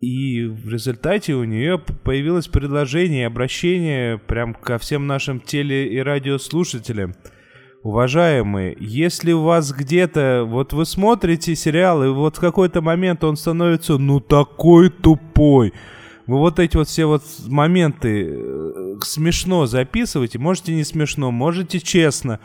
И 0.00 0.44
в 0.44 0.70
результате 0.70 1.34
у 1.34 1.42
нее 1.42 1.78
появилось 1.78 2.46
предложение, 2.46 3.26
обращение 3.26 4.18
прям 4.18 4.54
ко 4.54 4.78
всем 4.78 5.08
нашим 5.08 5.40
теле- 5.40 5.88
и 5.88 5.98
радиослушателям– 5.98 7.14
Уважаемые, 7.82 8.76
если 8.78 9.32
у 9.32 9.42
вас 9.42 9.72
где-то, 9.72 10.44
вот 10.46 10.74
вы 10.74 10.84
смотрите 10.84 11.56
сериал, 11.56 12.04
и 12.04 12.08
вот 12.08 12.36
в 12.36 12.40
какой-то 12.40 12.82
момент 12.82 13.24
он 13.24 13.36
становится, 13.36 13.96
ну, 13.96 14.20
такой 14.20 14.90
тупой, 14.90 15.72
вы 16.26 16.38
вот 16.38 16.58
эти 16.58 16.76
вот 16.76 16.88
все 16.88 17.06
вот 17.06 17.22
моменты 17.46 18.34
э, 18.34 18.98
смешно 19.02 19.64
записывайте, 19.64 20.38
можете 20.38 20.74
не 20.74 20.84
смешно, 20.84 21.30
можете 21.30 21.80
честно, 21.80 22.40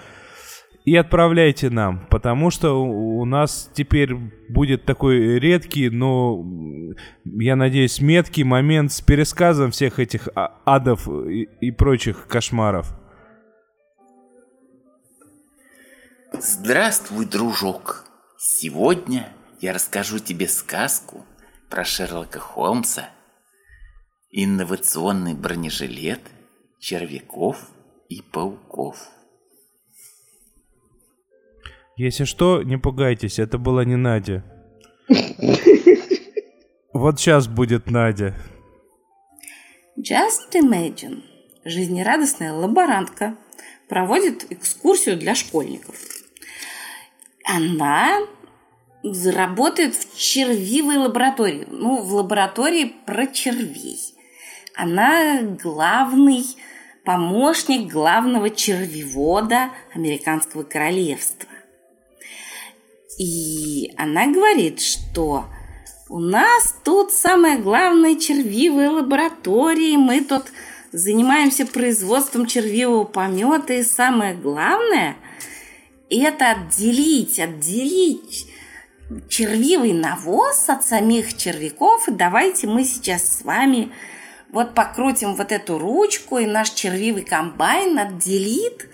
и 0.86 0.96
отправляйте 0.96 1.70
нам, 1.70 2.08
потому 2.10 2.50
что 2.50 2.82
у 2.82 3.26
нас 3.26 3.70
теперь 3.74 4.16
будет 4.48 4.86
такой 4.86 5.38
редкий, 5.38 5.90
но, 5.90 6.46
я 7.26 7.58
надеюсь, 7.58 8.00
меткий 8.00 8.44
момент 8.44 8.94
с 8.94 9.02
пересказом 9.02 9.72
всех 9.72 10.00
этих 10.00 10.30
а, 10.34 10.62
адов 10.64 11.10
и, 11.10 11.50
и 11.60 11.72
прочих 11.72 12.28
кошмаров. 12.28 12.96
Здравствуй, 16.42 17.26
дружок! 17.26 18.06
Сегодня 18.38 19.30
я 19.62 19.74
расскажу 19.74 20.20
тебе 20.20 20.48
сказку 20.48 21.26
про 21.70 21.86
Шерлока 21.86 22.40
Холмса, 22.40 23.10
инновационный 24.32 25.34
бронежилет, 25.34 26.20
червяков 26.80 27.70
и 28.10 28.22
пауков. 28.22 28.98
Если 31.96 32.26
что, 32.26 32.64
не 32.64 32.78
пугайтесь, 32.78 33.40
это 33.40 33.58
была 33.58 33.86
не 33.86 33.96
Надя. 33.96 34.44
Вот 36.94 37.20
сейчас 37.20 37.48
будет 37.48 37.90
Надя. 37.90 38.36
Just 39.98 40.52
imagine. 40.54 41.24
Жизнерадостная 41.64 42.52
лаборантка 42.54 43.38
проводит 43.88 44.52
экскурсию 44.52 45.18
для 45.18 45.34
школьников– 45.34 45.96
она 47.46 48.20
работает 49.04 49.96
в 49.96 50.18
червивой 50.18 50.98
лаборатории. 50.98 51.68
Ну, 51.70 52.02
в 52.02 52.14
лаборатории 52.16 52.96
про 53.06 53.28
червей. 53.28 54.00
Она 54.76 55.42
главный 55.42 56.44
помощник 57.04 57.92
главного 57.92 58.50
червевода 58.50 59.70
американского 59.94 60.64
королевства. 60.64 61.48
И 63.20 63.94
она 63.96 64.28
говорит, 64.28 64.82
что 64.82 65.46
у 66.10 66.20
нас 66.20 66.76
тут 66.84 67.12
самая 67.12 67.60
главная 67.60 68.16
червивая 68.16 68.90
лаборатория, 68.90 69.98
мы 69.98 70.22
тут 70.22 70.46
занимаемся 70.92 71.66
производством 71.66 72.48
червивого 72.48 73.06
помета, 73.06 73.74
и 73.74 73.84
самое 73.84 74.34
главное– 74.34 75.16
это 76.10 76.52
отделить, 76.52 77.40
отделить 77.40 78.48
червивый 79.30 79.94
навоз 79.94 80.70
от 80.70 80.84
самих 80.84 81.36
червяков. 81.36 82.08
И 82.08 82.12
давайте 82.12 82.68
мы 82.68 82.84
сейчас 82.84 83.38
с 83.38 83.44
вами 83.44 83.92
вот 84.52 84.74
покрутим 84.74 85.36
вот 85.36 85.52
эту 85.52 85.78
ручку, 85.78 86.38
и 86.38 86.46
наш 86.46 86.72
червивый 86.72 87.24
комбайн 87.24 87.98
отделит 87.98 88.88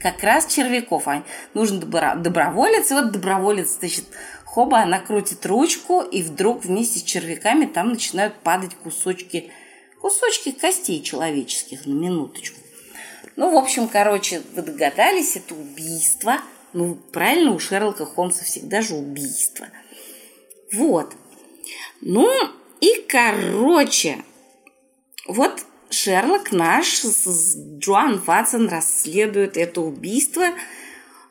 как 0.00 0.22
раз 0.22 0.46
червяков. 0.46 1.08
А 1.08 1.24
нужен 1.54 1.80
доброволец, 1.80 2.90
и 2.90 2.94
вот 2.94 3.12
доброволец, 3.12 3.78
значит, 3.78 4.04
хоба, 4.44 4.80
она 4.80 5.00
крутит 5.00 5.44
ручку, 5.46 6.02
и 6.02 6.22
вдруг 6.22 6.64
вместе 6.64 7.00
с 7.00 7.02
червяками 7.02 7.66
там 7.66 7.90
начинают 7.90 8.34
падать 8.34 8.74
кусочки, 8.74 9.50
кусочки 10.00 10.52
костей 10.52 11.02
человеческих, 11.02 11.86
на 11.86 11.92
минуточку. 11.92 12.60
Ну, 13.36 13.50
в 13.50 13.56
общем, 13.56 13.88
короче, 13.88 14.42
вы 14.54 14.62
догадались, 14.62 15.36
это 15.36 15.54
убийство– 15.54 16.38
ну, 16.72 16.96
правильно, 17.12 17.54
у 17.54 17.58
Шерлока 17.58 18.04
Холмса 18.04 18.44
всегда 18.44 18.82
же 18.82 18.94
убийство. 18.94 19.66
Вот. 20.72 21.14
Ну, 22.00 22.28
и 22.80 23.04
короче, 23.08 24.24
вот 25.26 25.64
Шерлок 25.90 26.52
наш 26.52 27.00
с 27.00 27.56
Джоан 27.78 28.18
Ватсон 28.18 28.68
расследует 28.68 29.56
это 29.56 29.80
убийство. 29.80 30.46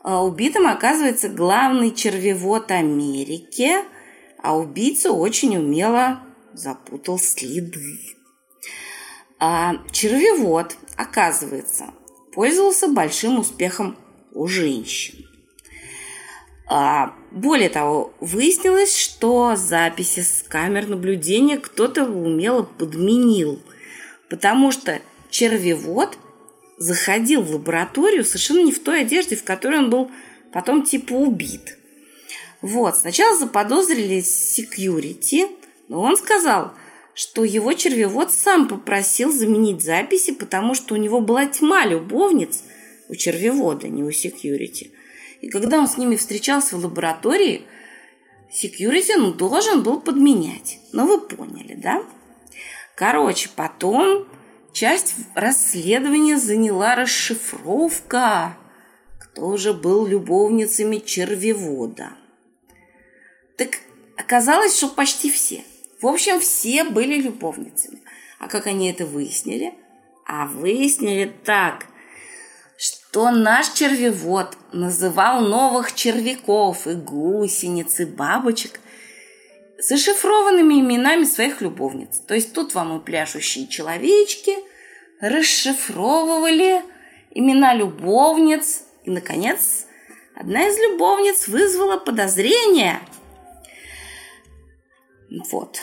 А 0.02 0.24
убитым 0.24 0.68
оказывается 0.68 1.28
главный 1.28 1.94
червевод 1.94 2.72
Америки, 2.72 3.72
а 4.42 4.58
убийца 4.58 5.12
очень 5.12 5.58
умело 5.58 6.22
запутал 6.54 7.20
следы. 7.20 8.00
А 9.40 9.76
червевод, 9.92 10.76
оказывается, 10.96 11.94
пользовался 12.34 12.88
большим 12.88 13.40
успехом 13.40 13.98
у 14.32 14.48
женщин. 14.48 15.27
А, 16.70 17.14
более 17.32 17.70
того, 17.70 18.14
выяснилось, 18.20 18.96
что 18.96 19.56
записи 19.56 20.20
с 20.20 20.44
камер 20.48 20.88
наблюдения 20.88 21.58
кто-то 21.58 22.04
умело 22.04 22.64
подменил, 22.64 23.62
потому 24.30 24.72
что 24.72 25.00
червевод 25.30 26.18
заходил 26.78 27.42
в 27.42 27.52
лабораторию 27.52 28.26
совершенно 28.26 28.64
не 28.64 28.74
в 28.74 28.84
той 28.84 29.02
одежде, 29.02 29.38
в 29.38 29.46
которой 29.46 29.80
он 29.80 29.90
был 29.90 30.12
потом 30.52 30.84
типа 30.84 31.14
убит. 31.14 31.78
Вот, 32.62 32.98
сначала 32.98 33.38
заподозрили 33.38 34.20
секьюрити, 34.20 35.48
но 35.88 36.02
он 36.02 36.18
сказал, 36.18 36.74
что 37.14 37.46
его 37.46 37.74
червевод 37.74 38.32
сам 38.34 38.68
попросил 38.68 39.32
заменить 39.32 39.84
записи, 39.84 40.34
потому 40.34 40.76
что 40.76 40.96
у 40.96 40.98
него 40.98 41.22
была 41.22 41.46
тьма 41.46 41.86
любовниц 41.86 42.64
у 43.08 43.16
червевода, 43.16 43.88
не 43.88 44.04
у 44.04 44.12
секьюрити. 44.12 44.92
И 45.42 45.50
когда 45.50 45.80
он 45.80 45.88
с 45.88 45.98
ними 45.98 46.16
встречался 46.16 46.78
в 46.78 46.84
лаборатории, 46.84 47.66
секьюрити 48.52 49.14
ну, 49.18 49.34
должен 49.34 49.84
был 49.84 50.00
подменять. 50.00 50.80
Ну, 50.94 51.06
вы 51.06 51.22
поняли, 51.22 51.76
да? 51.76 52.04
Короче, 52.96 53.50
потом 53.56 54.28
часть 54.74 55.16
расследования 55.36 56.38
заняла 56.38 56.96
расшифровка, 56.96 58.58
кто 59.20 59.58
же 59.58 59.74
был 59.74 60.08
любовницами 60.08 60.98
червевода. 60.98 62.12
Так 63.58 63.80
оказалось, 64.18 64.76
что 64.76 64.88
почти 64.88 65.30
все. 65.30 65.64
В 66.02 66.08
общем, 66.08 66.40
все 66.40 66.84
были 66.84 67.22
любовницами. 67.22 68.02
А 68.40 68.48
как 68.48 68.68
они 68.68 68.90
это 68.90 69.06
выяснили? 69.06 69.74
А 70.26 70.46
выяснили 70.46 71.32
так, 71.44 71.88
что 73.10 73.32
наш 73.32 73.70
червевод 73.70 74.56
называл 74.74 75.42
новых 75.42 75.96
червяков 75.96 76.86
и 76.86 76.94
гусениц, 76.94 78.00
и 78.00 78.06
бабочек 78.06 78.80
зашифрованными 79.80 80.82
именами 80.82 81.24
своих 81.24 81.62
любовниц. 81.62 82.20
То 82.28 82.36
есть 82.36 82.54
тут 82.54 82.76
вам 82.76 82.96
и 82.96 83.04
пляшущие 83.04 83.68
человечки 83.68 84.56
расшифровывали 85.20 86.84
имена 87.32 87.74
любовниц. 87.74 88.84
И, 89.04 89.10
наконец, 89.10 89.88
одна 90.36 90.68
из 90.68 90.78
любовниц 90.78 91.48
вызвала 91.48 91.98
подозрение. 91.98 93.00
Вот. 95.50 95.82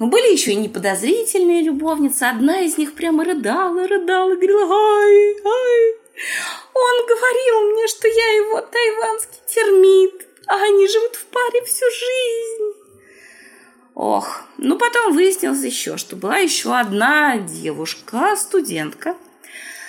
Но 0.00 0.06
были 0.06 0.32
еще 0.32 0.50
и 0.52 0.56
неподозрительные 0.56 1.62
любовницы. 1.62 2.24
Одна 2.24 2.62
из 2.62 2.76
них 2.76 2.94
прямо 2.94 3.24
рыдала, 3.24 3.86
рыдала, 3.86 4.34
говорила, 4.34 4.64
ай, 4.64 5.36
ай. 5.44 5.99
Он 6.74 7.06
говорил 7.06 7.72
мне, 7.72 7.86
что 7.88 8.08
я 8.08 8.32
его 8.36 8.60
тайванский 8.60 9.40
термит, 9.46 10.26
а 10.46 10.62
они 10.62 10.88
живут 10.88 11.16
в 11.16 11.24
паре 11.26 11.64
всю 11.64 11.86
жизнь. 11.90 12.80
Ох, 13.94 14.42
ну 14.56 14.78
потом 14.78 15.14
выяснилось 15.14 15.62
еще, 15.62 15.96
что 15.96 16.16
была 16.16 16.38
еще 16.38 16.74
одна 16.74 17.38
девушка, 17.38 18.36
студентка, 18.36 19.16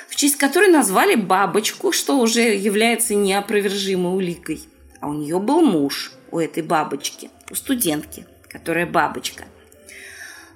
в 0.09 0.15
честь 0.15 0.38
которой 0.38 0.69
назвали 0.69 1.15
бабочку, 1.15 1.91
что 1.91 2.17
уже 2.17 2.41
является 2.41 3.15
неопровержимой 3.15 4.13
уликой. 4.13 4.61
А 4.99 5.07
у 5.07 5.13
нее 5.13 5.39
был 5.39 5.61
муж, 5.61 6.11
у 6.32 6.39
этой 6.39 6.63
бабочки, 6.63 7.29
у 7.49 7.55
студентки, 7.55 8.25
которая 8.49 8.86
бабочка. 8.86 9.45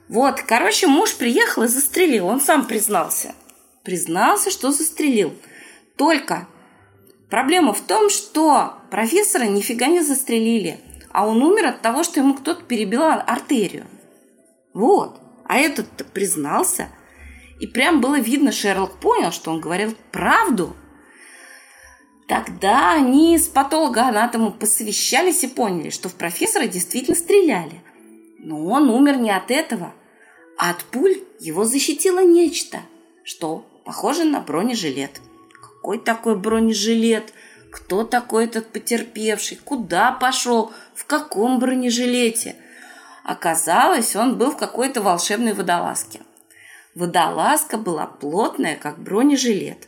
Вот, 0.07 0.41
короче, 0.41 0.87
муж 0.87 1.15
приехал 1.15 1.63
и 1.63 1.67
застрелил, 1.67 2.27
он 2.27 2.39
сам 2.41 2.67
признался. 2.67 3.33
Признался, 3.83 4.51
что 4.51 4.71
застрелил. 4.71 5.33
Только 5.97 6.47
проблема 7.29 7.73
в 7.73 7.81
том, 7.81 8.09
что 8.09 8.73
профессора 8.91 9.45
нифига 9.45 9.87
не 9.87 10.01
застрелили– 10.01 10.79
а 11.15 11.25
он 11.25 11.41
умер 11.41 11.67
от 11.67 11.81
того, 11.81 12.03
что 12.03 12.19
ему 12.19 12.33
кто-то 12.33 12.61
перебил 12.63 13.03
артерию. 13.03 13.87
Вот. 14.73 15.17
А 15.45 15.55
этот 15.55 15.87
признался. 16.11 16.89
И 17.61 17.67
прям 17.67 18.01
было 18.01 18.19
видно, 18.19 18.51
Шерлок 18.51 18.99
понял, 18.99 19.31
что 19.31 19.51
он 19.51 19.61
говорил 19.61 19.95
правду. 20.11 20.75
Тогда 22.27 22.91
они 22.91 23.37
с 23.37 23.47
патологоанатомом 23.47 24.51
посовещались 24.51 25.45
и 25.45 25.47
поняли, 25.47 25.89
что 25.89 26.09
в 26.09 26.15
профессора 26.15 26.67
действительно 26.67 27.15
стреляли. 27.15 27.81
Но 28.39 28.65
он 28.65 28.89
умер 28.89 29.15
не 29.15 29.31
от 29.31 29.51
этого, 29.51 29.93
а 30.57 30.71
от 30.71 30.83
пуль 30.83 31.23
его 31.39 31.63
защитило 31.63 32.25
нечто, 32.25 32.81
что 33.23 33.65
похоже 33.85 34.25
на 34.25 34.41
бронежилет. 34.41 35.21
Какой 35.85 35.99
такой 35.99 36.35
бронежилет? 36.35 37.31
Кто 37.69 38.03
такой 38.03 38.45
этот 38.45 38.71
потерпевший? 38.71 39.59
Куда 39.63 40.11
пошел? 40.13 40.73
в 40.95 41.05
каком 41.05 41.59
бронежилете. 41.59 42.55
Оказалось, 43.23 44.15
он 44.15 44.35
был 44.35 44.49
в 44.49 44.57
какой-то 44.57 45.03
волшебной 45.03 45.53
водолазке. 45.53 46.21
Водолазка 46.95 47.77
была 47.77 48.07
плотная, 48.07 48.77
как 48.77 48.97
бронежилет. 48.97 49.87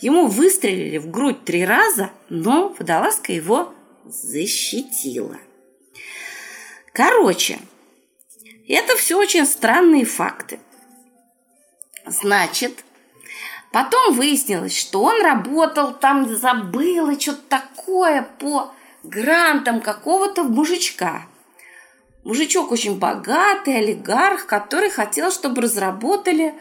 Ему 0.00 0.28
выстрелили 0.28 0.96
в 0.96 1.10
грудь 1.10 1.44
три 1.44 1.66
раза, 1.66 2.10
но 2.30 2.74
водолазка 2.78 3.34
его 3.34 3.74
защитила. 4.06 5.36
Короче, 6.94 7.58
это 8.66 8.96
все 8.96 9.18
очень 9.18 9.44
странные 9.44 10.06
факты. 10.06 10.58
Значит, 12.06 12.85
потом 13.76 14.14
выяснилось, 14.14 14.74
что 14.74 15.02
он 15.02 15.20
работал 15.20 15.92
там, 15.92 16.34
забыла 16.34 17.20
что-то 17.20 17.42
такое 17.46 18.26
по 18.38 18.72
грантом 19.02 19.82
какого-то 19.82 20.44
мужичка. 20.44 21.26
Мужичок 22.24 22.72
очень 22.72 22.98
богатый, 22.98 23.76
олигарх, 23.76 24.46
который 24.46 24.88
хотел, 24.88 25.30
чтобы 25.30 25.60
разработали 25.60 26.54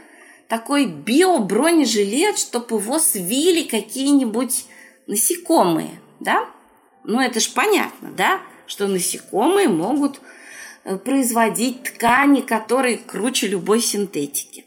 такой 0.50 0.88
биобронежилет, 0.88 2.38
чтобы 2.38 2.82
его 2.82 3.00
свили 3.00 3.64
какие-нибудь 3.64 4.66
насекомые, 5.08 6.02
да? 6.20 6.50
Ну, 7.06 7.22
это 7.22 7.40
ж 7.40 7.50
понятно, 7.54 8.12
да, 8.12 8.42
что 8.68 8.88
насекомые 8.88 9.70
могут 9.70 10.20
э, 10.84 10.98
производить 10.98 11.82
ткани, 11.84 12.42
которые 12.42 12.98
круче 12.98 13.48
любой 13.48 13.80
синтетики. 13.80 14.65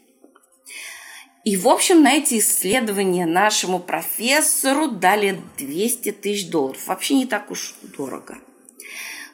И, 1.49 1.57
в 1.57 1.67
общем, 1.67 2.03
на 2.03 2.13
эти 2.13 2.37
исследования 2.37 3.25
нашему 3.25 3.79
профессору 3.79 4.87
дали 4.87 5.41
200 5.57 6.11
тысяч 6.11 6.47
долларов. 6.51 6.85
Вообще 6.85 7.15
не 7.15 7.25
так 7.25 7.49
уж 7.49 7.73
дорого. 7.97 8.37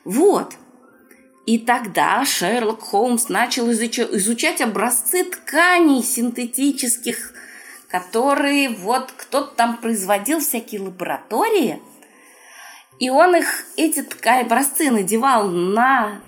Вот. 0.06 0.54
И 1.46 1.58
тогда 1.58 2.24
Шерлок 2.24 2.80
Холмс 2.80 3.28
начал 3.28 3.70
изучать 3.70 4.62
образцы 4.62 5.26
тканей 5.26 6.02
синтетических, 6.02 7.34
которые 7.90 8.70
вот 8.70 9.12
кто-то 9.12 9.54
там 9.54 9.76
производил 9.76 10.40
всякие 10.40 10.80
лаборатории. 10.84 11.82
И 12.98 13.10
он 13.10 13.36
их, 13.36 13.66
эти 13.76 14.04
ткани, 14.04 14.44
образцы 14.44 14.90
надевал 14.90 15.50
на 15.50 16.22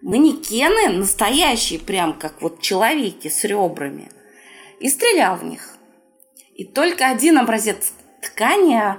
манекены, 0.00 0.88
настоящие, 0.88 1.80
прям 1.80 2.14
как 2.14 2.40
вот 2.40 2.62
человеки 2.62 3.28
с 3.28 3.44
ребрами– 3.44 4.10
и 4.80 4.88
стрелял 4.88 5.36
в 5.36 5.44
них. 5.44 5.76
И 6.54 6.64
только 6.64 7.08
один 7.08 7.38
образец 7.38 7.92
ткани 8.22 8.96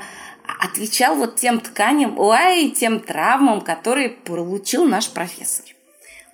отвечал 0.60 1.16
вот 1.16 1.36
тем 1.36 1.60
тканям, 1.60 2.18
ой, 2.18 2.70
тем 2.72 3.00
травмам, 3.00 3.62
которые 3.62 4.10
получил 4.10 4.86
наш 4.86 5.10
профессор. 5.10 5.66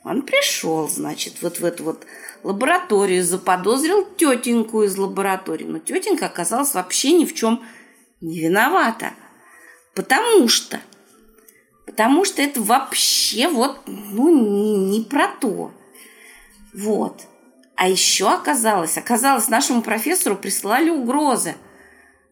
Он 0.04 0.22
пришел, 0.22 0.88
значит, 0.88 1.42
вот 1.42 1.60
в 1.60 1.66
эту 1.66 1.84
вот 1.84 2.06
лабораторию, 2.44 3.24
заподозрил 3.24 4.06
тетеньку 4.06 4.84
из 4.84 4.96
лаборатории. 4.98 5.66
Но 5.66 5.80
тетенька 5.80 6.28
оказалась 6.28 6.76
вообще 6.76 7.14
ни 7.14 7.26
в 7.26 7.34
чем 7.34 7.64
не 8.22 8.40
виновата. 8.40 9.14
Потому 9.96 10.48
что, 10.48 10.80
потому 11.88 12.24
что 12.24 12.42
это 12.44 12.62
вообще 12.62 13.48
вот, 13.48 13.80
ну, 13.88 14.30
не, 14.30 15.00
не 15.00 15.04
про 15.04 15.28
то. 15.28 15.72
Вот. 16.74 17.24
А 17.76 17.90
еще 17.90 18.32
оказалось, 18.32 18.98
оказалось, 18.98 19.50
нашему 19.50 19.82
профессору 19.82 20.36
присылали 20.38 20.90
угрозы. 20.90 21.56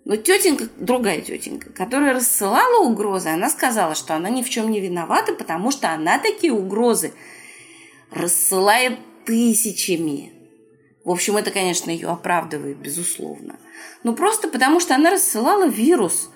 Но 0.05 0.15
тетенька, 0.15 0.67
другая 0.77 1.21
тетенька, 1.21 1.71
которая 1.71 2.13
рассылала 2.13 2.83
угрозы, 2.85 3.29
она 3.29 3.49
сказала, 3.49 3.95
что 3.95 4.15
она 4.15 4.29
ни 4.29 4.41
в 4.41 4.49
чем 4.49 4.69
не 4.71 4.79
виновата, 4.79 5.33
потому 5.33 5.71
что 5.71 5.91
она 5.91 6.19
такие 6.19 6.51
угрозы 6.51 7.13
рассылает 8.11 8.99
тысячами. 9.25 10.33
В 11.03 11.11
общем, 11.11 11.35
это, 11.35 11.51
конечно, 11.51 11.91
ее 11.91 12.09
оправдывает, 12.09 12.77
безусловно. 12.77 13.55
Но 14.03 14.13
просто 14.13 14.47
потому, 14.47 14.79
что 14.79 14.95
она 14.95 15.09
рассылала 15.09 15.67
вирус. 15.67 16.29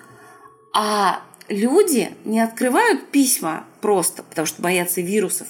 А 0.74 1.22
люди 1.48 2.14
не 2.24 2.40
открывают 2.40 3.08
письма 3.08 3.66
просто, 3.80 4.22
потому 4.22 4.46
что 4.46 4.60
боятся 4.60 5.00
вирусов. 5.00 5.48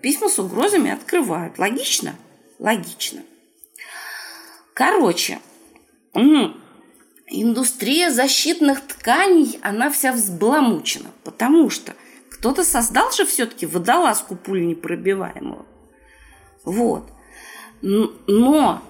Письма 0.00 0.28
с 0.28 0.38
угрозами 0.38 0.90
открывают. 0.90 1.58
Логично? 1.58 2.14
Логично. 2.58 3.22
Короче, 4.74 5.40
индустрия 7.26 8.10
защитных 8.10 8.80
тканей, 8.86 9.58
она 9.62 9.90
вся 9.90 10.12
взбаламучена, 10.12 11.10
потому 11.24 11.70
что 11.70 11.94
кто-то 12.30 12.64
создал 12.64 13.10
же 13.12 13.26
все-таки 13.26 13.66
водолазку 13.66 14.36
пуль 14.36 14.66
непробиваемую. 14.66 15.66
Вот. 16.64 17.08
Но 17.80 18.82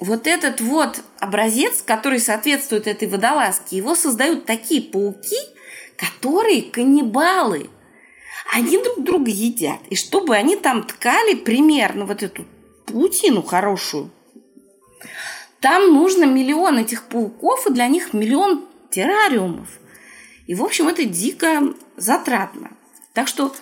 вот 0.00 0.26
этот 0.26 0.60
вот 0.60 1.00
образец, 1.18 1.82
который 1.82 2.20
соответствует 2.20 2.86
этой 2.86 3.08
водолазке, 3.08 3.76
его 3.76 3.94
создают 3.94 4.46
такие 4.46 4.82
пауки, 4.82 5.36
которые 5.96 6.62
каннибалы. 6.62 7.70
Они 8.52 8.78
друг 8.78 9.02
друга 9.02 9.30
едят. 9.30 9.80
И 9.90 9.96
чтобы 9.96 10.36
они 10.36 10.56
там 10.56 10.84
ткали 10.84 11.34
примерно 11.34 12.04
вот 12.04 12.22
эту 12.22 12.44
паутину 12.86 13.42
хорошую, 13.42 14.10
там 15.60 15.92
нужно 15.92 16.24
миллион 16.24 16.78
этих 16.78 17.04
пауков, 17.04 17.66
и 17.66 17.72
для 17.72 17.88
них 17.88 18.12
миллион 18.12 18.66
террариумов. 18.90 19.68
И, 20.46 20.54
в 20.54 20.62
общем, 20.62 20.88
это 20.88 21.04
дико 21.04 21.74
затратно. 21.96 22.70
Так 23.14 23.26
что 23.28 23.54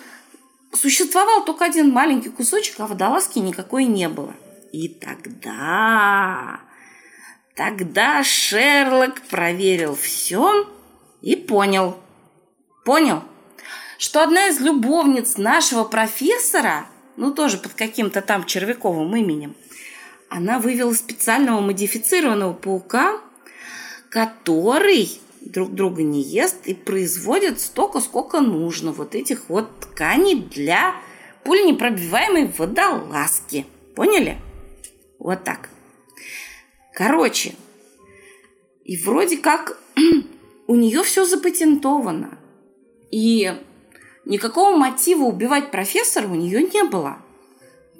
существовал 0.73 1.45
только 1.45 1.65
один 1.65 1.91
маленький 1.91 2.29
кусочек, 2.29 2.79
а 2.79 2.87
водолазки 2.87 3.39
никакой 3.39 3.85
не 3.85 4.07
было. 4.09 4.33
И 4.71 4.89
тогда, 4.89 6.59
тогда 7.55 8.23
Шерлок 8.23 9.21
проверил 9.21 9.95
все 9.95 10.69
и 11.21 11.35
понял, 11.35 11.97
понял, 12.83 13.23
что 13.97 14.21
одна 14.21 14.47
из 14.47 14.59
любовниц 14.59 15.37
нашего 15.37 15.85
профессора, 15.85 16.87
ну 17.17 17.31
тоже 17.33 17.57
под 17.57 17.73
каким-то 17.73 18.21
там 18.21 18.45
червяковым 18.45 19.15
именем, 19.15 19.55
она 20.29 20.59
вывела 20.59 20.93
специального 20.93 21.61
модифицированного 21.61 22.53
паука, 22.53 23.21
который 24.09 25.19
друг 25.41 25.73
друга 25.73 26.03
не 26.03 26.21
ест 26.21 26.65
и 26.65 26.73
производит 26.73 27.59
столько, 27.59 27.99
сколько 27.99 28.41
нужно 28.41 28.91
вот 28.91 29.15
этих 29.15 29.49
вот 29.49 29.79
тканей 29.79 30.35
для 30.35 30.95
пуленепробиваемой 31.43 32.51
водолазки. 32.57 33.65
Поняли? 33.95 34.37
Вот 35.19 35.43
так. 35.43 35.69
Короче, 36.93 37.55
и 38.83 38.97
вроде 38.97 39.37
как 39.37 39.79
у 40.67 40.75
нее 40.75 41.03
все 41.03 41.25
запатентовано. 41.25 42.39
И 43.11 43.53
никакого 44.25 44.75
мотива 44.75 45.23
убивать 45.23 45.71
профессора 45.71 46.27
у 46.27 46.35
нее 46.35 46.63
не 46.63 46.83
было. 46.83 47.17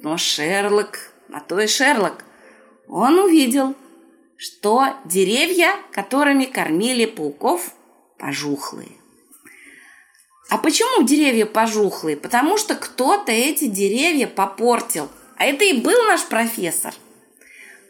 Но 0.01 0.17
Шерлок, 0.17 1.11
а 1.31 1.39
то 1.39 1.59
и 1.59 1.67
Шерлок, 1.67 2.23
он 2.87 3.17
увидел, 3.19 3.75
что 4.37 4.93
деревья, 5.05 5.71
которыми 5.91 6.45
кормили 6.45 7.05
пауков, 7.05 7.71
пожухлые. 8.17 8.91
А 10.49 10.57
почему 10.57 11.03
деревья 11.03 11.45
пожухлые? 11.45 12.17
Потому 12.17 12.57
что 12.57 12.75
кто-то 12.75 13.31
эти 13.31 13.65
деревья 13.65 14.27
попортил. 14.27 15.09
А 15.37 15.45
это 15.45 15.65
и 15.65 15.81
был 15.81 16.03
наш 16.03 16.23
профессор. 16.25 16.93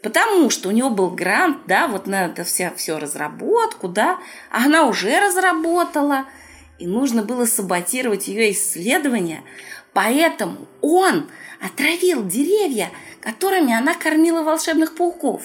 Потому 0.02 0.50
что 0.50 0.68
у 0.68 0.72
него 0.72 0.88
был 0.88 1.10
грант, 1.10 1.58
да, 1.66 1.86
вот 1.88 2.06
на 2.06 2.26
это 2.26 2.44
вся, 2.44 2.72
все 2.76 2.98
разработку, 2.98 3.88
да, 3.88 4.18
а 4.50 4.64
она 4.64 4.86
уже 4.86 5.18
разработала, 5.18 6.26
и 6.78 6.86
нужно 6.86 7.22
было 7.22 7.46
саботировать 7.46 8.28
ее 8.28 8.52
исследования. 8.52 9.42
Поэтому 9.92 10.66
он 10.82 11.28
отравил 11.60 12.24
деревья, 12.24 12.90
которыми 13.20 13.72
она 13.72 13.94
кормила 13.94 14.42
волшебных 14.42 14.94
пауков. 14.94 15.42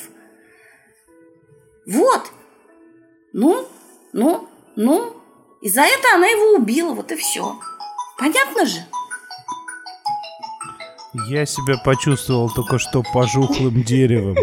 Вот. 1.85 2.31
Ну, 3.33 3.67
ну, 4.13 4.47
ну. 4.75 5.15
И 5.61 5.69
за 5.69 5.81
это 5.81 6.15
она 6.15 6.27
его 6.27 6.55
убила, 6.55 6.93
вот 6.93 7.11
и 7.11 7.15
все. 7.15 7.59
Понятно 8.17 8.65
же? 8.65 8.79
Я 11.27 11.45
себя 11.45 11.77
почувствовал 11.83 12.49
только 12.49 12.79
что 12.79 13.03
пожухлым 13.13 13.83
деревом. 13.83 14.35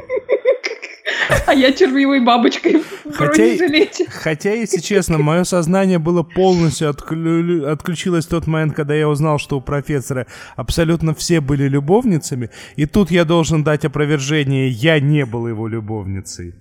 А 1.46 1.54
я 1.54 1.72
червивой 1.72 2.20
бабочкой 2.20 2.80
в 3.04 3.18
бронежилете. 3.18 4.06
хотя, 4.08 4.52
если 4.52 4.80
честно, 4.80 5.18
мое 5.18 5.44
сознание 5.44 5.98
было 5.98 6.22
полностью 6.22 6.88
отклю- 6.90 7.66
отключилось 7.66 8.26
в 8.26 8.30
тот 8.30 8.46
момент, 8.46 8.74
когда 8.74 8.94
я 8.94 9.08
узнал, 9.08 9.38
что 9.38 9.58
у 9.58 9.60
профессора 9.60 10.26
абсолютно 10.56 11.14
все 11.14 11.40
были 11.40 11.68
любовницами. 11.68 12.50
И 12.76 12.86
тут 12.86 13.10
я 13.10 13.24
должен 13.24 13.64
дать 13.64 13.84
опровержение, 13.84 14.68
я 14.68 15.00
не 15.00 15.24
был 15.26 15.46
его 15.48 15.68
любовницей. 15.68 16.54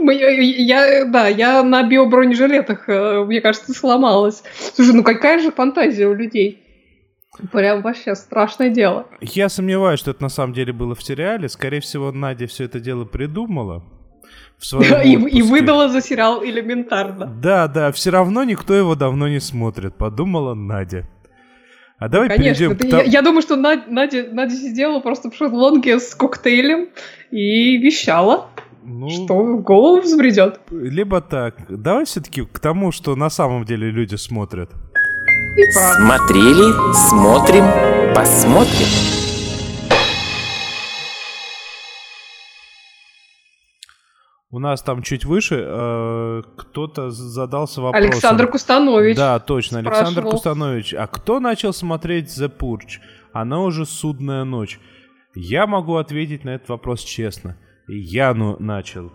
Мы- 0.00 0.14
Я, 0.14 1.04
да, 1.06 1.28
я 1.28 1.62
на 1.62 1.82
биобронежилетах, 1.82 2.88
э, 2.88 3.24
мне 3.24 3.40
кажется, 3.40 3.72
сломалась. 3.74 4.42
Слушай, 4.74 4.94
ну 4.94 5.02
какая 5.02 5.40
же 5.40 5.50
фантазия 5.50 6.06
у 6.06 6.14
людей. 6.14 6.62
Прям 7.52 7.82
вообще 7.82 8.14
страшное 8.14 8.70
дело. 8.70 9.06
Я 9.20 9.48
сомневаюсь, 9.48 10.00
что 10.00 10.10
это 10.10 10.22
на 10.22 10.28
самом 10.28 10.52
деле 10.54 10.72
было 10.72 10.94
в 10.94 11.02
сериале. 11.02 11.48
Скорее 11.48 11.80
всего, 11.80 12.12
Надя 12.12 12.46
все 12.46 12.64
это 12.64 12.80
дело 12.80 13.04
придумала. 13.04 13.84
В 14.58 14.66
своем 14.66 15.26
И, 15.26 15.38
и 15.38 15.42
выдала 15.42 15.88
за 15.88 16.02
сериал 16.02 16.44
элементарно. 16.44 17.26
Да, 17.26 17.68
да, 17.68 17.92
все 17.92 18.10
равно 18.10 18.42
никто 18.42 18.74
его 18.74 18.96
давно 18.96 19.28
не 19.28 19.40
смотрит, 19.40 19.94
подумала 19.96 20.54
Надя. 20.54 21.08
А 21.98 22.08
давай 22.08 22.28
Конечно, 22.28 22.68
перейдем 22.68 22.72
это 22.72 22.86
к 22.86 22.90
я, 22.90 23.02
я 23.02 23.22
думаю, 23.22 23.42
что 23.42 23.56
Надя, 23.56 23.82
Надя, 23.88 24.28
Надя 24.30 24.54
сидела 24.54 25.00
просто 25.00 25.30
в 25.30 25.34
шезлонге 25.34 25.98
с 25.98 26.14
коктейлем 26.14 26.88
и 27.30 27.76
вещала, 27.78 28.48
Ну, 28.84 29.10
что 29.10 29.34
в 29.42 29.62
голову 29.62 30.00
взбредет. 30.02 30.60
Либо 30.70 31.20
так. 31.20 31.56
Давай 31.68 32.04
все-таки 32.04 32.42
к 32.44 32.58
тому, 32.60 32.92
что 32.92 33.16
на 33.16 33.30
самом 33.30 33.64
деле 33.64 33.90
люди 33.90 34.14
смотрят. 34.14 34.70
Смотрели, 35.70 36.72
смотрим, 36.94 37.64
посмотрим. 38.14 39.18
У 44.50 44.58
нас 44.60 44.82
там 44.82 45.02
чуть 45.02 45.26
выше 45.26 45.62
э, 45.62 46.42
кто-то 46.56 47.10
задался 47.10 47.82
вопросом. 47.82 48.10
Александр 48.10 48.46
Кустанович. 48.50 49.16
Да, 49.16 49.38
точно, 49.40 49.80
Александр 49.80 50.10
спрашивал. 50.12 50.30
Кустанович. 50.30 50.94
А 50.94 51.06
кто 51.06 51.38
начал 51.38 51.74
смотреть 51.74 52.28
The 52.28 52.50
Purge? 52.50 53.00
Она 53.32 53.60
уже 53.60 53.84
судная 53.84 54.44
ночь. 54.44 54.80
Я 55.34 55.66
могу 55.66 55.96
ответить 55.96 56.44
на 56.44 56.50
этот 56.50 56.70
вопрос 56.70 57.02
честно. 57.02 57.58
Я 57.86 58.32
ну, 58.32 58.56
начал. 58.58 59.12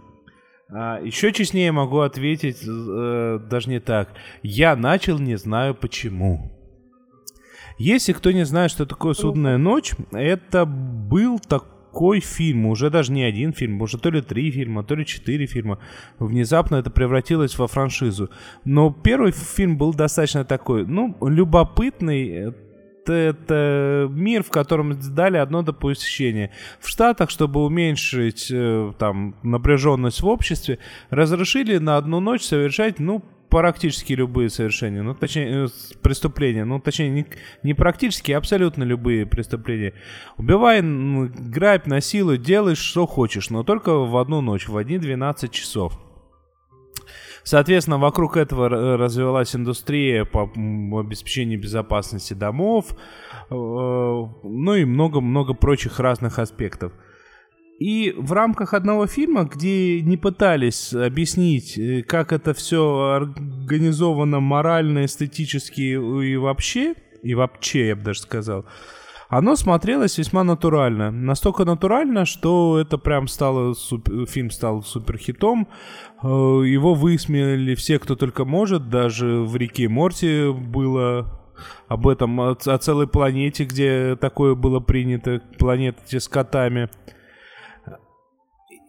А, 0.76 1.00
еще 1.02 1.32
честнее 1.32 1.72
могу 1.72 2.00
ответить, 2.00 2.64
э, 2.68 3.40
даже 3.50 3.70
не 3.70 3.80
так. 3.80 4.10
Я 4.42 4.76
начал, 4.76 5.20
не 5.20 5.38
знаю 5.38 5.76
почему. 5.76 6.52
Если 7.78 8.14
кто 8.14 8.32
не 8.32 8.46
знает, 8.46 8.72
что 8.72 8.86
такое 8.86 9.14
«Судная 9.14 9.58
ночь», 9.58 9.94
это 10.12 10.66
был 10.66 11.40
такой 11.40 12.20
фильм, 12.22 12.66
уже 12.68 12.90
даже 12.90 13.12
не 13.12 13.24
один 13.24 13.54
фильм, 13.54 13.82
уже 13.82 14.00
то 14.00 14.10
ли 14.10 14.22
три 14.22 14.50
фильма, 14.52 14.84
то 14.84 14.96
ли 14.96 15.06
четыре 15.06 15.46
фильма. 15.46 15.80
Внезапно 16.18 16.78
это 16.78 16.90
превратилось 16.90 17.58
во 17.58 17.68
франшизу. 17.68 18.30
Но 18.66 18.92
первый 18.92 19.32
фильм 19.32 19.78
был 19.78 19.94
достаточно 19.94 20.44
такой, 20.44 20.86
ну, 20.86 21.16
любопытный. 21.22 22.54
Это, 23.06 24.08
мир, 24.10 24.44
в 24.44 24.50
котором 24.50 24.98
дали 25.14 25.38
одно 25.38 25.62
допущение. 25.62 26.52
В 26.80 26.88
Штатах, 26.88 27.30
чтобы 27.30 27.64
уменьшить 27.64 28.50
э, 28.52 28.94
там 28.98 29.36
напряженность 29.44 30.22
в 30.22 30.28
обществе, 30.28 30.80
разрешили 31.10 31.78
на 31.78 31.98
одну 31.98 32.20
ночь 32.20 32.44
совершать, 32.44 33.00
ну, 33.00 33.24
практически 33.50 34.14
любые 34.14 34.50
совершения, 34.50 35.04
ну, 35.04 35.14
точнее, 35.14 35.66
э, 35.66 35.68
преступления, 36.02 36.66
ну, 36.66 36.80
точнее, 36.80 37.10
не, 37.10 37.26
не 37.62 37.74
практически, 37.76 38.32
а 38.32 38.40
абсолютно 38.40 38.84
любые 38.84 39.28
преступления. 39.28 39.94
Убивай, 40.38 40.82
грабь, 40.82 41.86
насилуй, 41.86 42.40
делай, 42.40 42.76
что 42.76 43.06
хочешь, 43.06 43.52
но 43.52 43.64
только 43.64 43.94
в 44.00 44.18
одну 44.18 44.42
ночь, 44.42 44.68
в 44.68 44.76
одни 44.76 44.98
12 44.98 45.52
часов. 45.52 46.00
Соответственно, 47.44 47.98
вокруг 47.98 48.38
этого 48.38 48.70
развивалась 48.70 49.56
индустрия 49.56 50.24
по 50.24 50.44
обеспечению 51.00 51.60
безопасности 51.60 52.34
домов, 52.34 52.92
э, 52.92 53.54
ну 53.54 54.76
и 54.76 54.86
много-много 54.86 55.54
прочих 55.54 56.00
разных 56.00 56.40
аспектов. 56.40 56.94
И 57.80 58.14
в 58.18 58.32
рамках 58.32 58.74
одного 58.74 59.08
фильма, 59.08 59.44
где 59.44 60.00
не 60.02 60.16
пытались 60.16 60.94
объяснить, 60.94 61.78
э, 61.78 62.04
как 62.04 62.32
это 62.32 62.54
все 62.54 63.12
организовано 63.12 64.40
морально, 64.40 65.04
эстетически 65.04 65.82
и 65.82 66.38
вообще, 66.38 66.94
и 67.24 67.36
вообще, 67.36 67.88
я 67.88 67.96
бы 67.98 68.04
даже 68.04 68.22
сказал, 68.22 68.66
оно 69.38 69.56
смотрелось 69.56 70.18
весьма 70.18 70.44
натурально. 70.44 71.10
Настолько 71.12 71.66
натурально, 71.66 72.26
что 72.26 72.78
это 72.80 72.98
прям 72.98 73.28
стало, 73.28 73.74
суп- 73.74 74.30
фильм 74.30 74.52
стал 74.52 74.84
суперхитом. 74.84 75.68
Э, 76.22 76.28
Его 76.28 76.94
высмеяли 76.94 77.74
все, 77.76 77.98
кто 78.00 78.16
только 78.16 78.46
может. 78.46 78.90
Даже 78.90 79.42
в 79.42 79.56
реке 79.56 79.90
Морти 79.90 80.52
было 80.52 81.40
об 81.88 82.08
этом, 82.08 82.40
о, 82.40 82.52
о 82.52 82.78
целой 82.78 83.08
планете, 83.08 83.66
где 83.66 84.16
такое 84.16 84.54
было 84.56 84.80
принято, 84.80 85.42
планете 85.58 86.20
с 86.20 86.28
котами. 86.28 86.90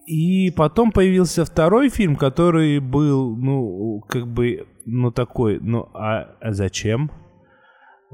И 0.07 0.51
потом 0.51 0.93
появился 0.93 1.47
второй 1.47 1.89
фильм, 1.89 2.17
который 2.17 2.79
был, 2.81 3.35
ну, 3.35 4.01
как 4.07 4.27
бы, 4.27 4.67
ну, 4.85 5.11
такой, 5.11 5.59
ну, 5.61 5.89
а, 5.95 6.37
а 6.41 6.53
зачем? 6.53 7.11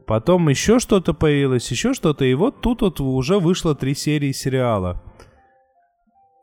Потом 0.07 0.49
еще 0.49 0.79
что-то 0.79 1.15
появилось, 1.15 1.71
еще 1.71 1.93
что-то, 1.95 2.25
и 2.25 2.35
вот 2.35 2.61
тут 2.61 2.83
вот 2.83 3.01
уже 3.01 3.39
вышло 3.39 3.75
три 3.75 3.95
серии 3.95 4.33
сериала. 4.33 5.03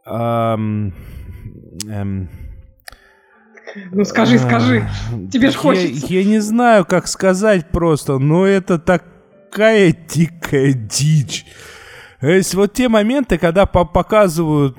Эм, 0.05 0.93
эм, 1.87 2.29
ну 3.91 4.05
скажи, 4.05 4.39
скажи, 4.39 4.87
тебе 5.31 5.51
ж 5.51 5.55
хочется. 5.55 6.07
Я, 6.07 6.21
я 6.21 6.25
не 6.25 6.39
знаю, 6.39 6.85
как 6.85 7.07
сказать 7.07 7.69
просто, 7.69 8.17
но 8.17 8.45
это 8.45 8.79
такая 8.79 9.91
дикая 9.91 10.73
дичь. 10.73 11.45
То 12.21 12.29
есть 12.29 12.55
вот 12.55 12.73
те 12.73 12.89
моменты, 12.89 13.37
когда 13.37 13.65
по 13.65 13.85
показывают 13.85 14.77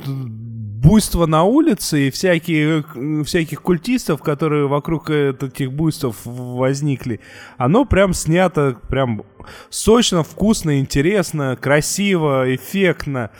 буйство 0.80 1.26
на 1.26 1.44
улице 1.44 2.08
и 2.08 2.10
всякие, 2.10 2.84
всяких 3.24 3.62
культистов, 3.62 4.22
которые 4.22 4.66
вокруг 4.66 5.10
этих 5.10 5.72
буйств 5.72 6.06
возникли, 6.24 7.20
оно 7.56 7.84
прям 7.84 8.14
снято 8.14 8.76
прям 8.88 9.22
сочно, 9.70 10.22
вкусно, 10.22 10.78
интересно, 10.78 11.56
красиво, 11.60 12.54
эффектно. 12.54 13.30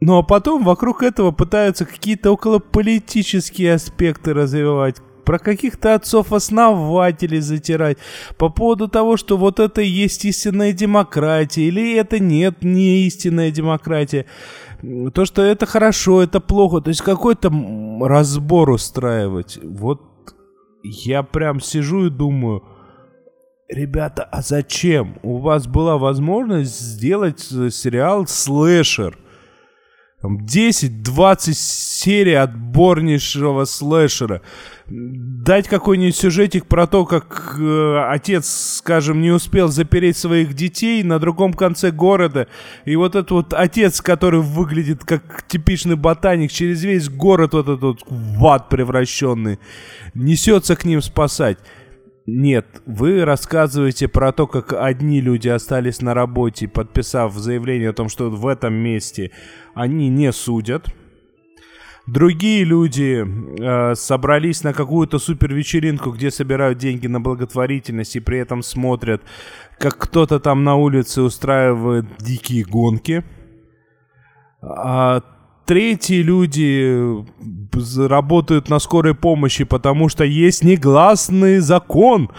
Ну 0.00 0.18
а 0.18 0.22
потом 0.22 0.64
вокруг 0.64 1.02
этого 1.02 1.30
пытаются 1.30 1.84
какие-то 1.84 2.32
околополитические 2.32 3.74
аспекты 3.74 4.34
развивать, 4.34 4.96
про 5.24 5.38
каких-то 5.38 5.94
отцов-основателей 5.94 7.40
затирать, 7.40 7.98
по 8.36 8.48
поводу 8.48 8.88
того, 8.88 9.16
что 9.16 9.36
вот 9.36 9.60
это 9.60 9.80
есть 9.80 10.24
истинная 10.24 10.72
демократия, 10.72 11.62
или 11.68 11.94
это 11.94 12.18
нет, 12.18 12.62
не 12.62 13.06
истинная 13.06 13.50
демократия. 13.50 14.26
То, 15.14 15.24
что 15.24 15.42
это 15.42 15.66
хорошо, 15.66 16.22
это 16.22 16.40
плохо, 16.40 16.80
то 16.80 16.88
есть 16.88 17.02
какой-то 17.02 17.52
разбор 18.00 18.70
устраивать. 18.70 19.58
Вот 19.62 20.02
я 20.82 21.22
прям 21.22 21.60
сижу 21.60 22.06
и 22.06 22.10
думаю, 22.10 22.64
ребята, 23.68 24.24
а 24.24 24.42
зачем? 24.42 25.18
У 25.22 25.38
вас 25.38 25.66
была 25.66 25.98
возможность 25.98 26.78
сделать 26.80 27.46
э, 27.52 27.70
сериал 27.70 28.26
слэшер– 28.26 29.18
10-20 30.22 31.52
серий 31.54 32.34
отборнейшего 32.34 33.64
слэшера. 33.64 34.42
Дать 34.86 35.68
какой-нибудь 35.68 36.16
сюжетик 36.16 36.66
про 36.66 36.86
то, 36.86 37.04
как 37.06 37.56
э, 37.58 38.04
отец, 38.08 38.78
скажем, 38.78 39.20
не 39.20 39.30
успел 39.30 39.68
запереть 39.68 40.16
своих 40.16 40.54
детей 40.54 41.02
на 41.02 41.18
другом 41.18 41.54
конце 41.54 41.90
города. 41.90 42.46
И 42.84 42.94
вот 42.96 43.14
этот 43.14 43.30
вот 43.30 43.54
отец, 43.54 44.00
который 44.00 44.40
выглядит 44.40 45.04
как 45.04 45.44
типичный 45.48 45.96
ботаник, 45.96 46.52
через 46.52 46.82
весь 46.84 47.08
город 47.08 47.54
вот 47.54 47.68
этот 47.68 47.82
вот 47.82 48.00
в 48.08 48.46
ад 48.46 48.68
превращенный, 48.68 49.58
несется 50.14 50.76
к 50.76 50.84
ним 50.84 51.00
спасать. 51.02 51.58
Нет, 52.26 52.82
вы 52.86 53.24
рассказываете 53.24 54.06
про 54.06 54.32
то, 54.32 54.46
как 54.46 54.72
одни 54.72 55.20
люди 55.20 55.48
остались 55.48 56.00
на 56.00 56.14
работе, 56.14 56.68
подписав 56.68 57.34
заявление 57.34 57.90
о 57.90 57.94
том, 57.94 58.08
что 58.08 58.30
в 58.30 58.46
этом 58.46 58.74
месте 58.74 59.32
они 59.74 60.08
не 60.08 60.32
судят. 60.32 60.86
Другие 62.06 62.64
люди 62.64 63.24
э, 63.24 63.94
собрались 63.94 64.64
на 64.64 64.72
какую-то 64.72 65.18
супер 65.18 65.54
вечеринку, 65.54 66.10
где 66.10 66.30
собирают 66.30 66.78
деньги 66.78 67.06
на 67.06 67.20
благотворительность 67.20 68.16
и 68.16 68.20
при 68.20 68.38
этом 68.38 68.62
смотрят, 68.62 69.22
как 69.78 69.98
кто-то 69.98 70.40
там 70.40 70.64
на 70.64 70.76
улице 70.76 71.22
устраивает 71.22 72.06
дикие 72.18 72.64
гонки. 72.64 73.24
А 74.60 75.22
третьи 75.64 76.22
люди 76.22 77.24
работают 78.06 78.68
на 78.68 78.78
скорой 78.78 79.14
помощи, 79.14 79.64
потому 79.64 80.08
что 80.08 80.24
есть 80.24 80.64
негласный 80.64 81.58
закон, 81.58 82.30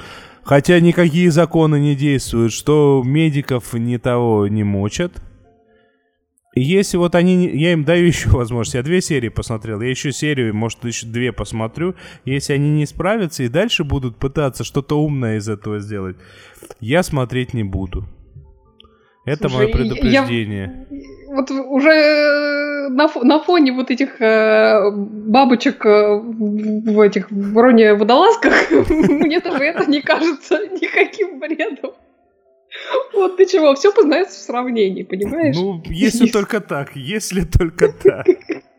хотя 0.43 0.79
никакие 0.79 1.31
законы 1.31 1.79
не 1.79 1.95
действуют, 1.95 2.53
что 2.53 3.01
медиков 3.05 3.73
ни 3.73 3.97
того 3.97 4.47
не 4.47 4.63
мочат. 4.63 5.21
Если 6.55 6.97
вот 6.97 7.15
они... 7.15 7.49
Я 7.49 7.73
им 7.73 7.83
даю 7.83 8.05
еще 8.07 8.29
возможность. 8.29 8.75
Я 8.75 8.83
две 8.83 9.01
серии 9.01 9.29
посмотрел. 9.29 9.81
Я 9.81 9.89
еще 9.89 10.11
серию, 10.11 10.55
может, 10.55 10.85
еще 10.85 11.07
две 11.07 11.31
посмотрю. 11.31 11.95
Если 12.25 12.53
они 12.53 12.69
не 12.69 12.85
справятся 12.85 13.43
и 13.43 13.47
дальше 13.47 13.83
будут 13.83 14.17
пытаться 14.17 14.63
что-то 14.63 15.01
умное 15.01 15.37
из 15.37 15.49
этого 15.49 15.79
сделать, 15.79 16.17
я 16.79 17.01
смотреть 17.03 17.53
не 17.53 17.63
буду. 17.63 18.07
Это 19.25 19.47
Слушай, 19.47 19.65
мое 19.65 19.73
предупреждение. 19.73 20.87
Я, 20.89 21.33
вот 21.33 21.49
уже 21.49 21.91
э, 21.91 22.89
на, 22.89 23.09
на 23.23 23.39
фоне 23.39 23.71
вот 23.71 23.89
этих 23.89 24.21
э, 24.21 24.91
бабочек 24.91 25.85
э, 25.85 26.19
в 26.19 26.99
этих 26.99 27.31
вроне 27.31 27.93
водолазках 27.93 28.53
мне 28.89 29.39
даже 29.39 29.63
это 29.63 29.89
не 29.89 30.01
кажется 30.01 30.57
никаким 30.67 31.39
бредом. 31.39 31.91
Вот 33.13 33.37
ты 33.37 33.45
чего, 33.45 33.75
все 33.75 33.93
познается 33.93 34.39
в 34.39 34.41
сравнении, 34.41 35.03
понимаешь? 35.03 35.55
Ну, 35.55 35.81
если 35.85 36.27
только 36.27 36.59
так, 36.59 36.95
если 36.95 37.41
только 37.41 37.93
так. 37.93 38.25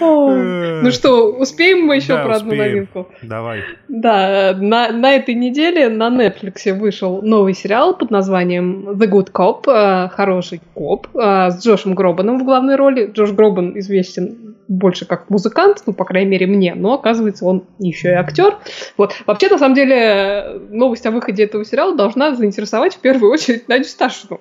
Ну 0.00 0.90
что, 0.90 1.32
успеем 1.32 1.86
мы 1.86 1.96
еще 1.96 2.22
про 2.22 2.36
одну 2.36 2.54
новинку? 2.54 3.08
Давай. 3.22 3.62
Да, 3.88 4.54
на, 4.58 4.90
на 4.92 5.14
этой 5.14 5.34
неделе 5.34 5.88
на 5.88 6.08
Netflix 6.08 6.72
вышел 6.74 7.22
новый 7.22 7.54
сериал 7.54 7.96
под 7.96 8.10
названием 8.10 8.90
The 8.90 9.08
Good 9.08 9.32
Cop, 9.32 9.64
э, 9.66 10.08
хороший 10.10 10.60
коп, 10.74 11.08
э, 11.14 11.50
с 11.50 11.64
Джошем 11.64 11.94
Гробаном 11.94 12.38
в 12.38 12.44
главной 12.44 12.76
роли. 12.76 13.10
Джош 13.12 13.32
Гробан 13.32 13.78
известен 13.78 14.56
больше 14.68 15.06
как 15.06 15.28
музыкант, 15.30 15.82
ну, 15.86 15.92
по 15.92 16.04
крайней 16.04 16.30
мере, 16.30 16.46
мне, 16.46 16.74
но 16.74 16.94
оказывается, 16.94 17.44
он 17.44 17.64
еще 17.78 18.10
и 18.10 18.14
актер. 18.14 18.56
Вот. 18.96 19.14
Вообще, 19.26 19.48
на 19.48 19.58
самом 19.58 19.74
деле, 19.74 20.60
новость 20.70 21.06
о 21.06 21.10
выходе 21.10 21.44
этого 21.44 21.64
сериала 21.64 21.96
должна 21.96 22.34
заинтересовать 22.34 22.94
в 22.94 22.98
первую 22.98 23.32
очередь 23.32 23.68
Надю 23.68 23.84
Сташину. 23.84 24.40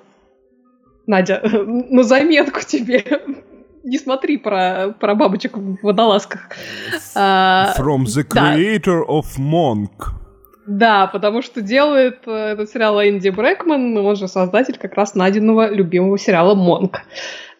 Надя, 1.07 1.41
на 1.43 2.03
заметку 2.03 2.61
тебе 2.65 3.03
не 3.83 3.97
смотри 3.97 4.37
про, 4.37 4.93
про 4.99 5.15
бабочек 5.15 5.57
в 5.57 5.77
водолазках. 5.81 6.49
А, 7.15 7.73
From 7.77 8.03
the 8.03 8.23
creator 8.27 9.03
да. 9.05 9.13
of 9.13 9.25
Monk. 9.37 10.13
Да, 10.67 11.07
потому 11.07 11.41
что 11.41 11.61
делает 11.61 12.19
э, 12.27 12.53
этот 12.53 12.69
сериал 12.69 13.01
Энди 13.01 13.29
Брэкман, 13.29 13.97
он 13.97 14.15
же 14.15 14.27
создатель 14.27 14.77
как 14.77 14.93
раз 14.93 15.15
Надиного 15.15 15.69
любимого 15.69 16.17
сериала 16.17 16.55
«Монк». 16.55 17.01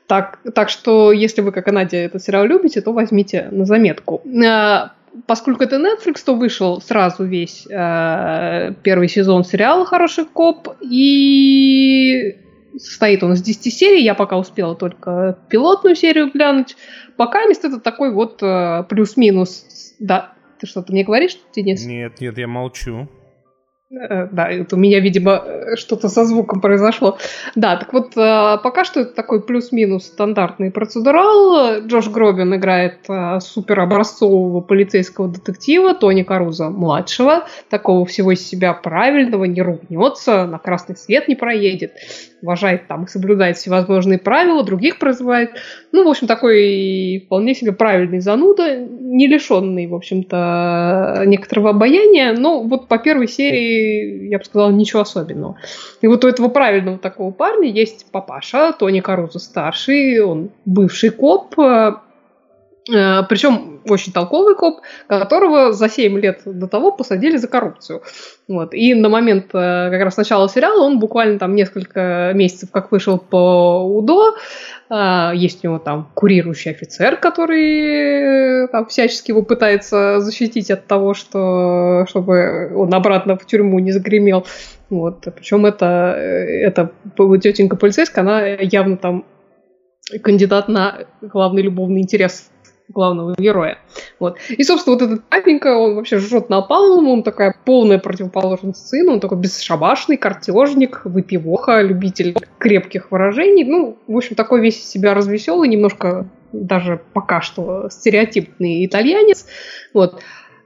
Так, 0.08 0.40
так 0.54 0.70
что, 0.70 1.12
если 1.12 1.42
вы, 1.42 1.52
как 1.52 1.68
и 1.68 1.72
Надя, 1.72 1.98
этот 1.98 2.22
сериал 2.22 2.46
любите, 2.46 2.82
то 2.82 2.92
возьмите 2.92 3.48
на 3.52 3.66
заметку. 3.66 4.22
А, 4.46 4.92
поскольку 5.26 5.64
это 5.64 5.78
Netflix, 5.78 6.22
то 6.26 6.36
вышел 6.36 6.82
сразу 6.82 7.24
весь 7.24 7.66
э, 7.70 8.74
первый 8.84 9.08
сезон 9.08 9.44
сериала 9.44 9.86
«Хороший 9.86 10.26
коп», 10.26 10.70
и 10.82 12.38
Состоит 12.78 13.24
он 13.24 13.34
из 13.34 13.42
10 13.42 13.74
серий, 13.74 14.04
я 14.04 14.16
пока 14.16 14.38
успела 14.38 14.76
только 14.76 15.38
пилотную 15.50 15.96
серию 15.96 16.32
глянуть. 16.32 16.76
Пока 17.18 17.46
мест 17.46 17.66
это 17.66 17.80
такой 17.80 18.14
вот 18.14 18.42
э, 18.42 18.84
плюс-минус. 18.90 19.96
Да, 20.00 20.34
ты 20.60 20.68
что-то 20.68 20.92
мне 20.92 21.04
говоришь, 21.04 21.38
Денис? 21.56 21.86
Нет, 21.86 22.22
нет, 22.22 22.38
я 22.38 22.48
молчу. 22.48 23.10
Э, 23.92 24.28
да, 24.32 24.50
это 24.50 24.76
у 24.76 24.80
меня, 24.80 25.00
видимо, 25.00 25.44
что-то 25.76 26.08
со 26.08 26.24
звуком 26.26 26.62
произошло. 26.62 27.18
Да, 27.56 27.76
так 27.76 27.92
вот, 27.92 28.16
э, 28.16 28.58
пока 28.64 28.86
что 28.86 29.02
это 29.02 29.14
такой 29.14 29.44
плюс-минус 29.44 30.06
стандартный 30.06 30.72
процедурал. 30.72 31.82
Джош 31.86 32.08
Гробин 32.10 32.56
играет 32.56 33.00
э, 33.10 33.40
суперобразцового 33.42 34.62
полицейского 34.62 35.28
детектива, 35.28 35.94
Тони 35.94 36.24
Каруза 36.24 36.70
младшего, 36.70 37.46
такого 37.70 38.06
всего 38.06 38.32
из 38.32 38.48
себя 38.48 38.74
правильного, 38.74 39.44
не 39.44 39.62
ругнется, 39.62 40.46
на 40.46 40.58
красный 40.58 40.96
свет 40.96 41.28
не 41.28 41.36
проедет, 41.36 41.92
уважает 42.42 42.88
там 42.88 43.04
и 43.04 43.08
соблюдает 43.08 43.58
всевозможные 43.58 44.20
правила, 44.20 44.64
других 44.64 45.00
прозывает. 45.00 45.52
Ну, 45.92 46.06
в 46.06 46.10
общем, 46.10 46.28
такой 46.28 47.24
вполне 47.26 47.54
себе 47.54 47.74
правильный 47.74 48.22
зануда, 48.22 48.78
не 48.78 49.28
лишенный, 49.28 49.88
в 49.88 49.96
общем-то, 49.96 51.24
некоторого 51.26 51.72
обаяния, 51.72 52.34
но 52.34 52.64
вот 52.64 52.88
по 52.88 52.98
первой 52.98 53.28
серии, 53.28 54.30
я 54.30 54.38
бы 54.38 54.46
сказала, 54.46 54.72
ничего 54.72 55.02
особенного. 55.02 55.58
И 56.02 56.08
вот 56.08 56.24
у 56.24 56.30
этого 56.30 56.48
правильного 56.48 56.98
такого 56.98 57.32
парня 57.32 57.70
есть 57.70 58.06
папаша, 58.12 58.72
Тони 58.72 59.02
Карузо 59.02 59.40
старший, 59.40 60.22
он 60.24 60.52
бывший 60.66 61.10
коп, 61.10 61.60
э, 61.60 61.94
причем 62.88 63.82
очень 63.90 64.14
толковый 64.14 64.56
коп, 64.56 64.82
которого 65.08 65.74
за 65.74 65.90
7 65.90 66.20
лет 66.20 66.42
до 66.46 66.68
того 66.68 66.92
посадили 66.92 67.38
за 67.38 67.48
коррупцию. 67.48 68.02
Вот. 68.48 68.74
И 68.74 68.94
на 68.94 69.10
момент 69.10 69.46
э, 69.54 69.90
как 69.92 70.02
раз 70.02 70.18
начала 70.18 70.48
сериала 70.50 70.84
он 70.84 71.00
буквально 71.00 71.40
там 71.40 71.56
несколько 71.56 72.32
месяцев 72.34 72.70
как 72.72 72.92
вышел 72.92 73.18
по 73.18 73.84
УДО, 73.84 74.36
есть 75.34 75.64
у 75.64 75.68
него 75.70 75.80
там 75.80 76.12
курирующий 76.14 76.72
офицер, 76.72 77.16
который 77.16 78.66
э, 78.66 78.68
там 78.68 78.86
всячески 78.88 79.32
его 79.32 79.42
пытается 79.42 80.20
защитить 80.20 80.70
от 80.70 80.86
того, 80.86 81.14
что 81.14 82.06
чтобы 82.10 82.72
он 82.76 82.94
обратно 82.94 83.38
в 83.38 83.46
тюрьму 83.46 83.80
не 83.80 83.92
загремел. 83.92 84.46
Вот. 84.90 85.26
Причем 85.34 85.66
это, 85.66 86.14
э, 86.18 86.66
это 86.68 86.92
тетенька 87.42 87.78
полицейская, 87.78 88.24
она 88.24 88.46
явно 88.46 88.98
там 88.98 89.26
кандидат 90.22 90.68
на 90.68 91.06
главный 91.22 91.62
любовный 91.62 92.02
интерес 92.02 92.52
главного 92.92 93.36
героя. 93.38 93.78
Вот. 94.20 94.38
И, 94.50 94.64
собственно, 94.64 94.96
вот 94.96 95.04
этот 95.04 95.24
папенька, 95.26 95.78
он 95.78 95.96
вообще 95.96 96.18
жжет 96.18 96.50
напалмом, 96.50 97.08
он 97.08 97.24
такая 97.24 97.56
полная 97.66 98.00
противоположность 98.00 98.88
сыну, 98.88 99.14
он 99.14 99.20
такой 99.20 99.38
бесшабашный, 99.38 100.18
картежник, 100.18 101.02
выпивоха, 101.06 101.82
любитель 101.82 102.36
крепких 102.58 103.12
выражений. 103.12 103.64
Ну, 103.64 103.98
в 104.08 104.18
общем, 104.18 104.36
такой 104.36 104.62
весь 104.62 104.88
себя 104.88 105.14
развеселый, 105.14 105.70
немножко 105.70 106.28
даже 106.52 107.02
пока 107.14 107.42
что 107.42 107.90
стереотипный 107.90 108.86
итальянец. 108.86 109.46
Вот. 109.94 110.22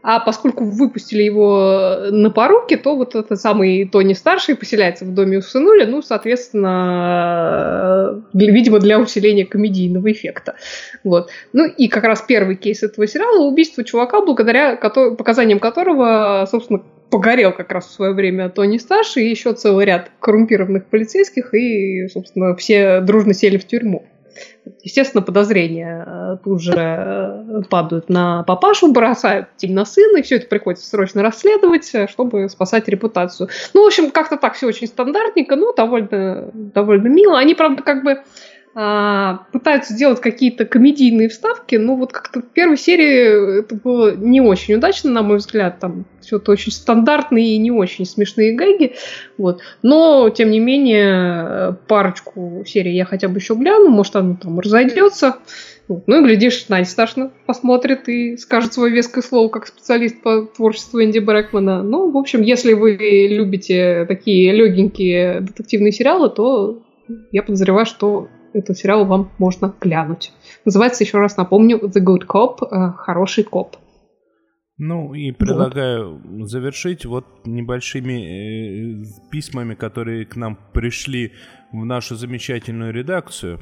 А 0.08 0.20
поскольку 0.20 0.66
выпустили 0.66 1.24
его 1.24 1.98
на 2.12 2.30
поруки, 2.30 2.76
то 2.76 2.96
вот 2.96 3.16
этот 3.16 3.42
самый 3.42 3.86
Тони 3.86 4.14
старший 4.14 4.56
поселяется 4.56 5.04
в 5.04 5.16
доме 5.16 5.40
у 5.40 5.42
сынуля, 5.42 5.88
ну, 5.88 6.04
соответственно, 6.04 8.24
для, 8.32 8.52
видимо, 8.52 8.78
для 8.78 9.00
усиления 9.00 9.48
комедийного 9.48 10.12
эффекта. 10.12 10.58
Вот. 11.04 11.32
Ну 11.54 11.66
и 11.66 11.88
как 11.88 12.04
раз 12.04 12.22
первый 12.22 12.56
кейс 12.56 12.84
этого 12.84 13.08
сериала– 13.08 13.48
убийство 13.50 13.84
чувака, 13.84 14.22
благодаря 14.22 14.76
показаниям 14.76 15.58
которого, 15.58 16.48
собственно, 16.52 16.84
погорел 17.10 17.52
как 17.52 17.72
раз 17.72 17.88
в 17.88 17.92
свое 17.92 18.14
время 18.14 18.50
Тони 18.50 18.78
старший 18.78 19.26
и 19.26 19.32
еще 19.32 19.54
целый 19.54 19.88
ряд 19.88 20.12
коррумпированных 20.20 20.86
полицейских, 20.86 21.56
и, 21.56 22.10
собственно, 22.10 22.56
все 22.56 23.02
дружно 23.02 23.34
сели 23.34 23.58
в 23.58 23.66
тюрьму. 23.66 24.06
Естественно, 24.82 25.22
подозрения 25.22 26.04
э, 26.06 26.38
тут 26.44 26.62
же 26.62 26.74
э, 26.76 27.62
падают 27.70 28.10
на 28.10 28.44
папашу, 28.44 28.92
бросают 28.92 29.48
тень 29.58 29.74
на 29.74 29.86
сына, 29.86 30.18
и 30.18 30.22
все 30.22 30.38
это 30.38 30.48
приходится 30.48 30.88
срочно 30.88 31.22
расследовать, 31.22 31.90
э, 31.94 32.08
чтобы 32.08 32.50
спасать 32.50 32.88
репутацию. 32.88 33.50
Ну, 33.74 33.84
в 33.84 33.88
общем, 33.88 34.12
как-то 34.12 34.38
так 34.38 34.56
все 34.56 34.68
очень 34.68 34.88
стандартненько, 34.88 35.56
но 35.56 35.74
довольно, 35.74 36.50
довольно 36.54 37.08
мило. 37.08 37.38
Они, 37.38 37.56
правда, 37.56 37.84
как 37.84 38.04
бы 38.04 38.24
а, 38.78 39.46
пытаются 39.54 39.96
делать 39.96 40.20
какие-то 40.20 40.66
комедийные 40.66 41.30
вставки, 41.30 41.78
но 41.78 41.96
вот 41.96 42.12
как-то 42.12 42.42
в 42.42 42.46
первой 42.46 42.76
серии 42.76 43.60
это 43.62 43.74
было 43.74 44.14
не 44.14 44.42
очень 44.42 44.74
удачно, 44.74 45.12
на 45.12 45.22
мой 45.22 45.38
взгляд, 45.38 45.80
там 45.80 46.04
все 46.20 46.38
это 46.38 46.52
очень 46.52 46.74
стандартные 46.74 47.56
и 47.56 47.58
не 47.58 47.72
очень 47.72 48.06
смешные 48.06 48.54
гэги, 48.54 48.96
вот. 49.38 49.62
Но, 49.82 50.30
тем 50.30 50.52
не 50.52 50.60
менее, 50.60 51.78
парочку 51.88 52.66
серий 52.68 52.94
я 52.96 53.06
хотя 53.06 53.30
бы 53.30 53.38
еще 53.38 53.56
гляну, 53.56 53.88
может, 53.88 54.18
она 54.18 54.36
там 54.36 54.60
разойдется, 54.60 55.38
вот. 55.88 56.04
Ну 56.08 56.20
и, 56.20 56.24
глядишь, 56.26 56.66
Надя 56.68 56.90
Сташна 56.90 57.32
посмотрит 57.46 58.10
и 58.10 58.36
скажет 58.36 58.74
свое 58.74 58.94
веское 58.94 59.24
слово 59.24 59.48
как 59.48 59.68
специалист 59.68 60.22
по 60.22 60.48
творчеству 60.48 61.02
Энди 61.02 61.20
Брэкмана. 61.20 61.82
Ну, 61.82 62.12
в 62.12 62.18
общем, 62.18 62.42
если 62.42 62.74
вы 62.74 62.98
любите 62.98 64.04
такие 64.06 64.52
легенькие 64.52 65.40
детективные 65.40 65.94
сериалы, 65.94 66.30
то 66.30 66.82
я 67.32 67.42
подозреваю, 67.42 67.86
что 67.86 68.28
этот 68.56 68.78
сериал 68.78 69.06
вам 69.06 69.32
можно 69.38 69.74
глянуть. 69.80 70.32
Называется, 70.64 71.04
еще 71.04 71.20
раз 71.20 71.38
напомню, 71.38 71.80
The 71.80 72.04
Good 72.04 72.26
Cop, 72.28 72.58
э, 72.62 72.94
хороший 72.98 73.44
коп. 73.44 73.78
Ну 74.78 75.14
и 75.14 75.32
предлагаю 75.32 76.18
вот. 76.18 76.50
завершить 76.50 77.06
вот 77.06 77.26
небольшими 77.46 79.04
э, 79.04 79.30
письмами, 79.32 79.74
которые 79.74 80.26
к 80.26 80.36
нам 80.36 80.58
пришли 80.74 81.34
в 81.72 81.86
нашу 81.86 82.16
замечательную 82.16 82.94
редакцию. 82.94 83.60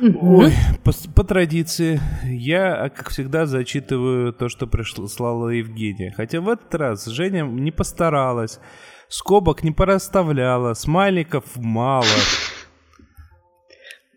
Ой, 0.00 0.52
по, 0.82 0.92
по 1.14 1.24
традиции, 1.24 2.00
я, 2.24 2.88
как 2.88 3.10
всегда, 3.10 3.46
зачитываю 3.46 4.32
то, 4.32 4.48
что 4.48 4.66
прислала 4.66 5.50
Евгения. 5.50 6.12
Хотя 6.16 6.40
в 6.40 6.48
этот 6.48 6.74
раз 6.74 7.06
Женя 7.06 7.42
не 7.42 7.70
постаралась, 7.70 8.58
скобок 9.08 9.62
не 9.62 9.70
пораставляла, 9.70 10.74
смайликов 10.74 11.44
мало. 11.56 12.04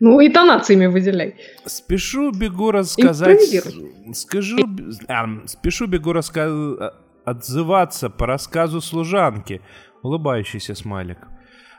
Ну, 0.00 0.20
и 0.20 0.28
тонациями 0.28 0.86
выделяй. 0.86 1.36
Спешу 1.64 2.30
бегу 2.30 2.70
рассказать... 2.70 3.40
Скажу... 4.14 4.58
А, 5.08 5.26
спешу 5.46 5.86
бегу 5.86 6.12
рассказать... 6.12 6.92
Отзываться 7.24 8.08
по 8.08 8.26
рассказу 8.26 8.80
служанки. 8.80 9.60
Улыбающийся 10.02 10.74
смайлик. 10.74 11.18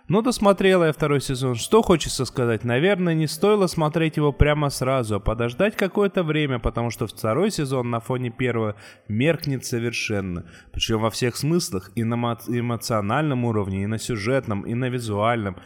Ну, 0.09 0.23
досмотрела 0.23 0.85
я 0.85 0.91
второй 0.91 1.21
сезон. 1.21 1.53
Что 1.53 1.83
хочется 1.83 2.25
сказать? 2.25 2.63
Наверное, 2.63 3.13
не 3.13 3.27
стоило 3.27 3.67
смотреть 3.67 4.17
его 4.17 4.31
прямо 4.31 4.71
сразу, 4.71 5.15
а 5.15 5.19
подождать 5.19 5.75
какое-то 5.75 6.23
время, 6.23 6.57
потому 6.57 6.89
что 6.89 7.05
второй 7.05 7.51
сезон 7.51 7.91
на 7.91 7.99
фоне 7.99 8.31
первого 8.31 8.75
меркнет 9.07 9.65
совершенно. 9.65 10.45
Причем 10.71 10.99
во 10.99 11.11
всех 11.11 11.35
смыслах, 11.35 11.91
и 11.93 12.03
на 12.03 12.15
эмоциональном 12.15 13.45
уровне, 13.45 13.83
и 13.83 13.87
на 13.87 13.99
сюжетном, 13.99 14.63
и 14.63 14.73
на 14.73 14.89
визуальном. 14.89 15.57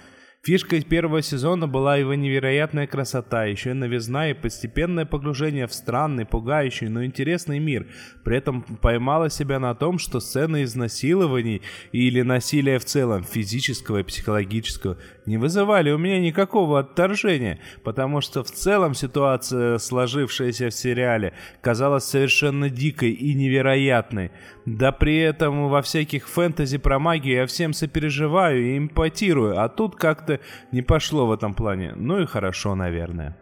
Фишкой 0.45 0.81
первого 0.81 1.21
сезона 1.21 1.69
была 1.69 1.95
его 1.95 2.15
невероятная 2.15 2.85
красота, 2.85 3.45
еще 3.45 3.69
и 3.69 3.73
новизна 3.73 4.29
и 4.29 4.33
постепенное 4.33 5.05
погружение 5.05 5.67
в 5.67 5.73
странный, 5.73 6.25
пугающий, 6.25 6.89
но 6.89 7.05
интересный 7.05 7.59
мир. 7.59 7.87
При 8.25 8.35
этом 8.35 8.61
поймала 8.61 9.29
себя 9.29 9.59
на 9.59 9.73
том, 9.73 9.97
что 9.99 10.19
сцены 10.19 10.63
изнасилований 10.63 11.61
или 11.93 12.23
насилия 12.23 12.77
в 12.77 12.83
целом, 12.83 13.23
физического 13.23 13.99
и 13.99 14.03
психологического, 14.03 14.97
не 15.25 15.37
вызывали 15.37 15.91
у 15.91 15.97
меня 15.97 16.19
никакого 16.19 16.81
отторжения, 16.81 17.59
потому 17.85 18.19
что 18.19 18.43
в 18.43 18.51
целом 18.51 18.95
ситуация, 18.95 19.77
сложившаяся 19.77 20.69
в 20.69 20.73
сериале, 20.73 21.31
казалась 21.61 22.03
совершенно 22.03 22.69
дикой 22.69 23.11
и 23.11 23.33
невероятной. 23.33 24.31
Да 24.65 24.91
при 24.91 25.17
этом 25.17 25.69
во 25.69 25.81
всяких 25.81 26.27
фэнтези 26.29 26.77
про 26.77 26.97
магию 26.99 27.35
я 27.35 27.45
всем 27.45 27.73
сопереживаю 27.73 28.63
и 28.63 28.77
импотирую, 28.77 29.59
а 29.59 29.67
тут 29.67 29.95
как-то 29.95 30.39
не 30.71 30.81
пошло 30.81 31.27
в 31.27 31.33
этом 31.33 31.53
плане. 31.53 31.93
Ну 31.95 32.21
и 32.21 32.25
хорошо, 32.25 32.75
наверное. 32.75 33.35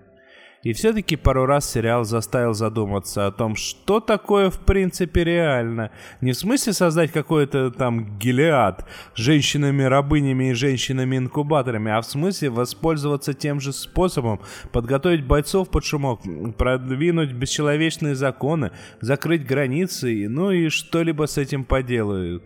И 0.64 0.74
все-таки 0.74 1.16
пару 1.16 1.48
раз 1.48 1.72
сериал 1.72 2.04
заставил 2.04 2.54
задуматься 2.54 3.26
о 3.26 3.32
том, 3.32 3.56
что 3.56 4.00
такое 4.00 4.52
в 4.52 4.60
принципе 4.60 5.24
реально. 5.24 5.92
Не 6.22 6.34
в 6.34 6.38
смысле 6.38 6.74
создать 6.74 7.12
какой-то 7.12 7.72
там 7.72 8.20
гелиад 8.20 8.88
женщинами-рабынями 9.16 10.52
и 10.52 10.54
женщинами-инкубаторами, 10.54 11.92
а 11.92 12.02
в 12.02 12.06
смысле 12.06 12.52
воспользоваться 12.52 13.34
тем 13.34 13.60
же 13.60 13.74
способом, 13.74 14.40
подготовить 14.72 15.26
бойцов 15.26 15.70
под 15.70 15.84
шумок, 15.84 16.22
продвинуть 16.58 17.32
бесчеловечные 17.32 18.14
законы, 18.14 18.72
закрыть 19.00 19.48
границы, 19.48 20.28
ну 20.30 20.52
и 20.52 20.70
что-либо 20.70 21.26
с 21.26 21.40
этим 21.40 21.66
поделают. 21.66 22.44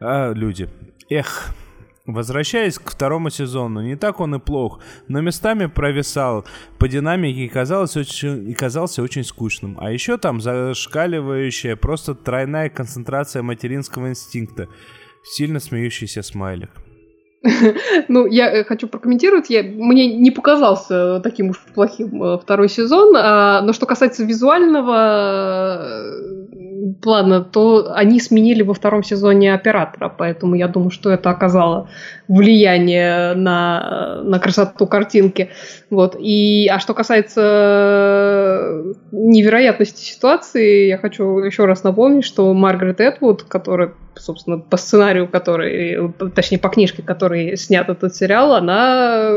А, 0.00 0.32
люди. 0.32 0.70
Эх, 1.10 1.54
Возвращаясь 2.06 2.78
к 2.78 2.90
второму 2.90 3.30
сезону, 3.30 3.82
не 3.82 3.94
так 3.94 4.20
он 4.20 4.34
и 4.34 4.38
плох, 4.38 4.80
но 5.08 5.20
местами 5.20 5.66
провисал 5.66 6.46
по 6.78 6.88
динамике 6.88 7.44
и, 7.44 7.48
казалось 7.48 7.96
очень, 7.96 8.48
и 8.50 8.54
казался 8.54 9.02
очень 9.02 9.22
скучным. 9.22 9.76
А 9.78 9.92
еще 9.92 10.16
там 10.16 10.40
зашкаливающая, 10.40 11.76
просто 11.76 12.14
тройная 12.14 12.70
концентрация 12.70 13.42
материнского 13.42 14.08
инстинкта. 14.08 14.68
Сильно 15.22 15.60
смеющийся 15.60 16.22
смайлик. 16.22 16.70
Ну, 18.08 18.26
я 18.26 18.50
э, 18.50 18.64
хочу 18.64 18.88
прокомментировать. 18.88 19.50
Я, 19.50 19.62
мне 19.62 20.14
не 20.14 20.30
показался 20.30 21.20
таким 21.20 21.50
уж 21.50 21.60
плохим 21.74 22.22
э, 22.22 22.38
второй 22.38 22.68
сезон. 22.68 23.14
А, 23.16 23.62
но 23.62 23.72
что 23.72 23.86
касается 23.86 24.24
визуального 24.24 25.78
э, 25.80 26.92
плана, 27.02 27.42
то 27.42 27.92
они 27.94 28.20
сменили 28.20 28.62
во 28.62 28.74
втором 28.74 29.02
сезоне 29.02 29.54
оператора. 29.54 30.12
Поэтому 30.16 30.54
я 30.54 30.68
думаю, 30.68 30.90
что 30.90 31.10
это 31.10 31.30
оказало 31.30 31.88
влияние 32.28 33.34
на, 33.34 34.20
на 34.22 34.38
красоту 34.38 34.86
картинки. 34.86 35.50
Вот. 35.88 36.16
И, 36.18 36.68
а 36.70 36.78
что 36.78 36.94
касается 36.94 38.84
невероятности 39.12 40.12
ситуации, 40.12 40.88
я 40.88 40.98
хочу 40.98 41.38
еще 41.38 41.64
раз 41.64 41.84
напомнить, 41.84 42.24
что 42.24 42.52
Маргарет 42.52 43.00
Этвуд, 43.00 43.44
которая 43.44 43.94
собственно, 44.16 44.58
по 44.58 44.76
сценарию, 44.76 45.28
который, 45.28 46.12
точнее, 46.34 46.58
по 46.58 46.68
книжке, 46.68 47.02
который 47.02 47.56
снят 47.56 47.88
этот 47.88 48.14
сериал, 48.14 48.54
она 48.54 49.30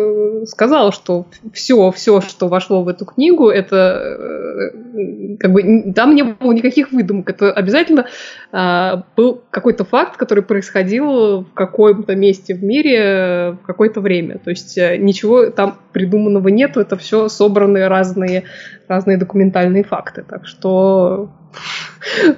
сказала, 0.46 0.92
что 0.92 1.26
все, 1.54 1.92
все, 1.92 2.22
что 2.22 2.48
вошло 2.48 2.84
в 2.84 2.88
эту 2.88 3.06
книгу, 3.06 3.50
это 3.50 3.76
э, 3.76 5.38
как 5.40 5.52
бы 5.52 5.94
там 5.94 6.16
не 6.16 6.24
было 6.24 6.52
никаких 6.52 6.92
выдумок. 6.92 7.30
Это 7.30 7.52
обязательно 7.52 8.08
а, 8.52 9.04
был 9.16 9.42
какой-то 9.50 9.86
факт, 9.86 10.18
который 10.18 10.44
происходил 10.44 11.42
в 11.42 11.54
каком-то 11.54 12.16
месте 12.16 12.54
в 12.54 12.64
мире 12.64 13.58
в 13.62 13.66
какое-то 13.66 14.02
время. 14.02 14.38
То 14.40 14.50
есть 14.50 14.78
э, 14.78 14.98
ничего 14.98 15.50
там 15.50 15.78
придуманного 15.92 16.50
нету, 16.50 16.80
это 16.80 16.98
все 16.98 17.30
собранные 17.30 17.88
разные, 17.88 18.44
разные 18.88 19.18
документальные 19.18 19.84
факты. 19.84 20.24
Так 20.28 20.46
что 20.48 21.30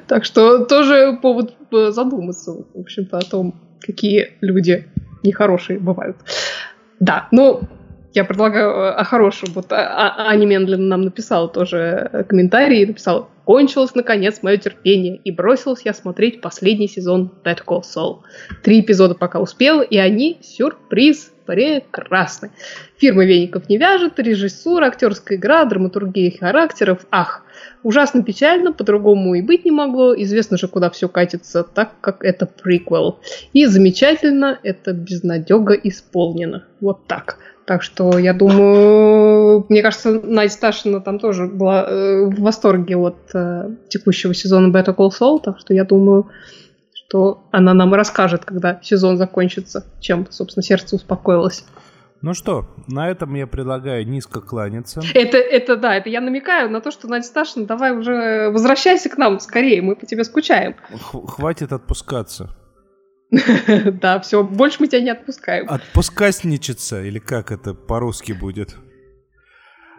так 0.07 0.26
что 0.26 0.66
тоже 0.66 1.18
повод 1.22 1.53
э, 1.72 1.91
задуматься, 1.91 2.51
в 2.51 2.80
общем-то, 2.80 3.18
о 3.18 3.22
том, 3.22 3.55
какие 3.82 4.34
люди 4.41 4.88
нехорошие 5.24 5.80
бывают. 5.80 6.18
Да, 6.99 7.28
ну, 7.32 7.61
я 8.13 8.24
предлагаю 8.24 8.70
э, 8.70 8.89
о 8.91 9.03
хорошем. 9.03 9.49
Вот 9.53 9.72
а, 9.72 9.78
а, 9.78 10.30
Аня 10.30 10.47
Мендлин 10.47 10.88
нам 10.88 11.01
написала 11.01 11.49
тоже 11.49 12.26
комментарий, 12.30 12.86
написала 12.86 13.28
«Кончилось, 13.43 13.93
наконец, 13.93 14.41
мое 14.41 14.57
терпение, 14.57 15.18
и 15.18 15.32
бросилась 15.32 15.82
я 15.84 15.93
смотреть 15.93 16.41
последний 16.41 16.88
сезон 16.88 17.32
Better 17.43 17.63
Call 17.66 17.82
Saul. 17.82 18.22
Три 18.63 18.80
эпизода 18.80 19.16
пока 19.16 19.39
успел, 19.39 19.82
и 19.82 19.97
они 19.97 20.38
сюрприз. 20.41 21.32
Прекрасны. 21.46 22.52
Фирма 22.98 23.26
веников 23.26 23.70
не 23.70 23.78
вяжет, 23.78 24.20
режиссура, 24.20 24.88
актерская 24.88 25.38
игра, 25.38 25.66
драматургия 25.66 26.32
характеров. 26.38 27.06
Ах, 27.12 27.43
ужасно 27.84 28.24
печально, 28.24 28.74
по-другому 28.74 29.36
и 29.36 29.41
быть 29.41 29.66
не 29.66 29.72
могло. 29.72 30.14
Известно 30.16 30.58
же, 30.58 30.68
куда 30.68 30.89
все 30.89 31.08
катится, 31.08 31.64
так 31.64 31.91
как 32.02 32.24
это 32.24 32.46
приквел. 32.46 33.20
И 33.54 33.66
замечательно, 33.66 34.60
это 34.64 34.93
безнадега 34.93 35.74
исполнено. 35.74 36.66
Вот 36.82 37.08
так. 37.08 37.38
Так 37.66 37.82
что 37.82 38.20
я 38.20 38.34
думаю, 38.34 39.66
мне 39.70 39.82
кажется, 39.82 40.22
Надя 40.24 40.54
Сташина 40.54 41.02
там 41.02 41.18
тоже 41.18 41.48
была 41.48 41.88
э, 41.88 42.26
в 42.26 42.39
восторге 42.41 42.96
от 42.96 43.18
э, 43.34 43.72
текущего 43.89 44.36
сезона 44.36 44.72
Better 44.72 44.96
Call 44.96 45.10
Saul, 45.10 45.41
так 45.43 45.58
что 45.58 45.74
я 45.74 45.84
думаю, 45.84 46.30
что 47.16 47.47
она 47.51 47.74
нам 47.74 47.93
расскажет, 47.93 48.43
когда 48.43 48.80
сезон 48.84 49.18
закончится, 49.18 49.86
чем, 50.01 50.28
собственно, 50.30 50.63
сердце 50.63 50.97
успокоилось. 50.97 51.63
Ну 52.22 52.34
что, 52.34 52.68
на 52.88 53.09
этом 53.09 53.36
я 53.36 53.47
предлагаю 53.47 54.05
низко 54.05 54.41
кланяться. 54.41 55.01
Это, 55.13 55.38
это 55.38 55.78
да, 55.78 55.95
это 55.95 56.09
я 56.09 56.20
намекаю 56.20 56.70
на 56.70 56.82
то, 56.82 56.91
что 56.91 57.07
Надя 57.07 57.26
Сташина, 57.26 57.66
давай 57.66 57.95
уже 57.95 58.49
возвращайся 58.49 59.09
к 59.09 59.18
нам 59.18 59.39
скорее, 59.39 59.82
мы 59.82 59.95
по 59.95 60.05
тебе 60.05 60.26
скучаем. 60.26 60.76
Х- 60.91 61.28
хватит 61.28 61.72
отпускаться. 61.72 62.49
Да, 64.01 64.20
все, 64.20 64.43
больше 64.43 64.78
мы 64.82 64.88
тебя 64.88 65.01
не 65.01 65.09
отпускаем. 65.11 65.70
Отпускасничаться, 65.70 67.01
или 67.01 67.20
как 67.20 67.51
это 67.51 67.74
по-русски 67.74 68.34
будет? 68.34 68.76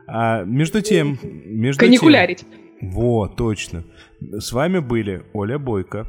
А, 0.06 0.44
между 0.44 0.82
тем... 0.82 1.18
Между 1.22 1.80
Каникулярить. 1.80 2.40
Тем, 2.40 2.90
вот, 2.90 3.36
точно. 3.36 3.84
С 4.20 4.52
вами 4.52 4.80
были 4.80 5.24
Оля 5.32 5.58
Бойко. 5.58 6.06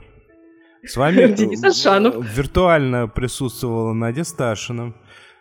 С 0.84 0.96
вами 0.96 1.34
Денис 1.34 1.64
Ашанов. 1.64 2.26
виртуально 2.36 3.08
присутствовала 3.08 3.94
Надя 3.94 4.24
Сташина. 4.24 4.94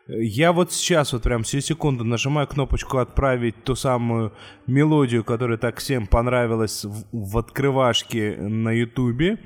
Я 0.08 0.52
вот 0.52 0.72
сейчас, 0.72 1.12
вот 1.12 1.22
прям 1.22 1.42
всю 1.42 1.60
секунду 1.60 2.04
нажимаю 2.04 2.46
кнопочку 2.46 2.98
«Отправить» 2.98 3.64
ту 3.64 3.74
самую 3.74 4.32
мелодию, 4.66 5.24
которая 5.24 5.58
так 5.58 5.78
всем 5.78 6.06
понравилась 6.06 6.84
в, 6.84 7.06
в 7.10 7.38
открывашке 7.38 8.36
на 8.36 8.70
Ютубе. 8.70 9.38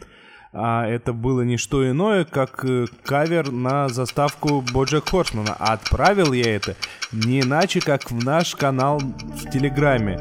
А 0.52 0.84
это 0.84 1.12
было 1.12 1.42
не 1.42 1.56
что 1.56 1.88
иное, 1.88 2.24
как 2.24 2.64
э, 2.64 2.86
кавер 3.04 3.52
на 3.52 3.88
заставку 3.88 4.64
Боджек 4.72 5.08
Хорсмана. 5.08 5.54
А 5.58 5.74
отправил 5.74 6.32
я 6.32 6.56
это 6.56 6.74
не 7.12 7.42
иначе, 7.42 7.80
как 7.80 8.10
в 8.10 8.24
наш 8.24 8.56
канал 8.56 8.98
в 8.98 9.48
Телеграме. 9.50 10.18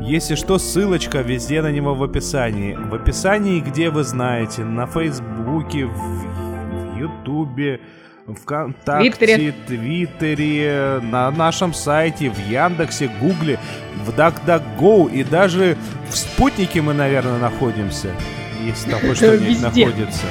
Если 0.00 0.36
что, 0.36 0.58
ссылочка 0.58 1.22
везде 1.22 1.62
на 1.62 1.72
него 1.72 1.94
в 1.94 2.02
описании. 2.04 2.74
В 2.74 2.94
описании, 2.94 3.60
где 3.60 3.90
вы 3.90 4.04
знаете, 4.04 4.64
на 4.64 4.86
Фейсбуке, 4.86 5.86
в 5.86 6.96
Ютубе, 6.96 7.80
ВКонтакте, 8.26 9.10
Твиттере. 9.10 9.54
Твиттере, 9.66 11.00
на 11.02 11.28
нашем 11.32 11.74
сайте, 11.74 12.30
в 12.30 12.38
Яндексе, 12.38 13.10
Гугле, 13.20 13.58
в 14.04 14.10
DuckDuckGo 14.10 15.12
и 15.12 15.24
даже 15.24 15.76
в 16.08 16.16
Спутнике 16.16 16.82
мы, 16.82 16.94
наверное, 16.94 17.38
находимся, 17.38 18.14
если 18.62 18.92
хоть 18.92 19.16
что-нибудь 19.16 19.60
находится. 19.60 20.26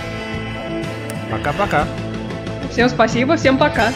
Пока-пока. 1.29 1.87
Всем 2.71 2.89
спасибо, 2.89 3.35
всем 3.35 3.57
пока. 3.57 3.91